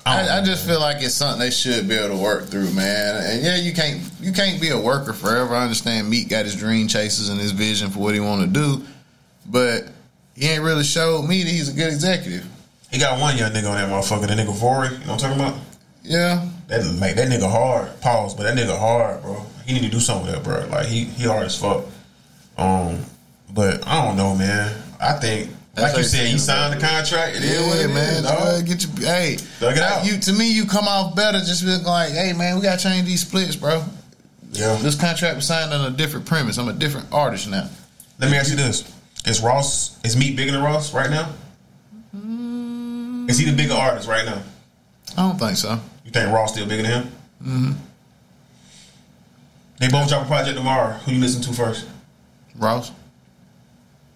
I, 0.07 0.39
I, 0.39 0.45
just 0.45 0.65
feel 0.65 0.79
like 0.79 1.03
it's 1.03 1.15
something 1.15 1.41
they 1.41 1.51
should 1.51 1.89
be 1.89 1.97
able 1.97 2.17
to 2.17 2.23
work 2.23 2.45
through, 2.45 2.71
man. 2.73 3.17
And 3.25 3.43
yeah, 3.43 3.57
you 3.57 3.73
can't 3.73 4.01
you 4.21 4.33
can't 4.33 4.61
be 4.61 4.71
a 4.71 4.81
worker 4.81 5.13
forever. 5.13 5.55
I 5.55 5.63
understand 5.63 6.09
Meek 6.09 6.29
got 6.29 6.45
his 6.45 6.55
dream 6.55 6.87
chases 6.87 7.29
and 7.29 7.41
his 7.41 7.51
vision 7.51 7.91
for 7.91 7.99
what 7.99 8.15
he 8.15 8.21
want 8.21 8.43
to 8.43 8.47
do, 8.47 8.85
but 9.47 9.89
he 10.37 10.47
ain't 10.49 10.63
really 10.63 10.85
showed 10.85 11.23
me 11.23 11.43
that 11.43 11.51
he's 11.51 11.69
a 11.69 11.73
good 11.73 11.93
executive. 11.93 12.47
he 12.93 13.01
got 13.01 13.19
one 13.19 13.37
young 13.37 13.51
nigga 13.51 13.69
on 13.69 13.77
that 13.77 13.89
motherfucker, 13.89 14.29
that 14.29 14.39
nigga 14.39 14.55
Vory. 14.55 14.93
You 14.93 15.07
know 15.07 15.15
what 15.15 15.25
I'm 15.25 15.37
talking 15.37 15.41
about? 15.41 15.59
Yeah, 16.05 16.49
That 16.69 16.85
like 17.01 17.17
that 17.17 17.29
nigga 17.29 17.51
hard. 17.51 18.01
Pause, 18.01 18.35
but 18.35 18.45
that 18.45 18.57
nigga 18.57 18.79
hard, 18.79 19.23
bro. 19.23 19.45
He 19.67 19.73
need 19.73 19.83
to 19.83 19.91
do 19.91 19.99
something 19.99 20.27
with 20.27 20.37
that, 20.37 20.45
bro. 20.45 20.69
Like 20.69 20.87
he 20.87 21.05
he 21.05 21.25
hard 21.25 21.47
as 21.47 21.59
fuck. 21.59 21.85
Um, 22.57 23.01
but 23.53 23.85
I 23.87 24.05
don't 24.05 24.17
know, 24.17 24.37
man. 24.37 24.73
I 25.01 25.15
think 25.15 25.51
That's 25.77 25.93
like 25.93 25.97
you 26.03 26.09
said, 26.09 26.29
you 26.33 26.39
signed 26.39 26.73
the 26.81 26.85
contract. 26.87 27.37
It 27.37 27.45
is 27.45 27.67
what 27.67 27.77
Yeah, 27.79 27.85
it 27.85 27.89
man. 27.89 28.09
is, 28.17 28.23
Just 28.23 28.39
dog. 28.39 28.67
get 28.67 28.83
your 28.83 29.07
hey. 29.13 29.37
Thug 29.37 29.77
it 29.77 29.83
out. 29.83 30.07
You 30.07 30.19
to 30.19 30.33
me, 30.33 30.51
you 30.51 30.65
come 30.65 30.89
off 30.89 31.15
better 31.15 31.39
just 31.39 31.65
being 31.65 31.83
like, 31.83 32.13
hey 32.13 32.33
man, 32.33 32.57
we 32.57 32.63
gotta 32.63 32.83
change 32.83 33.07
these 33.07 33.21
splits, 33.21 33.57
bro. 33.57 33.85
Yeah. 34.53 34.77
This 34.77 34.95
contract 34.95 35.37
was 35.37 35.47
signed 35.47 35.75
on 35.75 35.93
a 35.93 35.95
different 35.95 36.25
premise. 36.25 36.57
I'm 36.57 36.69
a 36.69 36.73
different 36.73 37.09
artist 37.13 37.49
now. 37.51 37.69
Let 38.19 38.31
me 38.31 38.39
ask 38.39 38.49
you 38.51 38.57
this: 38.57 38.91
Is 39.27 39.43
Ross 39.43 39.99
is 40.03 40.17
Meek 40.17 40.35
bigger 40.35 40.53
than 40.53 40.63
Ross 40.63 40.95
right 40.95 41.11
now? 41.11 41.31
Is 43.29 43.39
he 43.39 43.45
the 43.51 43.57
bigger 43.57 43.75
artist 43.75 44.09
right 44.09 44.25
now? 44.25 44.43
I 45.17 45.29
don't 45.29 45.39
think 45.39 45.57
so. 45.59 45.79
You 46.07 46.11
think 46.11 46.33
Ross 46.33 46.53
still 46.53 46.67
bigger 46.67 46.83
than 46.85 47.03
him? 47.03 47.13
Mm-hmm. 47.43 47.73
They 49.79 49.89
both 49.89 50.09
drop 50.09 50.23
a 50.25 50.27
project 50.27 50.57
tomorrow. 50.57 50.93
Who 50.93 51.13
you 51.13 51.21
listen 51.21 51.43
to 51.43 51.53
first? 51.53 51.87
Ross, 52.57 52.93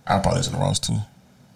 I'll 0.06 0.20
probably 0.20 0.38
listen 0.38 0.54
to 0.54 0.58
Ross 0.60 0.78
too. 0.78 0.96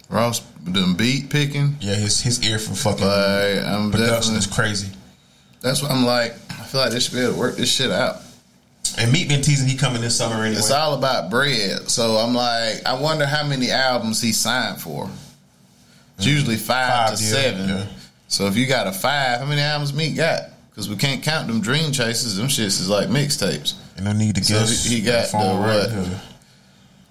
Ross, 0.09 0.41
them 0.65 0.95
beat 0.95 1.31
picking. 1.31 1.77
Yeah, 1.81 1.95
his 1.95 2.21
his 2.21 2.47
ear 2.47 2.59
for 2.59 2.75
fucking 2.75 3.05
Like 3.05 3.65
I'm 3.65 3.91
production 3.91 4.37
is 4.37 4.47
crazy. 4.47 4.89
That's 5.61 5.83
what 5.83 5.91
I'm 5.91 6.05
like. 6.05 6.33
I 6.51 6.65
feel 6.65 6.81
like 6.81 6.93
they 6.93 7.01
should 7.01 7.15
be 7.15 7.21
able 7.21 7.35
to 7.35 7.39
work 7.39 7.57
this 7.57 7.73
shit 7.73 7.91
out. 7.91 8.17
And 8.99 9.11
Meek 9.13 9.29
been 9.29 9.41
teasing 9.43 9.67
he 9.69 9.77
coming 9.77 10.03
this 10.03 10.17
summer 10.17 10.45
anyway. 10.45 10.59
It's 10.59 10.71
all 10.71 10.95
about 10.95 11.31
bread. 11.31 11.89
So 11.91 12.17
I'm 12.17 12.35
like, 12.35 12.85
I 12.87 13.01
wonder 13.01 13.27
how 13.27 13.45
many 13.47 13.71
albums 13.71 14.21
he 14.21 14.31
signed 14.33 14.81
for. 14.81 15.09
It's 16.19 16.27
mm. 16.27 16.31
usually 16.31 16.57
five, 16.57 17.09
Five, 17.09 17.11
to 17.11 17.17
seven. 17.17 17.69
yeah. 17.69 17.87
So 18.29 18.47
if 18.47 18.57
you 18.57 18.67
got 18.67 18.87
a 18.87 18.93
five, 18.93 19.41
how 19.41 19.47
many 19.47 19.63
albums 19.63 19.95
Meek 19.95 20.17
got? 20.17 20.43
Because 20.71 20.89
we 20.89 20.97
can't 20.97 21.23
count 21.23 21.47
them 21.49 21.61
dream 21.61 21.93
chases. 21.93 22.37
Them 22.37 22.47
shits 22.49 22.81
is 22.81 22.89
like 22.89 23.09
mixtapes. 23.09 23.75
And 23.97 24.09
I 24.09 24.13
need 24.13 24.35
to 24.37 24.45
So 24.45 24.55
guess. 24.61 24.85
he- 24.85 24.97
he 24.97 25.03
got 25.03 25.31
the 25.31 25.39
what? 25.39 25.91
here. 25.91 26.21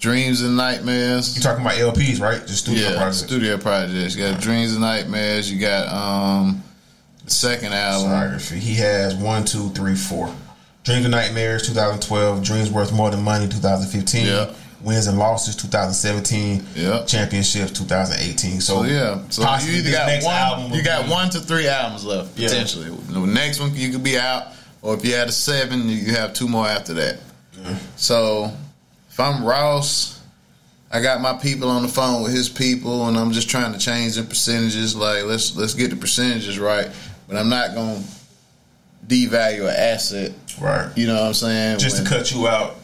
Dreams 0.04 0.42
and 0.42 0.58
nightmares. 0.58 1.34
You 1.34 1.42
talking 1.42 1.64
about 1.64 1.78
LPs, 1.78 2.20
right? 2.20 2.46
Just 2.46 2.66
studio 2.66 2.90
yeah, 2.90 2.98
projects. 2.98 3.20
studio 3.20 3.58
projects. 3.58 4.18
You 4.18 4.30
got 4.30 4.42
Dreams 4.42 4.74
and 4.74 4.82
Nightmares. 4.82 5.50
You 5.50 5.62
got 5.62 5.88
um 5.88 6.62
the 7.24 7.32
second 7.32 7.72
album. 7.72 8.12
Discography. 8.12 8.58
He 8.58 8.76
has 8.76 9.16
one, 9.16 9.46
two, 9.46 9.70
three, 9.70 9.96
four. 9.96 10.28
Dreams 10.84 11.06
and 11.06 11.12
Nightmares, 11.14 11.66
2012. 11.68 12.44
Dreams 12.44 12.70
Worth 12.70 12.92
More 12.92 13.12
Than 13.12 13.22
Money, 13.24 13.48
2015. 13.48 14.26
Yeah. 14.26 14.54
Wins 14.82 15.08
and 15.08 15.18
Losses, 15.18 15.56
2017. 15.56 16.66
Yeah. 16.76 17.06
Championships, 17.06 17.72
2018. 17.72 18.60
So, 18.60 18.74
So 18.74 18.84
yeah, 18.84 19.24
so 19.30 19.42
you 19.66 19.78
either 19.78 19.92
got 19.92 20.08
next 20.08 20.26
one, 20.26 20.36
album 20.36 20.74
you 20.74 20.84
got 20.84 21.06
be- 21.06 21.12
one 21.14 21.30
to 21.30 21.40
three 21.40 21.70
albums 21.70 22.04
left 22.04 22.38
Yeah. 22.38 22.50
potentially. 22.50 22.90
The 23.08 23.22
next 23.22 23.62
one 23.62 23.74
you 23.74 23.90
could 23.90 24.04
be 24.04 24.18
out, 24.20 24.48
or 24.82 24.96
if 24.96 25.06
you 25.06 25.14
had 25.16 25.30
a 25.30 25.32
seven, 25.32 25.88
you 25.88 26.12
have 26.12 26.34
two 26.34 26.50
more 26.50 26.68
after 26.68 26.94
that. 26.96 27.20
So 27.96 28.52
if 29.14 29.20
I'm 29.20 29.46
Ross, 29.46 30.20
I 30.92 31.00
got 31.02 31.22
my 31.22 31.34
people 31.38 31.70
on 31.70 31.84
the 31.84 31.88
phone 31.88 32.24
with 32.24 32.34
his 32.34 32.50
people, 32.50 33.08
and 33.08 33.16
I'm 33.16 33.32
just 33.32 33.48
trying 33.50 33.72
to 33.74 33.80
change 33.80 34.16
the 34.16 34.24
percentages. 34.24 34.96
Like 34.96 35.24
let's 35.26 35.56
let's 35.56 35.76
get 35.76 35.92
the 35.92 35.96
percentages 35.96 36.58
right, 36.58 36.90
but 37.28 37.38
I'm 37.38 37.50
not 37.50 37.76
gonna 37.76 38.02
devalue 39.08 39.62
an 39.70 39.76
asset. 39.76 40.32
Right. 40.60 40.90
You 40.96 41.08
know 41.08 41.16
what 41.16 41.28
I'm 41.28 41.34
saying? 41.36 41.80
Just 41.80 41.98
When- 41.98 42.06
to 42.06 42.10
cut 42.10 42.32
you 42.34 42.48
out. 42.48 42.78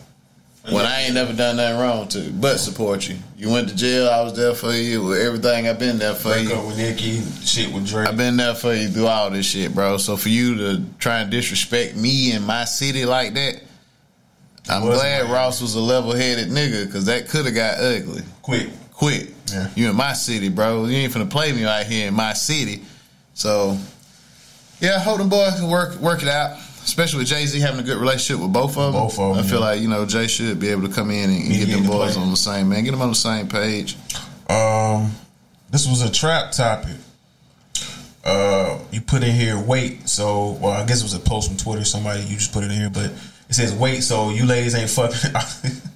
when 0.70 0.86
I 0.86 1.04
ain't 1.04 1.14
never 1.16 1.34
done 1.34 1.56
nothing 1.56 1.80
wrong 1.80 2.08
to, 2.10 2.30
but 2.32 2.58
support 2.60 3.08
you. 3.10 3.16
You 3.38 3.50
went 3.50 3.70
to 3.70 3.76
jail, 3.76 4.08
I 4.08 4.22
was 4.22 4.34
there 4.34 4.54
for 4.54 4.72
you. 4.74 5.04
With 5.04 5.20
everything, 5.20 5.68
I've 5.68 5.80
been 5.80 5.98
there 5.98 6.14
for 6.14 6.30
Break 6.34 6.50
you. 6.50 6.54
up 6.56 6.66
with 6.68 6.78
Nicki, 6.78 7.22
shit 7.44 7.72
with 7.74 7.88
Drake. 7.88 8.08
I've 8.08 8.18
been 8.18 8.38
there 8.38 8.54
for 8.54 8.74
you 8.76 8.88
through 8.90 9.08
all 9.08 9.32
this 9.32 9.48
shit, 9.48 9.74
bro. 9.74 9.98
So 9.98 10.16
for 10.16 10.30
you 10.30 10.56
to 10.58 10.84
try 11.00 11.22
and 11.22 11.32
disrespect 11.32 11.96
me 11.96 12.34
and 12.34 12.46
my 12.46 12.66
city 12.66 13.06
like 13.06 13.34
that, 13.34 13.62
I'm 14.70 14.82
glad 14.84 15.22
Miami. 15.24 15.32
Ross 15.34 15.62
was 15.62 15.76
a 15.76 15.80
level 15.80 16.14
headed 16.14 16.50
nigga 16.50 16.86
because 16.86 17.06
that 17.06 17.28
could 17.30 17.46
have 17.46 17.56
got 17.56 17.80
ugly 17.80 18.22
Quick. 18.42 18.70
quick. 18.94 19.30
Yeah. 19.52 19.70
You 19.76 19.90
in 19.90 19.96
my 19.96 20.14
city, 20.14 20.50
bro. 20.50 20.86
You 20.86 20.98
ain't 20.98 21.12
finna 21.14 21.30
play 21.30 21.52
me 21.52 21.66
out 21.66 21.86
here 21.86 22.08
in 22.08 22.14
my 22.14 22.34
city. 22.34 22.82
So 23.34 23.78
yeah, 24.80 24.96
I 24.96 25.00
hope 25.00 25.18
them 25.18 25.30
boys 25.30 25.56
can 25.56 25.70
work 25.70 25.96
work 25.96 26.22
it 26.22 26.28
out. 26.30 26.58
Especially 26.84 27.20
with 27.20 27.28
Jay 27.28 27.46
Z 27.46 27.60
having 27.60 27.80
a 27.80 27.84
good 27.84 27.98
relationship 27.98 28.42
with 28.42 28.54
both 28.54 28.76
of 28.78 28.94
them. 28.94 29.02
Both 29.02 29.20
of 29.20 29.38
'em, 29.38 29.44
I 29.44 29.48
feel 29.48 29.60
yeah. 29.60 29.66
like, 29.66 29.82
you 29.82 29.90
know, 29.90 30.06
Jay 30.06 30.28
should 30.28 30.60
be 30.60 30.70
able 30.70 30.88
to 30.88 30.94
come 30.94 31.12
in 31.12 31.30
and, 31.30 31.44
and 31.44 31.52
get 31.54 31.68
them 31.70 31.86
boys 31.86 32.14
play. 32.14 32.24
on 32.24 32.32
the 32.32 32.38
same 32.38 32.70
man. 32.70 32.84
Get 32.84 32.92
them 32.92 33.02
on 33.02 33.10
the 33.10 33.16
same 33.16 33.48
page. 33.48 33.96
Um, 34.50 35.12
this 35.70 35.88
was 35.88 36.02
a 36.02 36.12
trap 36.12 36.52
topic. 36.52 36.96
Uh, 38.24 38.80
you 38.92 39.02
put 39.02 39.24
in 39.24 39.36
here 39.36 39.58
wait. 39.60 40.08
So, 40.10 40.52
well, 40.62 40.72
I 40.74 40.86
guess 40.86 41.02
it 41.02 41.04
was 41.04 41.14
a 41.14 41.20
post 41.20 41.48
from 41.50 41.58
Twitter. 41.58 41.84
Somebody 41.86 42.22
you 42.24 42.36
just 42.38 42.54
put 42.54 42.64
it 42.64 42.72
in 42.72 42.78
here, 42.78 42.90
but 42.90 43.12
it 43.50 43.54
says 43.56 43.74
wait. 43.74 44.02
So 44.02 44.30
you 44.30 44.46
ladies 44.46 44.76
ain't 44.76 44.90
fucking. 44.90 45.32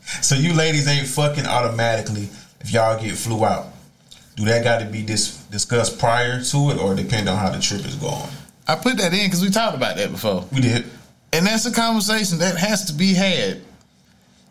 so 0.22 0.36
you 0.36 0.54
ladies 0.54 0.88
ain't 0.88 1.08
fucking 1.08 1.46
automatically 1.46 2.28
if 2.62 2.72
y'all 2.72 3.02
get 3.02 3.16
flew 3.16 3.46
out. 3.46 3.68
Do 4.36 4.46
that 4.46 4.64
got 4.64 4.80
to 4.80 4.86
be 4.86 5.04
dis- 5.04 5.38
discussed 5.52 6.00
prior 6.00 6.42
to 6.42 6.58
it, 6.72 6.78
or 6.80 6.96
depend 6.96 7.30
on 7.30 7.38
how 7.38 7.50
the 7.52 7.60
trip 7.60 7.86
is 7.86 7.96
going? 7.96 8.30
I 8.68 8.76
put 8.76 8.98
that 8.98 9.14
in 9.14 9.26
because 9.28 9.42
we 9.44 9.50
talked 9.52 9.78
about 9.78 9.98
that 9.98 10.12
before. 10.12 10.46
We 10.52 10.62
did. 10.62 10.86
And 11.32 11.46
that's 11.46 11.66
a 11.66 11.72
conversation 11.72 12.40
that 12.40 12.58
has 12.58 12.86
to 12.86 12.94
be 12.94 13.14
had. 13.14 13.62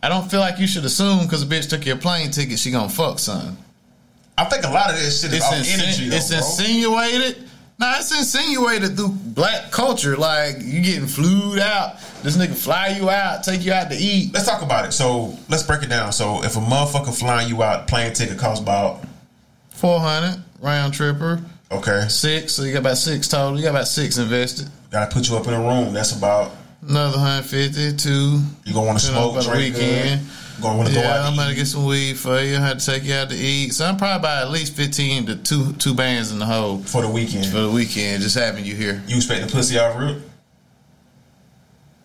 I 0.02 0.08
don't 0.08 0.30
feel 0.30 0.40
like 0.40 0.58
you 0.58 0.66
should 0.66 0.84
assume 0.84 1.24
because 1.24 1.42
a 1.42 1.46
bitch 1.46 1.68
took 1.70 1.84
your 1.86 1.96
plane 1.96 2.30
ticket, 2.30 2.58
she 2.58 2.70
gonna 2.70 2.88
fuck 2.88 3.18
son. 3.18 3.56
I 4.38 4.44
think 4.44 4.64
a 4.64 4.70
lot 4.70 4.90
of 4.90 4.96
this 4.96 5.20
shit 5.22 5.30
is 5.32 5.36
It's, 5.38 5.46
off 5.46 5.54
insin- 5.54 5.82
energy. 5.82 6.08
Though, 6.08 6.16
it's 6.16 6.28
bro. 6.28 6.38
insinuated. 6.38 7.48
Nah, 7.78 7.96
it's 7.98 8.16
insinuated 8.16 8.96
through 8.96 9.08
black 9.08 9.70
culture. 9.72 10.16
Like 10.16 10.56
you 10.60 10.80
getting 10.82 11.06
flued 11.06 11.58
out. 11.58 11.98
This 12.22 12.36
nigga 12.36 12.54
fly 12.56 12.88
you 12.88 13.10
out, 13.10 13.42
take 13.42 13.64
you 13.64 13.72
out 13.72 13.90
to 13.90 13.96
eat. 13.96 14.32
Let's 14.32 14.46
talk 14.46 14.62
about 14.62 14.84
it. 14.86 14.92
So 14.92 15.36
let's 15.48 15.64
break 15.64 15.82
it 15.82 15.88
down. 15.88 16.12
So 16.12 16.44
if 16.44 16.56
a 16.56 16.60
motherfucker 16.60 17.18
flying 17.18 17.48
you 17.48 17.62
out, 17.62 17.88
plane 17.88 18.12
ticket 18.12 18.38
costs 18.38 18.62
about 18.62 19.04
Four 19.70 19.98
hundred 19.98 20.40
round 20.60 20.94
tripper. 20.94 21.40
okay. 21.72 22.06
Six, 22.08 22.52
so 22.52 22.62
you 22.62 22.72
got 22.72 22.80
about 22.80 22.98
six 22.98 23.26
total. 23.26 23.56
You 23.56 23.64
got 23.64 23.70
about 23.70 23.88
six 23.88 24.18
invested. 24.18 24.68
Got 24.92 25.10
to 25.10 25.16
put 25.16 25.28
you 25.28 25.36
up 25.36 25.48
in 25.48 25.54
a 25.54 25.60
room. 25.60 25.92
That's 25.92 26.16
about 26.16 26.52
Another 26.86 27.18
hundred 27.18 27.44
fifty, 27.48 27.96
two. 27.96 28.40
you 28.64 28.72
gonna 28.74 28.86
want 28.86 28.98
to 29.00 29.06
smoke, 29.06 29.42
drink, 29.42 29.74
weekend. 29.76 30.20
good. 30.20 30.28
Gonna 30.62 30.88
to 30.88 30.94
go 30.94 31.00
Yeah, 31.00 31.18
out. 31.20 31.26
I'm 31.26 31.36
gonna 31.36 31.54
get 31.54 31.66
some 31.66 31.84
weed 31.84 32.18
for 32.18 32.40
you. 32.40 32.56
I 32.56 32.60
had 32.60 32.78
to 32.80 32.86
take 32.86 33.04
you 33.04 33.14
out 33.14 33.28
to 33.30 33.36
eat. 33.36 33.74
So 33.74 33.84
I'm 33.84 33.96
probably 33.96 34.18
about 34.20 34.42
at 34.44 34.50
least 34.50 34.74
fifteen 34.74 35.26
to 35.26 35.36
two 35.36 35.72
two 35.74 35.94
bands 35.94 36.30
in 36.32 36.38
the 36.38 36.46
hole 36.46 36.78
for 36.78 37.02
the 37.02 37.08
weekend. 37.08 37.46
for 37.46 37.58
the 37.60 37.70
weekend. 37.70 38.22
Just 38.22 38.38
having 38.38 38.64
you 38.64 38.74
here. 38.74 39.02
You 39.06 39.16
expect 39.16 39.46
the 39.46 39.52
pussy 39.52 39.78
off 39.78 39.98
real? 39.98 40.20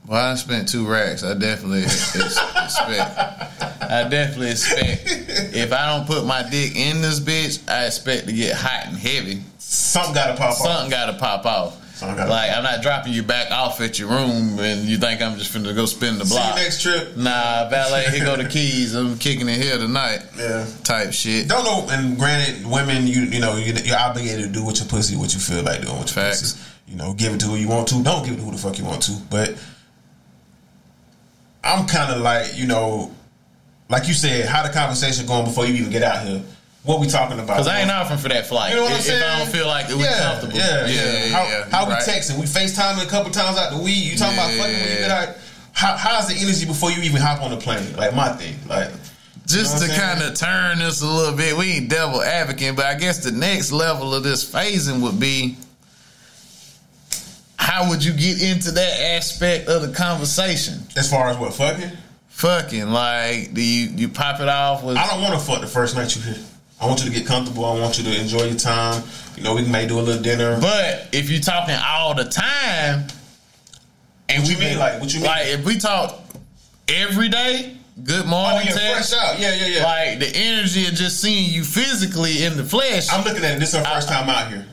Well, 0.07 0.31
I 0.31 0.35
spent 0.35 0.69
two 0.69 0.87
racks. 0.87 1.23
I 1.23 1.33
definitely 1.33 1.83
expect. 1.83 2.37
I 2.39 4.07
definitely 4.09 4.51
expect. 4.51 5.03
If 5.57 5.71
I 5.73 5.95
don't 5.97 6.05
put 6.07 6.25
my 6.25 6.43
dick 6.49 6.75
in 6.75 7.01
this 7.01 7.19
bitch, 7.19 7.67
I 7.69 7.85
expect 7.85 8.27
to 8.27 8.33
get 8.33 8.53
hot 8.55 8.87
and 8.87 8.97
heavy. 8.97 9.41
Something 9.57 10.13
got 10.13 10.27
to 10.27 10.35
pop 10.37 10.53
Something 10.53 10.71
off. 10.71 10.77
Something 10.77 10.91
got 10.91 11.05
to 11.11 11.17
pop 11.17 11.45
off. 11.45 11.86
So 11.97 12.05
Like 12.05 12.51
I'm 12.51 12.61
not 12.61 12.83
dropping 12.83 13.11
you 13.13 13.23
back 13.23 13.49
off 13.49 13.81
at 13.81 13.97
your 13.97 14.09
room 14.09 14.59
and 14.59 14.81
you 14.85 14.97
think 14.99 15.19
I'm 15.19 15.35
just 15.35 15.51
finna 15.51 15.73
go 15.73 15.87
spin 15.87 16.19
the 16.19 16.25
See 16.25 16.35
block. 16.35 16.55
you 16.55 16.63
next 16.63 16.81
trip. 16.83 17.17
Nah, 17.17 17.67
valet, 17.69 18.05
here 18.11 18.23
go 18.23 18.35
the 18.37 18.47
keys. 18.47 18.93
I'm 18.93 19.17
kicking 19.17 19.49
it 19.49 19.59
here 19.59 19.79
tonight. 19.79 20.21
Yeah. 20.37 20.67
Type 20.83 21.11
shit. 21.11 21.47
Don't 21.47 21.63
know. 21.63 21.87
And 21.89 22.15
granted, 22.19 22.67
women, 22.67 23.07
you 23.07 23.21
you 23.23 23.39
know, 23.39 23.55
you, 23.57 23.73
you're 23.83 23.97
obligated 23.97 24.45
to 24.45 24.51
do 24.51 24.63
with 24.63 24.77
your 24.79 24.87
pussy 24.87 25.15
what 25.15 25.33
you 25.33 25.39
feel 25.39 25.63
like 25.63 25.81
doing 25.81 25.97
with 25.97 26.15
your 26.15 26.23
Facts. 26.23 26.41
pussy. 26.53 26.59
You 26.87 26.97
know, 26.97 27.13
give 27.15 27.33
it 27.33 27.39
to 27.39 27.47
who 27.47 27.55
you 27.55 27.67
want 27.67 27.87
to. 27.89 28.03
Don't 28.03 28.23
give 28.23 28.35
it 28.35 28.37
to 28.37 28.43
who 28.43 28.51
the 28.51 28.57
fuck 28.59 28.77
you 28.77 28.85
want 28.85 29.01
to. 29.03 29.13
But 29.31 29.57
I'm 31.63 31.87
kind 31.87 32.13
of 32.13 32.21
like, 32.21 32.55
you 32.57 32.67
know, 32.67 33.11
like 33.89 34.07
you 34.07 34.13
said, 34.13 34.45
how 34.47 34.61
the 34.65 34.71
conversation 34.71 35.25
going 35.25 35.45
before 35.45 35.65
you 35.65 35.73
even 35.73 35.91
get 35.91 36.03
out 36.03 36.25
here. 36.25 36.43
What 36.87 37.01
we 37.01 37.07
talking 37.07 37.37
about? 37.37 37.57
Cause 37.57 37.67
I 37.67 37.81
ain't 37.81 37.91
offering 37.91 38.17
for 38.17 38.29
that 38.29 38.47
flight. 38.47 38.69
You 38.71 38.77
know 38.77 38.83
what 38.83 38.93
I'm 38.93 39.01
saying? 39.01 39.21
if 39.21 39.27
I 39.27 39.39
don't 39.39 39.49
feel 39.49 39.67
like 39.67 39.89
it 39.89 39.95
was 39.95 40.05
yeah, 40.05 40.23
comfortable. 40.23 40.55
Yeah, 40.55 40.87
yeah. 40.87 41.27
how 41.27 41.43
yeah, 41.43 41.69
how 41.69 41.85
we 41.85 41.91
right. 41.91 42.01
texting? 42.01 42.39
We 42.39 42.45
FaceTime 42.45 43.03
a 43.03 43.09
couple 43.09 43.29
times 43.29 43.57
out 43.57 43.75
the 43.75 43.83
week. 43.83 44.05
You 44.05 44.15
talking 44.15 44.37
about 44.37 44.51
fucking 44.51 44.71
when 44.71 44.89
you 44.89 44.95
get 44.95 45.11
out? 45.11 45.35
How, 45.73 45.97
how's 45.97 46.29
the 46.29 46.35
energy 46.35 46.65
before 46.65 46.91
you 46.91 47.01
even 47.01 47.19
hop 47.19 47.43
on 47.43 47.51
the 47.51 47.57
plane? 47.57 47.93
Like 47.97 48.15
my 48.15 48.29
thing. 48.29 48.55
Like 48.69 48.89
Just 49.45 49.81
You 49.81 49.89
know 49.89 49.93
to 49.93 49.99
kind 49.99 50.23
of 50.23 50.35
turn 50.35 50.79
this 50.79 51.01
a 51.01 51.05
little 51.05 51.35
bit, 51.35 51.57
we 51.57 51.73
ain't 51.73 51.89
devil 51.89 52.21
advocate, 52.21 52.77
but 52.77 52.85
I 52.85 52.95
guess 52.95 53.21
the 53.21 53.33
next 53.33 53.73
level 53.73 54.15
of 54.15 54.23
this 54.23 54.49
phasing 54.49 55.01
would 55.01 55.19
be 55.19 55.57
how 57.57 57.89
would 57.89 58.01
you 58.01 58.13
get 58.13 58.41
into 58.41 58.71
that 58.71 59.01
aspect 59.17 59.67
of 59.67 59.81
the 59.81 59.93
conversation? 59.93 60.75
as 60.95 61.11
far 61.11 61.27
as 61.27 61.37
what 61.37 61.53
fucking, 61.53 61.91
Fucking 62.29 62.87
like, 62.87 63.53
do 63.53 63.61
you 63.61 63.89
you 63.89 64.07
pop 64.07 64.39
it 64.39 64.47
off 64.47 64.85
with? 64.85 64.95
I 64.95 65.05
don't 65.07 65.21
want 65.21 65.33
to 65.33 65.45
fuck 65.45 65.59
the 65.59 65.67
first 65.67 65.97
night 65.97 66.15
you 66.15 66.21
here. 66.21 66.37
I 66.79 66.85
want 66.85 67.03
you 67.03 67.09
to 67.09 67.15
get 67.15 67.25
comfortable. 67.25 67.65
I 67.65 67.79
want 67.79 67.97
you 67.97 68.03
to 68.03 68.19
enjoy 68.19 68.43
your 68.43 68.57
time. 68.57 69.03
You 69.35 69.43
know, 69.43 69.55
we 69.55 69.65
may 69.65 69.87
do 69.87 69.99
a 69.99 70.01
little 70.01 70.21
dinner. 70.21 70.59
But 70.61 71.09
if 71.11 71.29
you're 71.29 71.41
talking 71.41 71.75
all 71.75 72.13
the 72.13 72.25
time, 72.25 73.07
and 74.29 74.43
What 74.43 74.49
we 74.49 74.55
you 74.55 74.59
mean? 74.59 74.77
Like, 74.77 74.99
what 74.99 75.13
you 75.13 75.21
mean? 75.21 75.29
Like 75.29 75.47
if 75.47 75.65
we 75.65 75.77
talk 75.77 76.19
every 76.87 77.29
day, 77.29 77.77
good 78.03 78.25
morning 78.27 78.61
oh 78.61 78.75
yeah, 78.75 78.93
text, 78.93 79.13
fresh 79.13 79.21
out. 79.21 79.39
Yeah, 79.39 79.55
yeah, 79.55 79.77
yeah. 79.77 79.83
like 79.83 80.19
the 80.19 80.31
energy 80.35 80.85
of 80.85 80.93
just 80.93 81.21
seeing 81.21 81.51
you 81.51 81.63
physically 81.63 82.43
in 82.43 82.57
the 82.57 82.63
flesh. 82.63 83.07
I'm 83.11 83.23
looking 83.23 83.43
at 83.43 83.55
it. 83.55 83.59
This 83.59 83.69
is 83.69 83.75
our 83.75 83.85
first 83.85 84.09
time 84.09 84.29
out 84.29 84.49
here. 84.49 84.65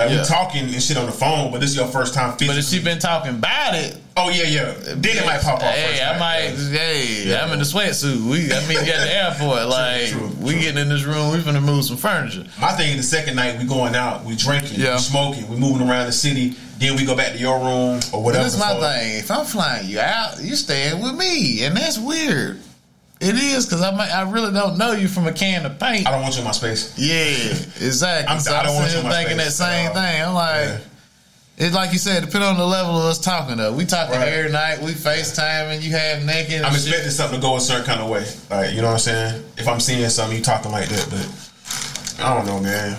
Like 0.00 0.10
Yeah. 0.10 0.16
we're 0.18 0.24
talking 0.24 0.62
and 0.64 0.82
shit 0.82 0.96
on 0.96 1.06
the 1.06 1.12
phone, 1.12 1.52
but 1.52 1.60
this 1.60 1.70
is 1.70 1.76
your 1.76 1.86
first 1.88 2.14
time 2.14 2.30
physically. 2.32 2.46
but 2.48 2.56
if 2.58 2.64
she 2.64 2.80
been 2.82 2.98
talking 2.98 3.32
about 3.34 3.74
it, 3.74 3.96
oh 4.16 4.30
yeah, 4.30 4.44
yeah. 4.44 4.74
Then 4.96 5.18
it 5.18 5.26
might 5.26 5.42
pop 5.42 5.62
off. 5.62 5.74
Hey, 5.74 6.02
I 6.02 6.12
night. 6.12 6.18
might. 6.18 6.58
Yeah. 6.58 6.78
Hey, 6.78 7.22
Yeah. 7.28 7.44
I'm 7.44 7.52
in 7.52 7.58
the 7.58 7.64
sweatsuit. 7.66 8.22
We, 8.30 8.50
I 8.52 8.60
mean, 8.66 8.84
you 8.84 8.92
at 8.92 9.04
the 9.04 9.14
airport. 9.44 9.68
Like, 9.68 10.08
true, 10.08 10.30
we 10.40 10.52
true. 10.52 10.60
getting 10.62 10.78
in 10.82 10.88
this 10.88 11.04
room. 11.04 11.32
We 11.32 11.38
finna 11.38 11.62
move 11.62 11.84
some 11.84 11.96
furniture. 11.98 12.44
My 12.60 12.72
thing, 12.72 12.96
the 12.96 13.02
second 13.02 13.36
night 13.36 13.58
we 13.58 13.64
going 13.66 13.94
out, 13.94 14.24
we 14.24 14.36
drinking, 14.36 14.80
Yeah. 14.80 14.94
we 14.94 15.00
smoking, 15.00 15.48
we 15.48 15.56
moving 15.56 15.86
around 15.88 16.06
the 16.06 16.12
city. 16.12 16.54
Then 16.78 16.96
we 16.96 17.04
go 17.04 17.14
back 17.14 17.32
to 17.32 17.38
your 17.38 17.58
room 17.58 18.00
or 18.12 18.22
whatever. 18.22 18.44
that's 18.44 18.58
my 18.58 18.72
thing. 18.80 19.18
If 19.18 19.30
I'm 19.30 19.44
flying 19.44 19.86
you 19.86 20.00
out, 20.00 20.40
you 20.42 20.56
staying 20.56 21.02
with 21.02 21.14
me, 21.14 21.62
and 21.64 21.76
that's 21.76 21.98
weird. 21.98 22.58
It 23.20 23.34
is 23.34 23.66
because 23.66 23.82
I 23.82 23.90
might, 23.94 24.08
I 24.10 24.28
really 24.30 24.50
don't 24.52 24.78
know 24.78 24.92
you 24.92 25.06
from 25.06 25.26
a 25.26 25.32
can 25.32 25.66
of 25.66 25.78
paint. 25.78 26.06
I 26.06 26.10
don't 26.12 26.22
want 26.22 26.34
you 26.34 26.40
in 26.40 26.46
my 26.46 26.52
space. 26.52 26.94
Yeah, 26.96 27.16
exactly. 27.86 28.28
I'm- 28.28 28.40
so 28.40 28.54
I 28.54 28.62
I'm 28.62 28.74
want 28.74 28.92
you 28.92 29.02
thinking 29.02 29.36
that 29.36 29.52
space 29.52 29.60
at 29.60 29.72
same 29.72 29.88
all. 29.88 29.94
thing. 29.94 30.22
I'm 30.22 30.34
like, 30.34 30.64
Yeah. 30.68 31.66
it's 31.66 31.74
like 31.74 31.92
you 31.92 31.98
said, 31.98 32.24
depending 32.24 32.48
on 32.48 32.56
the 32.56 32.64
level 32.66 32.96
of 32.98 33.04
us 33.04 33.18
talking. 33.18 33.58
Though 33.58 33.72
we 33.74 33.84
talking 33.84 34.16
Right. 34.16 34.28
every 34.28 34.50
night, 34.50 34.80
we 34.80 34.92
FaceTime 34.92 35.74
and 35.74 35.82
you 35.84 35.90
have 35.90 36.24
naked. 36.24 36.62
I'm 36.62 36.72
shit. 36.72 36.86
expecting 36.86 37.10
something 37.10 37.40
to 37.40 37.46
go 37.46 37.56
a 37.56 37.60
certain 37.60 37.84
kind 37.84 38.00
of 38.00 38.08
way. 38.08 38.24
Like, 38.48 38.70
you 38.74 38.80
know 38.80 38.86
what 38.88 38.94
I'm 38.94 38.98
saying? 39.00 39.44
If 39.58 39.68
I'm 39.68 39.80
seeing 39.80 40.08
something, 40.08 40.38
you 40.38 40.42
talking 40.42 40.72
like 40.72 40.88
that, 40.88 41.06
but 41.10 42.24
I 42.24 42.34
don't 42.34 42.46
know, 42.46 42.58
man. 42.60 42.96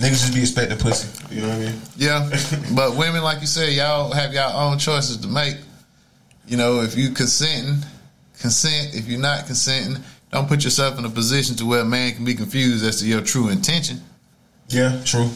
Niggas 0.00 0.10
just 0.22 0.34
be 0.34 0.40
expecting 0.40 0.78
pussy. 0.78 1.06
You 1.32 1.42
know 1.42 1.48
what 1.48 1.58
I 1.58 1.60
mean? 1.60 1.80
Yeah, 1.96 2.28
but 2.72 2.96
women, 2.96 3.22
like 3.22 3.40
you 3.40 3.46
said, 3.46 3.72
y'all 3.72 4.10
have 4.12 4.32
y'all 4.34 4.56
own 4.72 4.78
choices 4.78 5.18
to 5.18 5.28
make. 5.28 5.58
You 6.48 6.56
know, 6.56 6.80
if 6.80 6.96
you 6.96 7.10
consenting, 7.10 7.84
consent. 8.40 8.94
If 8.94 9.06
you're 9.06 9.20
not 9.20 9.46
consenting, 9.46 10.02
don't 10.32 10.48
put 10.48 10.64
yourself 10.64 10.98
in 10.98 11.04
a 11.04 11.10
position 11.10 11.56
to 11.56 11.66
where 11.66 11.80
a 11.80 11.84
man 11.84 12.12
can 12.12 12.24
be 12.24 12.34
confused 12.34 12.84
as 12.84 13.00
to 13.00 13.06
your 13.06 13.20
true 13.20 13.48
intention. 13.48 14.00
Yeah, 14.68 15.00
true. 15.04 15.28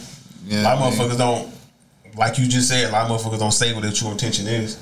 Yeah, 0.46 0.62
a 0.62 0.64
lot 0.64 0.92
of 0.92 0.94
motherfuckers 0.94 1.18
don't, 1.18 1.54
like 2.16 2.38
you 2.38 2.46
just 2.46 2.68
said, 2.68 2.88
a 2.88 2.92
lot 2.92 3.10
of 3.10 3.20
motherfuckers 3.20 3.38
don't 3.38 3.52
say 3.52 3.72
what 3.72 3.82
their 3.82 3.92
true 3.92 4.10
intention 4.10 4.46
is. 4.46 4.78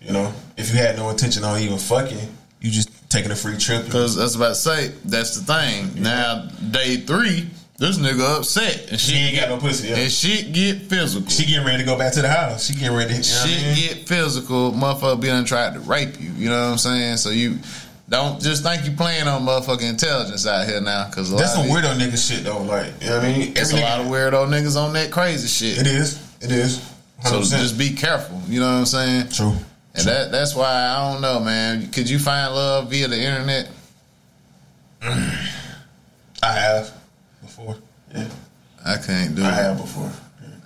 You 0.00 0.12
know, 0.12 0.32
if 0.56 0.70
you 0.70 0.76
had 0.76 0.96
no 0.96 1.08
intention 1.08 1.44
on 1.44 1.58
even 1.60 1.78
fucking, 1.78 2.18
you 2.60 2.70
just 2.70 2.90
taking 3.10 3.30
a 3.30 3.36
free 3.36 3.56
trip. 3.56 3.84
Because 3.86 4.16
that's 4.16 4.34
about 4.34 4.48
to 4.48 4.54
say 4.54 4.88
that's 5.04 5.38
the 5.38 5.44
thing. 5.52 6.02
Now, 6.02 6.48
day 6.70 6.96
three, 6.96 7.48
this 7.76 7.98
nigga 7.98 8.38
upset 8.38 8.90
and 8.90 9.00
She 9.00 9.12
shit 9.12 9.20
ain't 9.20 9.36
got 9.36 9.48
no 9.48 9.58
pussy. 9.58 9.88
Yeah. 9.88 9.96
and 9.96 10.12
she 10.12 10.42
get 10.50 10.82
physical. 10.82 11.28
She 11.28 11.44
getting 11.44 11.66
ready 11.66 11.78
to 11.78 11.84
go 11.84 11.98
back 11.98 12.12
to 12.14 12.22
the 12.22 12.28
house. 12.28 12.66
She 12.66 12.74
getting 12.74 12.96
ready. 12.96 13.14
You 13.14 13.20
know 13.20 13.26
what 13.26 13.48
I 13.48 13.62
mean? 13.62 13.74
get 13.74 14.08
physical. 14.08 14.72
Motherfucker 14.72 15.20
be 15.20 15.26
done 15.28 15.44
tried 15.44 15.74
to 15.74 15.80
rape 15.80 16.20
you. 16.20 16.30
You 16.32 16.50
know 16.50 16.60
what 16.66 16.72
I'm 16.72 16.78
saying? 16.78 17.16
So 17.16 17.30
you 17.30 17.58
don't 18.08 18.40
just 18.40 18.62
think 18.62 18.84
you 18.84 18.92
playing 18.92 19.26
on 19.26 19.42
motherfucking 19.42 19.88
intelligence 19.88 20.46
out 20.46 20.68
here 20.68 20.80
now. 20.80 21.08
Because 21.08 21.30
That's 21.30 21.54
some 21.54 21.66
weirdo 21.66 21.98
nigga 21.98 22.16
shit 22.16 22.44
though. 22.44 22.62
Like, 22.62 22.92
you 23.00 23.08
know 23.08 23.16
what 23.16 23.24
I 23.24 23.32
mean? 23.32 23.54
There's 23.54 23.72
a 23.72 23.76
Every 23.76 23.84
lot 23.84 24.00
of 24.00 24.06
weirdo 24.06 24.46
niggas 24.48 24.80
on 24.80 24.92
that 24.92 25.10
crazy 25.10 25.48
shit. 25.48 25.80
It 25.80 25.86
is. 25.88 26.22
It 26.40 26.52
is. 26.52 26.78
100%. 27.22 27.28
So 27.44 27.56
just 27.56 27.78
be 27.78 27.90
careful. 27.90 28.40
You 28.46 28.60
know 28.60 28.66
what 28.66 28.78
I'm 28.78 28.86
saying? 28.86 29.28
true. 29.30 29.54
And 29.96 30.06
that 30.06 30.32
that's 30.32 30.54
why 30.56 30.72
I 30.72 31.12
don't 31.12 31.22
know, 31.22 31.38
man. 31.40 31.90
Could 31.92 32.10
you 32.10 32.18
find 32.18 32.52
love 32.54 32.90
via 32.90 33.06
the 33.08 33.16
internet? 33.16 33.68
I 35.02 36.52
have 36.52 36.92
before. 37.56 37.76
Yeah, 38.14 38.28
I 38.84 38.96
can't 38.98 39.34
do 39.34 39.42
I 39.44 39.48
it. 39.48 39.54
have 39.54 39.76
before. 39.78 40.10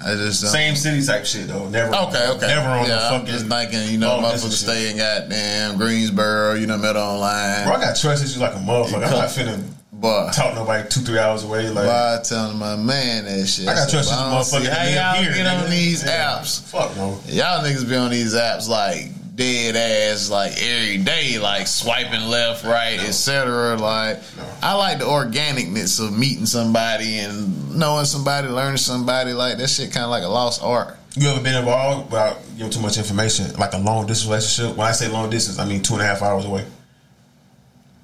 I 0.01 0.15
just 0.15 0.43
don't. 0.43 0.53
Same 0.53 0.77
city 0.77 1.05
type 1.05 1.27
shit 1.27 1.49
though. 1.49 1.69
Never. 1.69 1.89
Okay, 1.95 2.29
okay. 2.37 2.47
Never 2.47 2.69
on 2.69 2.87
yeah, 2.87 2.95
the 2.97 3.05
I'm 3.07 3.21
fucking. 3.21 3.27
just 3.35 3.47
thinking, 3.49 3.89
you 3.93 3.99
know, 3.99 4.21
motherfuckers 4.21 4.63
stay 4.63 4.91
in 4.93 4.97
goddamn 4.97 5.77
Greensboro, 5.77 6.55
you 6.55 6.67
know, 6.69 6.79
met 6.79 6.95
online. 6.97 7.67
Bro, 7.67 7.77
I 7.77 7.81
got 7.81 7.97
trust 7.97 8.23
issues 8.25 8.39
like 8.39 8.55
a 8.55 8.59
motherfucker. 8.59 9.05
I'm 9.07 9.11
not 9.11 9.29
finna 9.29 9.61
Boy, 9.91 10.31
talk 10.33 10.55
nobody 10.55 10.89
two 10.89 11.01
three 11.01 11.19
hours 11.19 11.43
away. 11.43 11.69
Like 11.71 11.89
I 11.89 12.21
telling 12.23 12.57
my 12.59 12.77
man 12.77 13.25
that 13.25 13.45
shit. 13.49 13.67
I 13.67 13.75
got 13.75 13.91
said, 13.91 13.91
trust 13.91 14.11
"But 14.11 14.19
I 14.21 14.39
issues, 14.41 14.53
motherfucker. 14.53 14.73
How 14.73 14.85
y'all 15.15 15.23
here, 15.25 15.35
get 15.35 15.47
on 15.49 15.71
these 15.71 16.05
Yeah. 16.05 16.39
apps? 16.39 16.63
Fuck 16.63 16.97
no. 16.97 17.19
Y'all 17.27 17.65
niggas 17.65 17.89
be 17.89 17.97
on 17.97 18.11
these 18.13 18.35
apps 18.37 18.69
like 18.69 19.07
dead 19.39 19.77
ass 19.77 20.29
like 20.29 20.53
every 20.61 20.99
day, 20.99 21.39
like 21.39 21.67
swiping 21.69 22.29
left, 22.29 22.65
right, 22.65 22.99
etc. 23.01 23.77
Like 23.77 24.19
No. 24.37 24.45
I 24.63 24.75
like 24.75 24.99
the 24.99 25.05
organicness 25.07 26.05
of 26.05 26.19
meeting 26.19 26.45
somebody 26.45 27.21
and 27.21 27.75
knowing 27.77 28.05
somebody, 28.05 28.49
learning 28.49 28.79
somebody. 28.79 29.33
Like 29.33 29.57
that 29.59 29.69
shit 29.71 29.93
kind 29.93 30.05
of 30.05 30.11
like 30.11 30.25
a 30.25 30.29
lost 30.29 30.61
art. 30.63 30.97
You 31.17 31.29
ever 31.31 31.41
been 31.43 31.55
involved 31.55 32.11
without 32.11 32.39
giving 32.57 32.71
too 32.73 32.81
much 32.81 32.99
information, 32.99 33.53
like 33.55 33.73
a 33.73 33.79
long 33.79 34.07
distance 34.07 34.29
relationship? 34.29 34.77
When 34.77 34.87
I 34.87 34.93
say 34.93 35.09
long 35.09 35.31
distance, 35.31 35.59
I 35.59 35.65
mean 35.67 35.83
two 35.83 35.95
and 35.95 36.03
a 36.03 36.05
half 36.05 36.21
hours 36.21 36.45
away. 36.45 36.67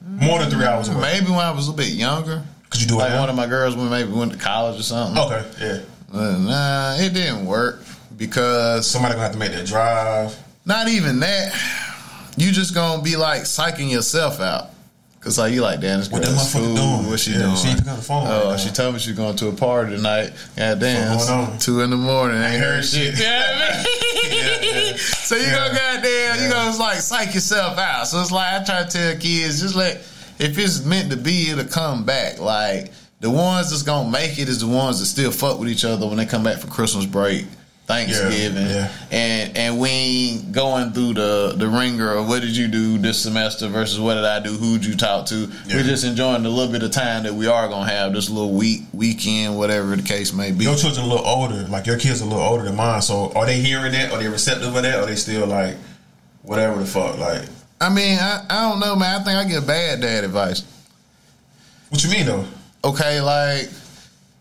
More 0.06 0.38
than 0.38 0.50
three 0.50 0.64
hours 0.64 0.88
away. 0.88 1.00
Maybe 1.00 1.26
when 1.26 1.40
I 1.40 1.50
was 1.50 1.68
a 1.68 1.72
bit 1.72 1.88
younger, 1.88 2.42
Could 2.70 2.80
you 2.80 2.86
do 2.86 2.94
it 2.94 2.98
like 2.98 3.10
now? 3.10 3.20
one 3.20 3.28
of 3.30 3.36
my 3.36 3.46
girls 3.46 3.74
when 3.74 3.90
maybe 3.90 4.12
went 4.12 4.32
to 4.32 4.38
college 4.38 4.78
or 4.78 4.82
something. 4.84 5.20
Okay, 5.22 5.44
yeah. 5.60 5.80
But 6.12 6.38
nah, 6.38 6.94
it 6.96 7.12
didn't 7.12 7.44
work 7.46 7.82
because 8.16 8.86
Somebody 8.86 9.14
gonna 9.14 9.24
have 9.24 9.32
to 9.32 9.38
make 9.38 9.50
that 9.52 9.66
drive. 9.66 10.36
Not 10.64 10.88
even 10.88 11.20
that. 11.20 11.52
You 12.36 12.50
just 12.52 12.74
gonna 12.74 13.02
be 13.02 13.16
like 13.16 13.42
psyching 13.42 13.90
yourself 13.90 14.40
out. 14.40 14.70
Cause 15.20 15.38
like 15.38 15.54
you 15.54 15.62
like, 15.62 15.80
damn, 15.80 16.00
this 16.00 16.08
girl 16.08 16.18
What 16.20 16.28
that 16.28 16.36
motherfucker 16.36 16.76
doing? 16.76 17.08
What 17.10 17.18
she 17.18 17.30
Yeah, 17.32 17.38
doing? 17.44 17.56
she 17.56 17.68
ain't 17.68 17.88
up 17.88 17.96
the 17.96 18.02
phone 18.02 18.26
Oh, 18.26 18.50
right 18.50 18.60
she 18.60 18.68
told 18.70 18.92
me 18.92 19.00
she's 19.00 19.16
going 19.16 19.34
to 19.36 19.48
a 19.48 19.52
party 19.52 19.96
tonight. 19.96 20.32
God 20.54 20.80
damn, 20.80 21.12
What's 21.16 21.28
going 21.30 21.46
on? 21.46 21.54
it's 21.54 21.64
two 21.64 21.80
in 21.80 21.88
the 21.88 21.96
morning. 21.96 22.42
Ain't 22.42 22.62
heard 22.62 22.84
shit. 22.84 23.18
Yeah, 23.18 23.42
I 23.48 24.60
mean? 24.60 24.96
So 24.98 25.36
you 25.36 25.44
Yeah. 25.44 25.54
gonna 25.56 25.74
goddamn, 25.78 26.36
you 26.36 26.42
Yeah. 26.42 26.50
gonna 26.50 26.76
like 26.76 26.98
psych 26.98 27.34
yourself 27.34 27.78
out. 27.78 28.06
So 28.06 28.20
it's 28.20 28.32
like 28.32 28.60
I 28.60 28.64
try 28.64 28.82
to 28.84 28.88
tell 28.90 29.16
kids, 29.18 29.62
just 29.62 29.74
let 29.74 29.96
if 30.38 30.58
it's 30.58 30.84
meant 30.84 31.10
to 31.10 31.16
be, 31.16 31.48
it'll 31.50 31.64
come 31.64 32.04
back. 32.04 32.38
Like 32.38 32.92
the 33.20 33.30
ones 33.30 33.70
that's 33.70 33.82
gonna 33.82 34.10
make 34.10 34.38
it 34.38 34.50
is 34.50 34.60
the 34.60 34.66
ones 34.68 35.00
that 35.00 35.06
still 35.06 35.30
fuck 35.30 35.58
with 35.58 35.70
each 35.70 35.86
other 35.86 36.06
when 36.06 36.18
they 36.18 36.26
come 36.26 36.42
back 36.44 36.58
for 36.58 36.66
Christmas 36.66 37.06
break. 37.06 37.46
Thanksgiving, 37.86 38.66
Yeah, 38.66 38.90
and 39.10 39.56
and 39.58 39.78
we 39.78 39.88
ain't 39.90 40.52
going 40.52 40.92
through 40.92 41.14
the 41.14 41.52
the 41.54 41.68
ringer 41.68 42.12
of 42.14 42.26
what 42.28 42.40
did 42.40 42.56
you 42.56 42.66
do 42.66 42.96
this 42.96 43.20
semester 43.20 43.68
versus 43.68 44.00
what 44.00 44.14
did 44.14 44.24
I 44.24 44.40
do? 44.40 44.52
Who'd 44.54 44.86
you 44.86 44.96
talk 44.96 45.26
to? 45.26 45.50
Yeah. 45.66 45.76
We're 45.76 45.82
just 45.82 46.02
enjoying 46.02 46.44
the 46.44 46.48
little 46.48 46.72
bit 46.72 46.82
of 46.82 46.92
time 46.92 47.24
that 47.24 47.34
we 47.34 47.46
are 47.46 47.68
gonna 47.68 47.90
have 47.90 48.14
this 48.14 48.30
little 48.30 48.52
week 48.52 48.84
weekend, 48.94 49.58
whatever 49.58 49.94
the 49.96 50.02
case 50.02 50.32
may 50.32 50.50
be. 50.50 50.64
Your 50.64 50.76
children 50.76 51.04
a 51.04 51.08
little 51.08 51.26
older, 51.26 51.66
like 51.68 51.86
your 51.86 51.98
kids 51.98 52.22
are 52.22 52.24
a 52.24 52.28
little 52.28 52.42
older 52.42 52.64
than 52.64 52.74
mine. 52.74 53.02
So 53.02 53.30
are 53.34 53.44
they 53.44 53.60
hearing 53.60 53.92
that? 53.92 54.12
Are 54.12 54.18
they 54.18 54.28
receptive 54.28 54.74
of 54.74 54.82
that? 54.82 54.94
Or 54.98 55.02
are 55.02 55.06
they 55.06 55.16
still 55.16 55.46
like 55.46 55.76
whatever 56.42 56.78
the 56.78 56.86
fuck? 56.86 57.18
Like 57.18 57.42
I 57.82 57.90
mean, 57.90 58.18
I, 58.18 58.46
I 58.48 58.70
don't 58.70 58.80
know, 58.80 58.96
man. 58.96 59.20
I 59.20 59.24
think 59.24 59.36
I 59.36 59.44
get 59.46 59.66
bad 59.66 60.00
dad 60.00 60.24
advice. 60.24 60.62
what 61.90 62.02
you 62.02 62.08
mean 62.10 62.24
though? 62.24 62.46
Okay, 62.82 63.20
like 63.20 63.68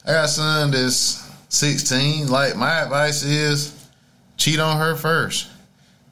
I 0.05 0.11
got 0.13 0.25
a 0.25 0.27
son 0.29 0.71
that's 0.71 1.22
16. 1.53 2.27
Like 2.29 2.55
my 2.55 2.81
advice 2.81 3.23
is 3.23 3.73
cheat 4.37 4.59
on 4.59 4.77
her 4.77 4.95
first. 4.95 5.49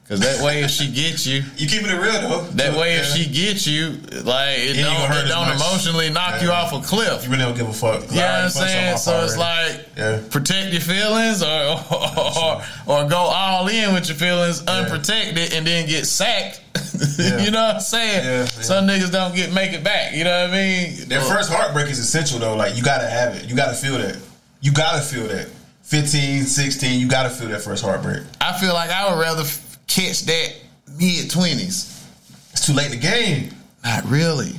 Cause 0.08 0.18
that 0.20 0.44
way, 0.44 0.62
if 0.62 0.70
she 0.70 0.90
gets 0.92 1.26
you, 1.26 1.42
You 1.56 1.66
keeping 1.66 1.88
it 1.88 1.94
real 1.94 2.12
though. 2.20 2.42
that 2.56 2.76
way, 2.76 2.96
if 2.96 3.06
she 3.06 3.24
gets 3.30 3.66
you, 3.66 3.92
like 4.24 4.58
it 4.58 4.74
don't, 4.82 5.10
it 5.12 5.28
don't 5.28 5.48
emotionally 5.56 6.10
knock 6.10 6.42
you 6.42 6.50
off 6.50 6.72
a 6.74 6.80
cliff. 6.80 7.24
you 7.24 7.30
really 7.30 7.42
don't 7.44 7.56
give 7.56 7.68
a 7.68 7.72
fuck. 7.72 8.02
You 8.10 8.16
know 8.16 8.22
what 8.22 8.30
I'm 8.44 8.50
saying? 8.50 8.96
So 8.98 9.24
it's 9.24 9.38
like 9.38 9.86
Yeah. 9.96 10.20
protect 10.28 10.72
your 10.72 10.82
feelings 10.82 11.42
or 11.42 11.46
or, 11.90 12.62
or 12.86 13.08
go 13.08 13.16
all 13.16 13.68
in 13.68 13.94
with 13.94 14.08
your 14.08 14.16
feelings 14.18 14.62
unprotected 14.66 15.54
and 15.54 15.66
then 15.66 15.86
get 15.88 16.06
sacked. 16.06 16.60
Yeah. 17.18 17.38
you 17.42 17.50
know 17.50 17.62
what 17.64 17.74
I'm 17.76 17.80
saying? 17.80 18.24
Yeah, 18.24 18.38
yeah. 18.40 18.44
Some 18.44 18.86
niggas 18.86 19.10
don't 19.10 19.34
get 19.34 19.52
make 19.52 19.72
it 19.72 19.82
back. 19.82 20.14
You 20.14 20.24
know 20.24 20.42
what 20.42 20.50
I 20.50 20.52
mean? 20.52 21.08
That 21.08 21.22
first 21.26 21.50
heartbreak 21.50 21.88
is 21.88 21.98
essential 21.98 22.38
though. 22.38 22.54
Like 22.54 22.76
you 22.76 22.82
gotta 22.82 23.08
have 23.08 23.34
it. 23.34 23.48
You 23.48 23.56
gotta 23.56 23.74
feel 23.74 23.96
that. 23.98 24.16
You 24.62 24.72
gotta 24.72 25.02
feel 25.02 25.26
that. 25.28 25.48
15, 25.82 26.44
16, 26.44 26.98
you 27.00 27.08
gotta 27.08 27.28
feel 27.28 27.48
that 27.48 27.60
first 27.60 27.84
heartbreak. 27.84 28.22
I 28.40 28.58
feel 28.58 28.72
like 28.72 28.88
I 28.90 29.12
would 29.12 29.20
rather 29.20 29.42
catch 29.86 30.22
that 30.22 30.52
mid 30.98 31.30
twenties. 31.30 32.06
It's 32.52 32.64
too 32.64 32.72
late 32.72 32.86
in 32.86 32.92
the 32.92 32.96
game. 32.98 33.50
Not 33.84 34.08
really. 34.08 34.54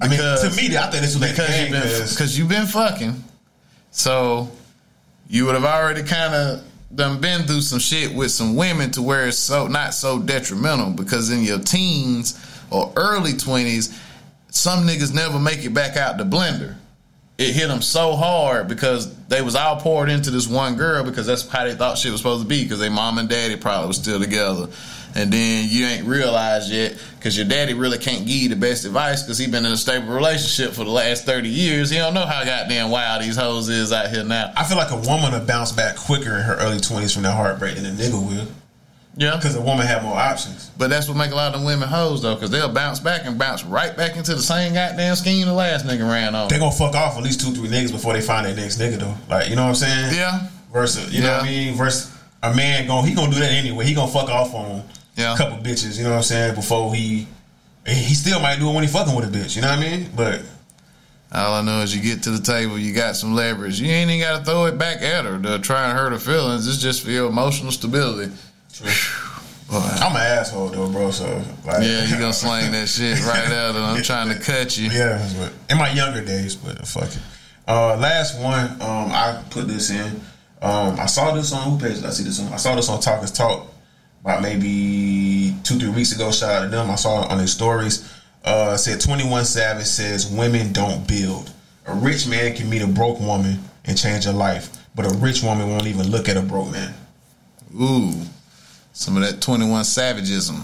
I 0.00 0.06
mean, 0.08 0.16
Because- 0.18 0.42
to 0.56 0.62
me, 0.62 0.76
I 0.78 0.90
think 0.90 1.02
it's 1.04 1.12
too 1.14 1.18
late 1.18 1.30
in 1.30 1.36
the 1.36 1.42
because 1.42 1.48
game. 1.50 1.72
you've 1.74 1.82
been 1.82 2.00
'cause- 2.00 2.10
because 2.14 2.38
you've 2.38 2.48
been 2.48 2.66
fucking, 2.68 3.24
so 3.90 4.50
you 5.28 5.44
would 5.44 5.54
have 5.56 5.64
already 5.64 6.02
kind 6.04 6.34
of 6.34 6.62
done 6.94 7.18
been 7.20 7.44
through 7.46 7.60
some 7.60 7.78
shit 7.80 8.14
with 8.14 8.30
some 8.30 8.54
women 8.54 8.90
to 8.92 9.02
where 9.02 9.26
it's 9.26 9.38
so 9.38 9.66
not 9.66 9.92
so 9.92 10.18
detrimental. 10.20 10.90
Because 10.90 11.28
in 11.30 11.42
your 11.42 11.58
teens 11.58 12.34
or 12.70 12.92
early 12.96 13.32
twenties, 13.34 13.90
some 14.50 14.86
niggas 14.86 15.12
never 15.12 15.38
make 15.38 15.64
it 15.64 15.74
back 15.74 15.96
out 15.96 16.16
the 16.16 16.24
blender. 16.24 16.76
It 17.38 17.54
hit 17.54 17.68
them 17.68 17.82
so 17.82 18.16
hard 18.16 18.66
because 18.66 19.14
they 19.28 19.42
was 19.42 19.54
all 19.54 19.76
poured 19.76 20.10
into 20.10 20.30
this 20.32 20.48
one 20.48 20.74
girl 20.74 21.04
because 21.04 21.24
that's 21.24 21.48
how 21.48 21.64
they 21.64 21.74
thought 21.74 21.96
she 21.96 22.10
was 22.10 22.20
supposed 22.20 22.42
to 22.42 22.48
be 22.48 22.64
because 22.64 22.80
they 22.80 22.88
mom 22.88 23.16
and 23.18 23.28
daddy 23.28 23.54
probably 23.54 23.86
was 23.86 23.96
still 23.96 24.18
together. 24.18 24.68
And 25.14 25.32
then 25.32 25.68
you 25.68 25.86
ain't 25.86 26.04
realized 26.04 26.70
yet 26.72 27.00
because 27.16 27.36
your 27.36 27.46
daddy 27.46 27.74
really 27.74 27.98
can't 27.98 28.26
give 28.26 28.36
you 28.36 28.48
the 28.48 28.56
best 28.56 28.84
advice 28.84 29.22
because 29.22 29.38
he 29.38 29.46
been 29.46 29.64
in 29.64 29.70
a 29.70 29.76
stable 29.76 30.08
relationship 30.08 30.74
for 30.74 30.82
the 30.82 30.90
last 30.90 31.26
30 31.26 31.48
years. 31.48 31.90
He 31.90 31.98
don't 31.98 32.12
know 32.12 32.26
how 32.26 32.44
goddamn 32.44 32.90
wild 32.90 33.22
these 33.22 33.36
hoes 33.36 33.68
is 33.68 33.92
out 33.92 34.10
here 34.10 34.24
now. 34.24 34.52
I 34.56 34.64
feel 34.64 34.76
like 34.76 34.90
a 34.90 34.96
woman 34.96 35.32
will 35.32 35.46
bounce 35.46 35.70
back 35.70 35.96
quicker 35.96 36.34
in 36.34 36.42
her 36.42 36.56
early 36.56 36.78
20s 36.78 37.14
from 37.14 37.22
that 37.22 37.36
heartbreak 37.36 37.76
than 37.76 37.86
a 37.86 37.90
nigga 37.90 38.20
will. 38.20 38.48
Yeah. 39.18 39.34
Because 39.36 39.56
a 39.56 39.60
woman 39.60 39.84
have 39.86 40.04
more 40.04 40.16
options. 40.16 40.70
But 40.78 40.90
that's 40.90 41.08
what 41.08 41.16
make 41.16 41.32
a 41.32 41.34
lot 41.34 41.48
of 41.52 41.60
them 41.60 41.64
women 41.66 41.88
hoes 41.88 42.22
though 42.22 42.34
because 42.36 42.50
they'll 42.50 42.72
bounce 42.72 43.00
back 43.00 43.22
and 43.26 43.36
bounce 43.36 43.64
right 43.64 43.94
back 43.96 44.16
into 44.16 44.32
the 44.34 44.40
same 44.42 44.72
goddamn 44.74 45.16
scheme 45.16 45.46
the 45.46 45.52
last 45.52 45.84
nigga 45.84 46.08
ran 46.08 46.36
on. 46.36 46.48
They 46.48 46.58
gonna 46.58 46.70
fuck 46.70 46.94
off 46.94 47.16
at 47.16 47.22
least 47.24 47.40
two, 47.40 47.50
three 47.52 47.68
niggas 47.68 47.90
before 47.90 48.12
they 48.12 48.20
find 48.20 48.46
their 48.46 48.54
next 48.54 48.78
nigga 48.78 49.00
though. 49.00 49.14
Like, 49.28 49.50
you 49.50 49.56
know 49.56 49.62
what 49.64 49.70
I'm 49.70 49.74
saying? 49.74 50.14
Yeah. 50.14 50.46
Versus, 50.72 51.12
you 51.12 51.22
know 51.22 51.32
what 51.32 51.42
I 51.42 51.46
mean? 51.46 51.74
Versus 51.74 52.16
a 52.44 52.54
man 52.54 52.86
going, 52.86 53.06
he 53.06 53.14
gonna 53.14 53.32
do 53.32 53.40
that 53.40 53.50
anyway. 53.50 53.84
He 53.86 53.94
gonna 53.94 54.10
fuck 54.10 54.28
off 54.28 54.54
on 54.54 54.84
Yeah. 55.16 55.34
a 55.34 55.36
couple 55.36 55.58
bitches, 55.58 55.98
you 55.98 56.04
know 56.04 56.10
what 56.10 56.16
I'm 56.18 56.22
saying? 56.22 56.54
Before 56.54 56.94
he, 56.94 57.26
he 57.86 58.14
still 58.14 58.38
might 58.38 58.60
do 58.60 58.70
it 58.70 58.72
when 58.74 58.84
he 58.84 58.88
fucking 58.88 59.16
with 59.16 59.24
a 59.24 59.36
bitch, 59.36 59.56
you 59.56 59.62
know 59.62 59.68
what 59.70 59.78
I 59.78 59.82
mean? 59.82 60.10
But 60.14 60.42
All 61.32 61.54
I 61.54 61.62
know 61.62 61.80
is 61.80 61.94
you 61.94 62.00
get 62.00 62.22
to 62.22 62.30
the 62.30 62.40
table, 62.40 62.78
you 62.78 62.94
got 62.94 63.16
some 63.16 63.34
leverage. 63.34 63.80
You 63.80 63.88
ain't 63.90 64.10
even 64.10 64.20
got 64.26 64.38
to 64.38 64.44
throw 64.44 64.66
it 64.66 64.78
back 64.78 65.02
at 65.02 65.24
her 65.24 65.38
to 65.38 65.58
try 65.58 65.88
and 65.88 65.98
hurt 65.98 66.12
her 66.12 66.18
feelings. 66.18 66.68
It's 66.68 66.78
just 66.78 67.02
for 67.02 67.10
your 67.10 67.26
emotional 67.28 67.72
stability. 67.72 68.32
I'm 69.70 70.16
an 70.16 70.22
asshole 70.22 70.68
though, 70.68 70.90
bro. 70.90 71.10
So 71.10 71.26
like, 71.66 71.82
Yeah, 71.82 72.04
you 72.06 72.18
gonna 72.18 72.32
slang 72.32 72.72
that 72.72 72.88
shit 72.88 73.20
right 73.26 73.44
at 73.44 73.74
her. 73.74 73.80
I'm 73.80 74.02
trying 74.02 74.28
to 74.28 74.38
cut 74.42 74.78
you. 74.78 74.90
Yeah, 74.90 75.18
that's 75.18 75.34
in 75.70 75.78
my 75.78 75.90
younger 75.92 76.24
days, 76.24 76.54
but 76.54 76.86
fuck 76.86 77.04
it. 77.04 77.18
Uh, 77.66 77.96
last 77.98 78.40
one, 78.40 78.70
um, 78.80 79.10
I 79.12 79.42
put 79.50 79.68
this 79.68 79.90
in. 79.90 80.20
Um, 80.62 80.98
I 80.98 81.06
saw 81.06 81.34
this 81.34 81.52
on 81.52 81.70
who 81.70 81.78
page 81.78 81.96
did 81.96 82.06
I 82.06 82.10
see 82.10 82.24
this 82.24 82.40
on? 82.40 82.52
I 82.52 82.56
saw 82.56 82.74
this 82.74 82.88
on 82.88 83.00
Talkers 83.00 83.30
Talk 83.30 83.66
about 84.22 84.42
maybe 84.42 85.54
two, 85.64 85.78
three 85.78 85.90
weeks 85.90 86.14
ago. 86.14 86.32
Shout 86.32 86.50
out 86.50 86.62
to 86.64 86.68
them. 86.70 86.90
I 86.90 86.94
saw 86.94 87.24
it 87.24 87.30
on 87.30 87.38
their 87.38 87.46
stories. 87.46 88.10
Uh, 88.44 88.76
said 88.76 89.00
21 89.00 89.44
Savage 89.44 89.84
says 89.84 90.30
women 90.30 90.72
don't 90.72 91.06
build. 91.06 91.52
A 91.86 91.94
rich 91.94 92.26
man 92.26 92.54
can 92.54 92.70
meet 92.70 92.82
a 92.82 92.86
broke 92.86 93.20
woman 93.20 93.58
and 93.84 93.98
change 93.98 94.24
her 94.24 94.32
life, 94.32 94.70
but 94.94 95.04
a 95.04 95.14
rich 95.18 95.42
woman 95.42 95.68
won't 95.70 95.86
even 95.86 96.10
look 96.10 96.28
at 96.28 96.36
a 96.36 96.42
broke 96.42 96.70
man. 96.70 96.94
Ooh, 97.78 98.12
some 98.98 99.16
of 99.16 99.22
that 99.22 99.40
21 99.40 99.84
savagism. 99.84 100.58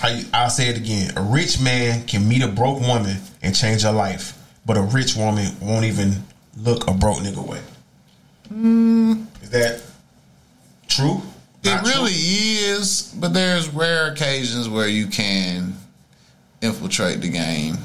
I, 0.00 0.24
I'll 0.32 0.50
say 0.50 0.68
it 0.68 0.76
again. 0.76 1.12
A 1.16 1.20
rich 1.20 1.60
man 1.60 2.06
can 2.06 2.28
meet 2.28 2.40
a 2.42 2.46
broke 2.46 2.80
woman 2.80 3.16
and 3.42 3.56
change 3.56 3.82
her 3.82 3.90
life, 3.90 4.38
but 4.64 4.76
a 4.76 4.82
rich 4.82 5.16
woman 5.16 5.48
won't 5.60 5.84
even 5.84 6.22
look 6.56 6.86
a 6.86 6.94
broke 6.94 7.18
nigga 7.18 7.38
away. 7.38 7.60
Mm. 8.54 9.26
Is 9.42 9.50
that 9.50 9.82
true? 10.86 11.22
It 11.64 11.66
Not 11.66 11.84
true? 11.84 11.92
really 11.92 12.12
is, 12.12 13.12
but 13.18 13.34
there's 13.34 13.68
rare 13.68 14.12
occasions 14.12 14.68
where 14.68 14.86
you 14.86 15.08
can 15.08 15.74
infiltrate 16.62 17.20
the 17.20 17.30
game 17.30 17.78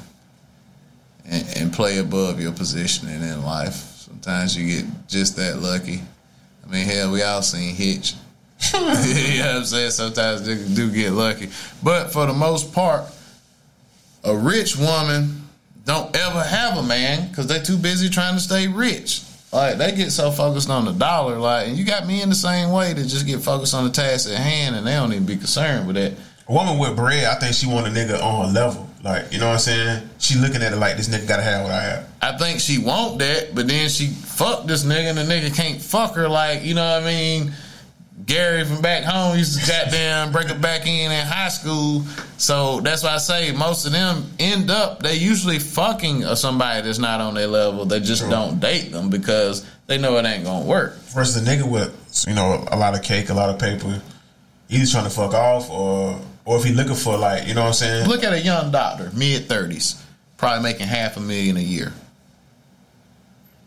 and, 1.25 1.57
and 1.57 1.73
play 1.73 1.97
above 1.97 2.39
your 2.39 2.51
positioning 2.51 3.23
in 3.23 3.43
life. 3.43 3.73
Sometimes 3.73 4.55
you 4.55 4.81
get 4.83 5.07
just 5.07 5.37
that 5.37 5.59
lucky. 5.59 6.03
I 6.63 6.71
mean, 6.71 6.85
hell, 6.85 7.11
we 7.11 7.23
all 7.23 7.41
seen 7.41 7.73
Hitch. 7.73 8.13
you 8.73 8.79
know 8.79 8.87
what 8.87 9.55
I'm 9.57 9.65
saying? 9.65 9.91
Sometimes 9.91 10.45
they 10.45 10.55
do 10.75 10.91
get 10.91 11.11
lucky. 11.11 11.49
But 11.81 12.11
for 12.11 12.25
the 12.25 12.33
most 12.33 12.73
part, 12.73 13.05
a 14.23 14.35
rich 14.35 14.77
woman 14.77 15.41
don't 15.85 16.15
ever 16.15 16.43
have 16.43 16.77
a 16.77 16.83
man 16.83 17.29
because 17.29 17.47
they 17.47 17.59
too 17.59 17.77
busy 17.77 18.09
trying 18.09 18.35
to 18.35 18.39
stay 18.39 18.67
rich. 18.67 19.23
Like 19.51 19.77
they 19.77 19.91
get 19.93 20.11
so 20.11 20.31
focused 20.31 20.69
on 20.69 20.85
the 20.85 20.93
dollar, 20.93 21.37
like, 21.37 21.67
and 21.67 21.77
you 21.77 21.83
got 21.83 22.07
me 22.07 22.21
in 22.21 22.29
the 22.29 22.35
same 22.35 22.71
way 22.71 22.93
to 22.93 23.01
just 23.01 23.25
get 23.25 23.41
focused 23.41 23.73
on 23.73 23.83
the 23.83 23.89
task 23.89 24.29
at 24.29 24.37
hand, 24.37 24.75
and 24.75 24.87
they 24.87 24.93
don't 24.93 25.11
even 25.11 25.25
be 25.25 25.35
concerned 25.35 25.87
with 25.87 25.97
that. 25.97 26.13
A 26.47 26.53
woman 26.53 26.77
with 26.77 26.95
bread, 26.95 27.25
I 27.25 27.35
think 27.35 27.53
she 27.53 27.67
want 27.67 27.85
a 27.85 27.89
nigga 27.89 28.21
on 28.23 28.47
her 28.47 28.53
level. 28.53 28.87
Like, 29.03 29.33
you 29.33 29.39
know 29.39 29.47
what 29.47 29.53
I'm 29.53 29.59
saying? 29.59 30.09
She 30.19 30.35
looking 30.37 30.61
at 30.61 30.71
it 30.71 30.77
like 30.77 30.95
this 30.95 31.09
nigga 31.09 31.27
gotta 31.27 31.41
have 31.41 31.63
what 31.63 31.71
I 31.71 31.81
have. 31.81 32.07
I 32.21 32.37
think 32.37 32.61
she 32.61 32.77
want 32.77 33.19
that, 33.19 33.53
but 33.53 33.67
then 33.67 33.89
she 33.89 34.07
fuck 34.07 34.67
this 34.67 34.85
nigga, 34.85 35.09
and 35.09 35.17
the 35.17 35.23
nigga 35.23 35.53
can't 35.53 35.81
fuck 35.81 36.15
her. 36.15 36.29
Like, 36.29 36.63
you 36.63 36.73
know 36.73 36.85
what 36.85 37.03
I 37.03 37.05
mean? 37.05 37.51
Gary 38.25 38.65
from 38.65 38.81
back 38.81 39.03
home 39.03 39.37
used 39.37 39.59
to 39.59 39.67
goddamn 39.67 40.31
break 40.31 40.49
her 40.49 40.59
back 40.59 40.85
in 40.85 41.11
in 41.11 41.25
high 41.25 41.49
school. 41.49 42.03
So 42.37 42.81
that's 42.81 43.03
why 43.03 43.15
I 43.15 43.17
say 43.17 43.51
most 43.51 43.85
of 43.85 43.91
them 43.91 44.29
end 44.39 44.69
up, 44.69 45.01
they 45.01 45.15
usually 45.15 45.59
fucking 45.59 46.23
somebody 46.35 46.81
that's 46.81 46.99
not 46.99 47.21
on 47.21 47.33
their 47.33 47.47
level. 47.47 47.85
They 47.85 47.99
just 47.99 48.21
True. 48.21 48.31
don't 48.31 48.59
date 48.59 48.91
them 48.91 49.09
because 49.09 49.65
they 49.87 49.97
know 49.97 50.17
it 50.17 50.25
ain't 50.25 50.43
gonna 50.43 50.65
work. 50.65 50.97
Versus 51.05 51.35
a 51.35 51.49
nigga 51.49 51.69
with, 51.69 52.25
you 52.27 52.33
know, 52.35 52.65
a 52.71 52.77
lot 52.77 52.95
of 52.95 53.01
cake, 53.01 53.29
a 53.29 53.33
lot 53.33 53.49
of 53.49 53.59
paper. 53.59 54.01
Either 54.69 54.85
trying 54.85 55.03
to 55.05 55.09
fuck 55.09 55.33
off 55.33 55.69
or 55.69 56.19
or 56.45 56.57
if 56.57 56.63
he 56.63 56.73
looking 56.73 56.95
for 56.95 57.17
like, 57.17 57.47
you 57.47 57.53
know 57.53 57.61
what 57.61 57.67
I'm 57.67 57.73
saying? 57.73 58.07
Look 58.07 58.23
at 58.23 58.33
a 58.33 58.39
young 58.39 58.71
doctor, 58.71 59.11
mid 59.15 59.47
30s, 59.47 60.01
probably 60.37 60.63
making 60.63 60.87
half 60.87 61.17
a 61.17 61.19
million 61.19 61.57
a 61.57 61.61
year. 61.61 61.93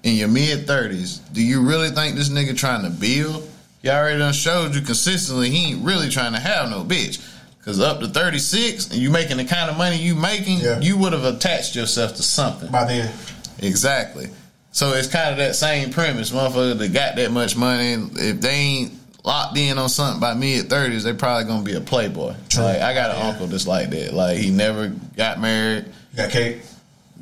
In 0.02 0.14
your 0.14 0.28
mid 0.28 0.66
30s, 0.66 1.20
do 1.32 1.42
you 1.42 1.62
really 1.62 1.90
think 1.90 2.16
this 2.16 2.28
nigga 2.28 2.56
trying 2.56 2.82
to 2.84 2.90
build? 2.90 3.48
He 3.84 3.90
already 3.90 4.18
done 4.18 4.32
showed 4.32 4.74
you 4.74 4.80
consistently 4.80 5.50
he 5.50 5.72
ain't 5.74 5.84
really 5.84 6.08
trying 6.08 6.32
to 6.32 6.40
have 6.40 6.70
no 6.70 6.84
bitch. 6.84 7.20
Cause 7.66 7.80
up 7.80 8.00
to 8.00 8.08
36 8.08 8.86
and 8.90 8.94
you 8.98 9.10
making 9.10 9.36
the 9.36 9.44
kind 9.44 9.68
of 9.70 9.76
money 9.76 9.96
you 9.98 10.14
making, 10.14 10.60
Yeah. 10.60 10.80
you 10.80 10.96
would 10.96 11.12
have 11.12 11.24
attached 11.24 11.76
yourself 11.76 12.14
to 12.16 12.22
something. 12.22 12.70
By 12.72 12.86
then, 12.86 13.12
Exactly. 13.58 14.28
So 14.72 14.92
it's 14.94 15.06
kind 15.08 15.30
of 15.32 15.36
that 15.36 15.54
same 15.54 15.90
premise. 15.90 16.30
Motherfucker 16.30 16.78
that 16.78 16.92
got 16.94 17.16
that 17.16 17.30
much 17.30 17.56
money, 17.56 17.92
if 18.16 18.40
they 18.40 18.50
ain't 18.50 18.92
locked 19.22 19.56
in 19.58 19.76
on 19.76 19.90
something 19.90 20.18
by 20.18 20.32
mid 20.32 20.70
thirties, 20.70 21.04
they 21.04 21.12
probably 21.12 21.44
gonna 21.44 21.62
be 21.62 21.74
a 21.74 21.80
playboy. 21.82 22.34
True. 22.48 22.64
Like 22.64 22.80
I 22.80 22.94
got 22.94 23.10
an 23.10 23.18
Yeah. 23.18 23.28
uncle 23.28 23.46
that's 23.48 23.66
like 23.66 23.90
that. 23.90 24.14
Like 24.14 24.38
he 24.38 24.50
never 24.50 24.88
got 25.14 25.40
married, 25.40 25.84
got 26.16 26.30
cake. 26.30 26.62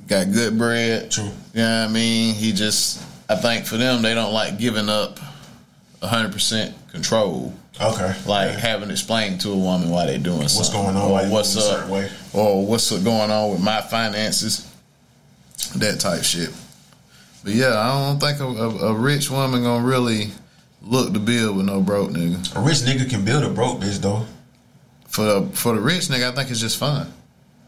got 0.07 0.31
good 0.33 0.57
bread. 0.59 1.11
True. 1.11 1.25
You 1.55 1.63
know 1.63 1.81
what 1.83 1.89
I 1.91 1.93
mean? 1.93 2.35
He 2.35 2.53
just 2.53 3.01
I 3.29 3.35
think 3.35 3.67
for 3.67 3.77
them 3.77 4.03
they 4.03 4.15
don't 4.15 4.33
like 4.33 4.59
giving 4.61 4.89
up 4.89 5.19
hundred 6.03 6.33
percent 6.33 6.75
control. 6.91 7.55
Okay. 7.81 8.15
Like 8.27 8.53
Yeah. 8.53 8.59
having 8.59 8.91
explained 8.91 9.41
to 9.43 9.51
a 9.51 9.57
woman 9.57 9.91
why 9.91 10.07
they're 10.07 10.19
doing 10.19 10.39
what's 10.41 10.69
going 10.71 10.95
on, 10.97 11.11
or 11.11 11.29
what's 11.31 11.57
up, 11.57 11.89
way. 11.89 12.11
or 12.33 12.67
what's 12.67 12.91
going 12.91 13.31
on 13.31 13.51
with 13.53 13.61
my 13.63 13.81
finances, 13.81 14.67
that 15.77 16.01
type 16.01 16.23
shit. 16.23 16.51
But 17.45 17.55
yeah, 17.55 17.77
I 17.79 17.89
don't 18.11 18.21
think 18.21 18.41
a, 18.41 18.45
a, 18.47 18.69
a 18.91 18.95
rich 18.95 19.31
woman 19.31 19.63
gonna 19.63 19.85
really 19.85 20.31
look 20.83 21.13
to 21.15 21.19
build 21.19 21.57
with 21.57 21.67
no 21.67 21.81
broke 21.81 22.11
nigga. 22.11 22.57
A 22.57 22.61
rich 22.61 22.79
nigga 22.79 23.09
can 23.09 23.25
build 23.25 23.43
a 23.45 23.49
broke 23.51 23.81
bitch 23.81 23.99
though. 23.99 24.27
For 25.09 25.25
the, 25.25 25.47
for 25.57 25.75
the 25.75 25.81
rich 25.81 26.05
nigga, 26.09 26.31
I 26.31 26.35
think 26.35 26.51
it's 26.51 26.61
just 26.61 26.79
fun. 26.79 27.13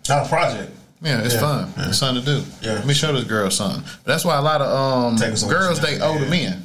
Not 0.09 0.26
a 0.26 0.28
project. 0.28 0.70
Yeah, 1.03 1.22
it's 1.22 1.35
Yeah, 1.35 1.41
fun. 1.41 1.72
yeah. 1.76 1.89
It's 1.89 1.99
something 1.99 2.24
to 2.24 2.41
do. 2.41 2.45
Yeah. 2.62 2.74
Let 2.74 2.87
me 2.87 2.95
show 2.95 3.12
this 3.12 3.24
girl 3.24 3.51
something. 3.51 3.82
But 3.82 4.12
that's 4.12 4.24
why 4.24 4.37
a 4.37 4.43
lot 4.43 4.61
of 4.62 4.68
um, 4.68 5.16
Take 5.16 5.32
us 5.32 5.43
on 5.43 5.51
girls 5.51 5.78
date 5.80 6.01
older 6.01 6.24
yeah. 6.24 6.30
men. 6.30 6.64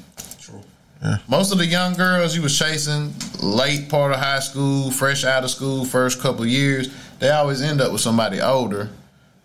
True. 1.01 1.15
Most 1.27 1.51
of 1.51 1.57
the 1.57 1.65
young 1.65 1.93
girls 1.93 2.35
you 2.35 2.41
was 2.41 2.57
chasing 2.57 3.13
late 3.41 3.89
part 3.89 4.11
of 4.11 4.19
high 4.19 4.39
school, 4.39 4.91
fresh 4.91 5.23
out 5.23 5.43
of 5.43 5.49
school, 5.49 5.85
first 5.85 6.19
couple 6.19 6.45
years, 6.45 6.89
they 7.19 7.29
always 7.29 7.61
end 7.61 7.81
up 7.81 7.91
with 7.91 8.01
somebody 8.01 8.41
older 8.41 8.89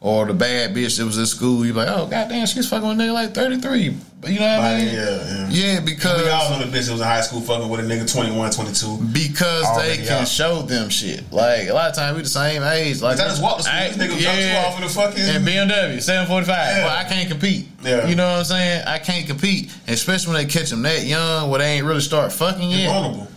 or 0.05 0.27
the 0.27 0.35
bad 0.35 0.75
bitch 0.75 0.99
that 0.99 1.07
was 1.07 1.17
at 1.19 1.27
school. 1.29 1.65
You're 1.65 1.75
like, 1.75 1.89
oh 1.89 2.07
goddamn, 2.07 2.45
she's 2.47 2.69
fucking 2.69 2.87
with 2.87 3.01
a 3.01 3.03
nigga 3.03 3.15
like 3.15 3.33
33. 3.35 3.97
But 4.21 4.31
you 4.33 4.39
know 4.41 4.47
what 4.59 4.65
I 4.67 4.77
mean? 4.79 4.95
yeah, 4.95 5.01
yeah. 5.01 5.49
Yeah, 5.51 5.79
We 5.81 5.87
because 5.95 6.29
all 6.29 6.51
know 6.51 6.59
the 6.67 6.71
bitch 6.71 6.87
that 6.87 6.93
was 6.93 7.01
in 7.01 7.07
high 7.07 7.23
school 7.23 7.41
fucking 7.41 7.69
with 7.71 7.81
a 7.81 7.83
nigga 7.85 8.11
21, 8.11 8.51
22. 8.53 8.99
because 9.13 9.65
Already 9.65 9.97
they 10.03 10.07
can 10.07 10.23
out. 10.23 10.29
show 10.29 10.61
them 10.63 10.91
shit. 10.91 11.31
Like 11.33 11.69
a 11.69 11.73
lot 11.73 11.89
of 11.89 11.97
times 11.97 12.17
we 12.17 12.23
the 12.23 12.29
same 12.29 12.63
age. 12.63 13.01
Like 13.01 13.19
I 13.19 13.25
just 13.29 13.43
walked 13.43 13.61
to 13.61 13.65
school. 13.65 13.75
I- 13.79 13.89
nigga 13.89 14.21
dropped 14.21 14.39
you 14.41 14.57
off 14.57 14.77
in 14.77 14.83
the 14.83 14.89
fucking- 14.93 15.23
and 15.25 15.47
BMW 15.47 16.01
745. 16.03 16.49
Yeah. 16.77 16.85
Well, 16.85 16.97
I 16.99 17.05
can't 17.05 17.29
compete. 17.31 17.69
Yeah. 17.83 18.07
You 18.07 18.15
know 18.15 18.29
what 18.29 18.39
I'm 18.41 18.45
saying? 18.45 18.85
I 18.87 18.99
can't 18.99 19.27
compete, 19.27 19.71
and 19.87 19.95
especially 19.95 20.35
when 20.35 20.47
they 20.47 20.53
catch 20.53 20.69
them 20.69 20.83
that 20.83 21.05
young, 21.05 21.49
where 21.49 21.61
they 21.61 21.77
ain't 21.77 21.87
really 21.87 22.01
start 22.03 22.31
fucking 22.31 22.71
yet, 22.71 22.89
vulnerable. 22.93 23.29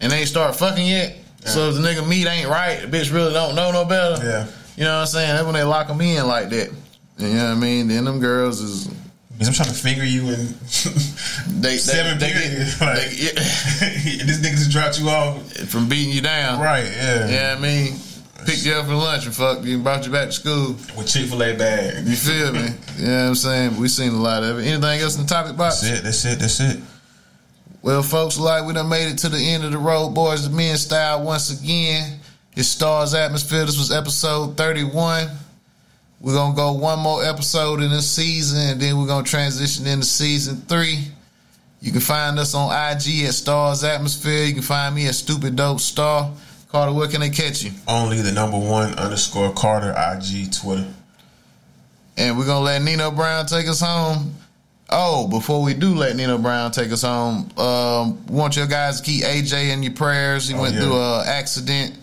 and 0.00 0.10
they 0.10 0.18
ain't 0.18 0.28
start 0.28 0.56
fucking 0.56 0.86
yet. 0.86 1.18
So 1.44 1.68
if 1.68 1.76
the 1.76 1.80
nigga 1.80 2.06
meat 2.08 2.26
ain't 2.26 2.48
right, 2.48 2.80
the 2.80 2.88
bitch 2.88 3.12
really 3.12 3.32
don't 3.32 3.54
know 3.54 3.70
no 3.70 3.84
better. 3.84 4.24
Yeah. 4.24 4.46
You 4.76 4.84
know 4.84 4.94
what 4.94 5.00
I'm 5.02 5.06
saying? 5.06 5.28
That's 5.34 5.44
when 5.44 5.54
they 5.54 5.62
lock 5.64 5.88
them 5.88 6.00
in 6.00 6.26
like 6.26 6.50
that. 6.50 6.70
You 7.18 7.28
know 7.28 7.44
what 7.48 7.52
I 7.52 7.54
mean? 7.54 7.88
Then 7.88 8.04
them 8.04 8.20
girls 8.20 8.60
is 8.60 8.88
Because 9.32 9.48
I'm 9.48 9.54
trying 9.54 9.68
to 9.68 9.74
finger 9.74 10.04
you 10.04 10.22
in 10.28 10.36
they 11.60 11.78
seven 11.78 12.18
they, 12.18 12.32
they, 12.32 12.40
periods. 12.40 12.78
get- 12.78 12.86
Like, 12.86 12.98
they 13.08 13.16
get- 13.16 13.34
this 14.26 14.38
nigga 14.40 14.50
just 14.58 14.70
dropped 14.70 15.00
you 15.00 15.08
off. 15.08 15.52
from 15.68 15.88
beating 15.88 16.12
you 16.12 16.20
down. 16.20 16.60
Right, 16.60 16.84
yeah. 16.84 17.28
Yeah, 17.28 17.54
I 17.56 17.60
mean, 17.60 17.94
picked 18.44 18.66
you 18.66 18.74
up 18.74 18.86
for 18.86 18.94
lunch 18.94 19.24
and 19.24 19.34
fucked 19.34 19.64
you 19.64 19.76
and 19.76 19.84
brought 19.84 20.04
you 20.04 20.12
back 20.12 20.26
to 20.26 20.32
school. 20.32 20.76
With 20.96 21.08
Chick 21.08 21.26
fil 21.30 21.42
A 21.42 21.56
bag. 21.56 22.06
You 22.06 22.14
feel 22.16 22.52
me? 22.52 22.68
You 22.98 23.06
know 23.06 23.22
what 23.22 23.28
I'm 23.28 23.34
saying? 23.34 23.76
We 23.78 23.88
seen 23.88 24.12
a 24.12 24.16
lot 24.20 24.42
of 24.42 24.58
it. 24.58 24.66
Anything 24.66 25.00
else 25.00 25.16
in 25.16 25.22
the 25.22 25.28
topic 25.28 25.56
box? 25.56 25.80
That's 25.80 26.00
it, 26.00 26.04
that's 26.04 26.24
it, 26.26 26.38
that's 26.38 26.60
it. 26.60 26.80
Well, 27.82 28.02
folks, 28.02 28.36
like 28.38 28.64
we 28.66 28.74
done 28.74 28.88
made 28.88 29.08
it 29.10 29.18
to 29.18 29.28
the 29.28 29.38
end 29.38 29.64
of 29.64 29.70
the 29.70 29.78
road, 29.78 30.10
boys. 30.10 30.46
The 30.48 30.54
men 30.54 30.76
style 30.76 31.22
once 31.22 31.50
again. 31.62 32.15
It's 32.56 32.68
Stars 32.68 33.12
Atmosphere. 33.14 33.64
This 33.66 33.76
was 33.78 33.92
episode 33.92 34.56
31. 34.56 35.28
We're 36.20 36.34
gonna 36.34 36.54
go 36.56 36.72
one 36.72 36.98
more 37.00 37.22
episode 37.24 37.82
in 37.82 37.90
this 37.90 38.10
season, 38.10 38.58
and 38.70 38.80
then 38.80 38.98
we're 38.98 39.06
gonna 39.06 39.24
transition 39.26 39.86
into 39.86 40.06
season 40.06 40.62
three. 40.66 41.08
You 41.82 41.92
can 41.92 42.00
find 42.00 42.38
us 42.38 42.54
on 42.54 42.70
IG 42.72 43.24
at 43.26 43.34
Stars 43.34 43.84
Atmosphere. 43.84 44.44
You 44.44 44.54
can 44.54 44.62
find 44.62 44.94
me 44.94 45.06
at 45.06 45.14
Stupid 45.14 45.56
Dope 45.56 45.80
Star. 45.80 46.30
Carter, 46.72 46.92
where 46.92 47.06
can 47.08 47.20
they 47.20 47.28
catch 47.30 47.62
you? 47.62 47.72
Only 47.86 48.22
the 48.22 48.32
number 48.32 48.58
one 48.58 48.94
underscore 48.94 49.52
Carter 49.52 49.90
IG 49.96 50.50
Twitter. 50.52 50.86
And 52.16 52.38
we're 52.38 52.46
gonna 52.46 52.64
let 52.64 52.80
Nino 52.82 53.10
Brown 53.10 53.44
take 53.44 53.68
us 53.68 53.80
home. 53.80 54.34
Oh, 54.88 55.28
before 55.28 55.62
we 55.62 55.74
do 55.74 55.94
let 55.94 56.16
Nino 56.16 56.38
Brown 56.38 56.70
take 56.70 56.90
us 56.90 57.02
home, 57.02 57.50
um, 57.58 58.24
want 58.28 58.56
your 58.56 58.66
guys 58.66 59.00
to 59.00 59.04
keep 59.06 59.22
AJ 59.24 59.70
in 59.72 59.82
your 59.82 59.92
prayers. 59.92 60.48
He 60.48 60.54
Oh, 60.54 60.62
went 60.62 60.74
yeah. 60.74 60.80
through 60.80 60.96
an 60.96 61.26
accident. 61.26 61.94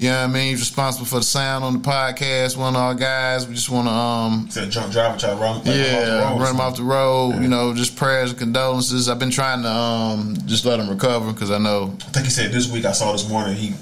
You 0.00 0.08
know 0.08 0.16
what 0.22 0.30
I 0.30 0.32
mean? 0.32 0.48
He's 0.52 0.60
responsible 0.60 1.04
for 1.04 1.16
the 1.16 1.24
sound 1.24 1.62
on 1.62 1.74
the 1.74 1.78
podcast. 1.80 2.56
One 2.56 2.74
of 2.74 2.80
our 2.80 2.94
guys. 2.94 3.46
We 3.46 3.52
just 3.54 3.68
want 3.68 3.86
to, 3.86 3.92
um, 3.92 4.46
Said 4.48 4.68
a 4.68 4.70
drunk 4.70 4.92
driver 4.92 5.18
tried 5.18 5.30
to 5.32 5.36
run, 5.36 5.60
yeah, 5.66 5.72
off 5.98 6.06
the 6.06 6.10
road. 6.36 6.40
run 6.40 6.54
him 6.54 6.60
off 6.62 6.76
the 6.78 6.82
road. 6.84 7.32
You 7.42 7.48
know, 7.48 7.74
just 7.74 7.96
prayers 7.96 8.30
and 8.30 8.38
condolences. 8.38 9.10
I've 9.10 9.18
been 9.18 9.30
trying 9.30 9.60
to 9.62 9.68
um, 9.68 10.36
just 10.46 10.64
let 10.64 10.80
him 10.80 10.88
recover 10.88 11.30
because 11.34 11.50
I 11.50 11.58
know 11.58 11.92
I 12.00 12.04
think 12.12 12.24
he 12.24 12.30
said 12.32 12.50
this 12.50 12.72
week. 12.72 12.86
I 12.86 12.92
saw 12.92 13.12
this 13.12 13.28
morning. 13.28 13.56
He 13.56 13.74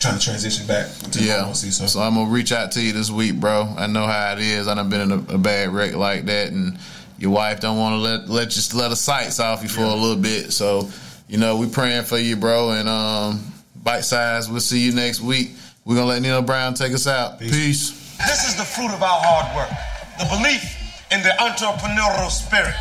trying 0.00 0.18
to 0.18 0.24
transition 0.24 0.66
back 0.66 0.88
to 1.12 1.22
Yeah. 1.22 1.36
normalcy. 1.42 1.70
So, 1.70 1.86
So 1.86 2.00
I'm 2.00 2.14
gonna 2.16 2.28
reach 2.28 2.50
out 2.50 2.72
to 2.72 2.82
you 2.82 2.92
this 2.92 3.08
week, 3.12 3.36
bro. 3.38 3.72
I 3.78 3.86
know 3.86 4.04
how 4.04 4.32
it 4.32 4.40
is. 4.40 4.66
I 4.66 4.74
done 4.74 4.90
been 4.90 5.00
in 5.00 5.12
a, 5.12 5.34
a 5.34 5.38
bad 5.38 5.68
wreck 5.68 5.94
like 5.94 6.24
that, 6.24 6.50
and 6.50 6.76
your 7.20 7.30
wife 7.30 7.60
don't 7.60 7.78
want 7.78 7.92
to 7.94 7.98
let 8.00 8.28
let 8.28 8.50
just 8.50 8.74
let 8.74 8.90
her 8.90 8.96
sights 8.96 9.38
off 9.38 9.62
you 9.62 9.68
for 9.68 9.82
a 9.82 9.94
little 9.94 10.16
bit. 10.20 10.52
So, 10.52 10.90
you 11.28 11.38
know, 11.38 11.56
we 11.56 11.68
praying 11.68 12.02
for 12.02 12.18
you, 12.18 12.34
bro. 12.34 12.72
And 12.72 12.88
um, 12.88 13.51
BiteSize. 13.84 14.50
We'll 14.50 14.60
see 14.60 14.80
you 14.80 14.92
next 14.92 15.20
week. 15.20 15.52
We're 15.84 15.96
gonna 15.96 16.06
let 16.06 16.22
Nino 16.22 16.42
Brown 16.42 16.74
take 16.74 16.92
us 16.92 17.06
out. 17.06 17.40
Peace. 17.40 17.50
Peace. 17.50 18.16
This 18.18 18.48
is 18.48 18.56
the 18.56 18.64
fruit 18.64 18.92
of 18.92 19.02
our 19.02 19.20
hard 19.20 19.56
work. 19.56 19.70
The 20.18 20.26
belief 20.36 20.62
in 21.10 21.22
the 21.22 21.30
entrepreneurial 21.40 22.30
spirit. 22.30 22.74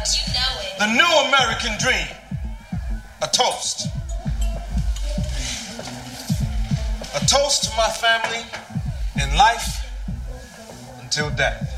The 0.78 0.88
new 0.94 1.28
American 1.28 1.78
dream. 1.80 2.08
A 3.22 3.28
toast. 3.28 3.88
A 7.16 7.26
toast 7.26 7.64
to 7.64 7.76
my 7.76 7.90
family 7.90 8.46
in 9.22 9.36
life 9.36 9.86
until 11.02 11.30
death. 11.32 11.71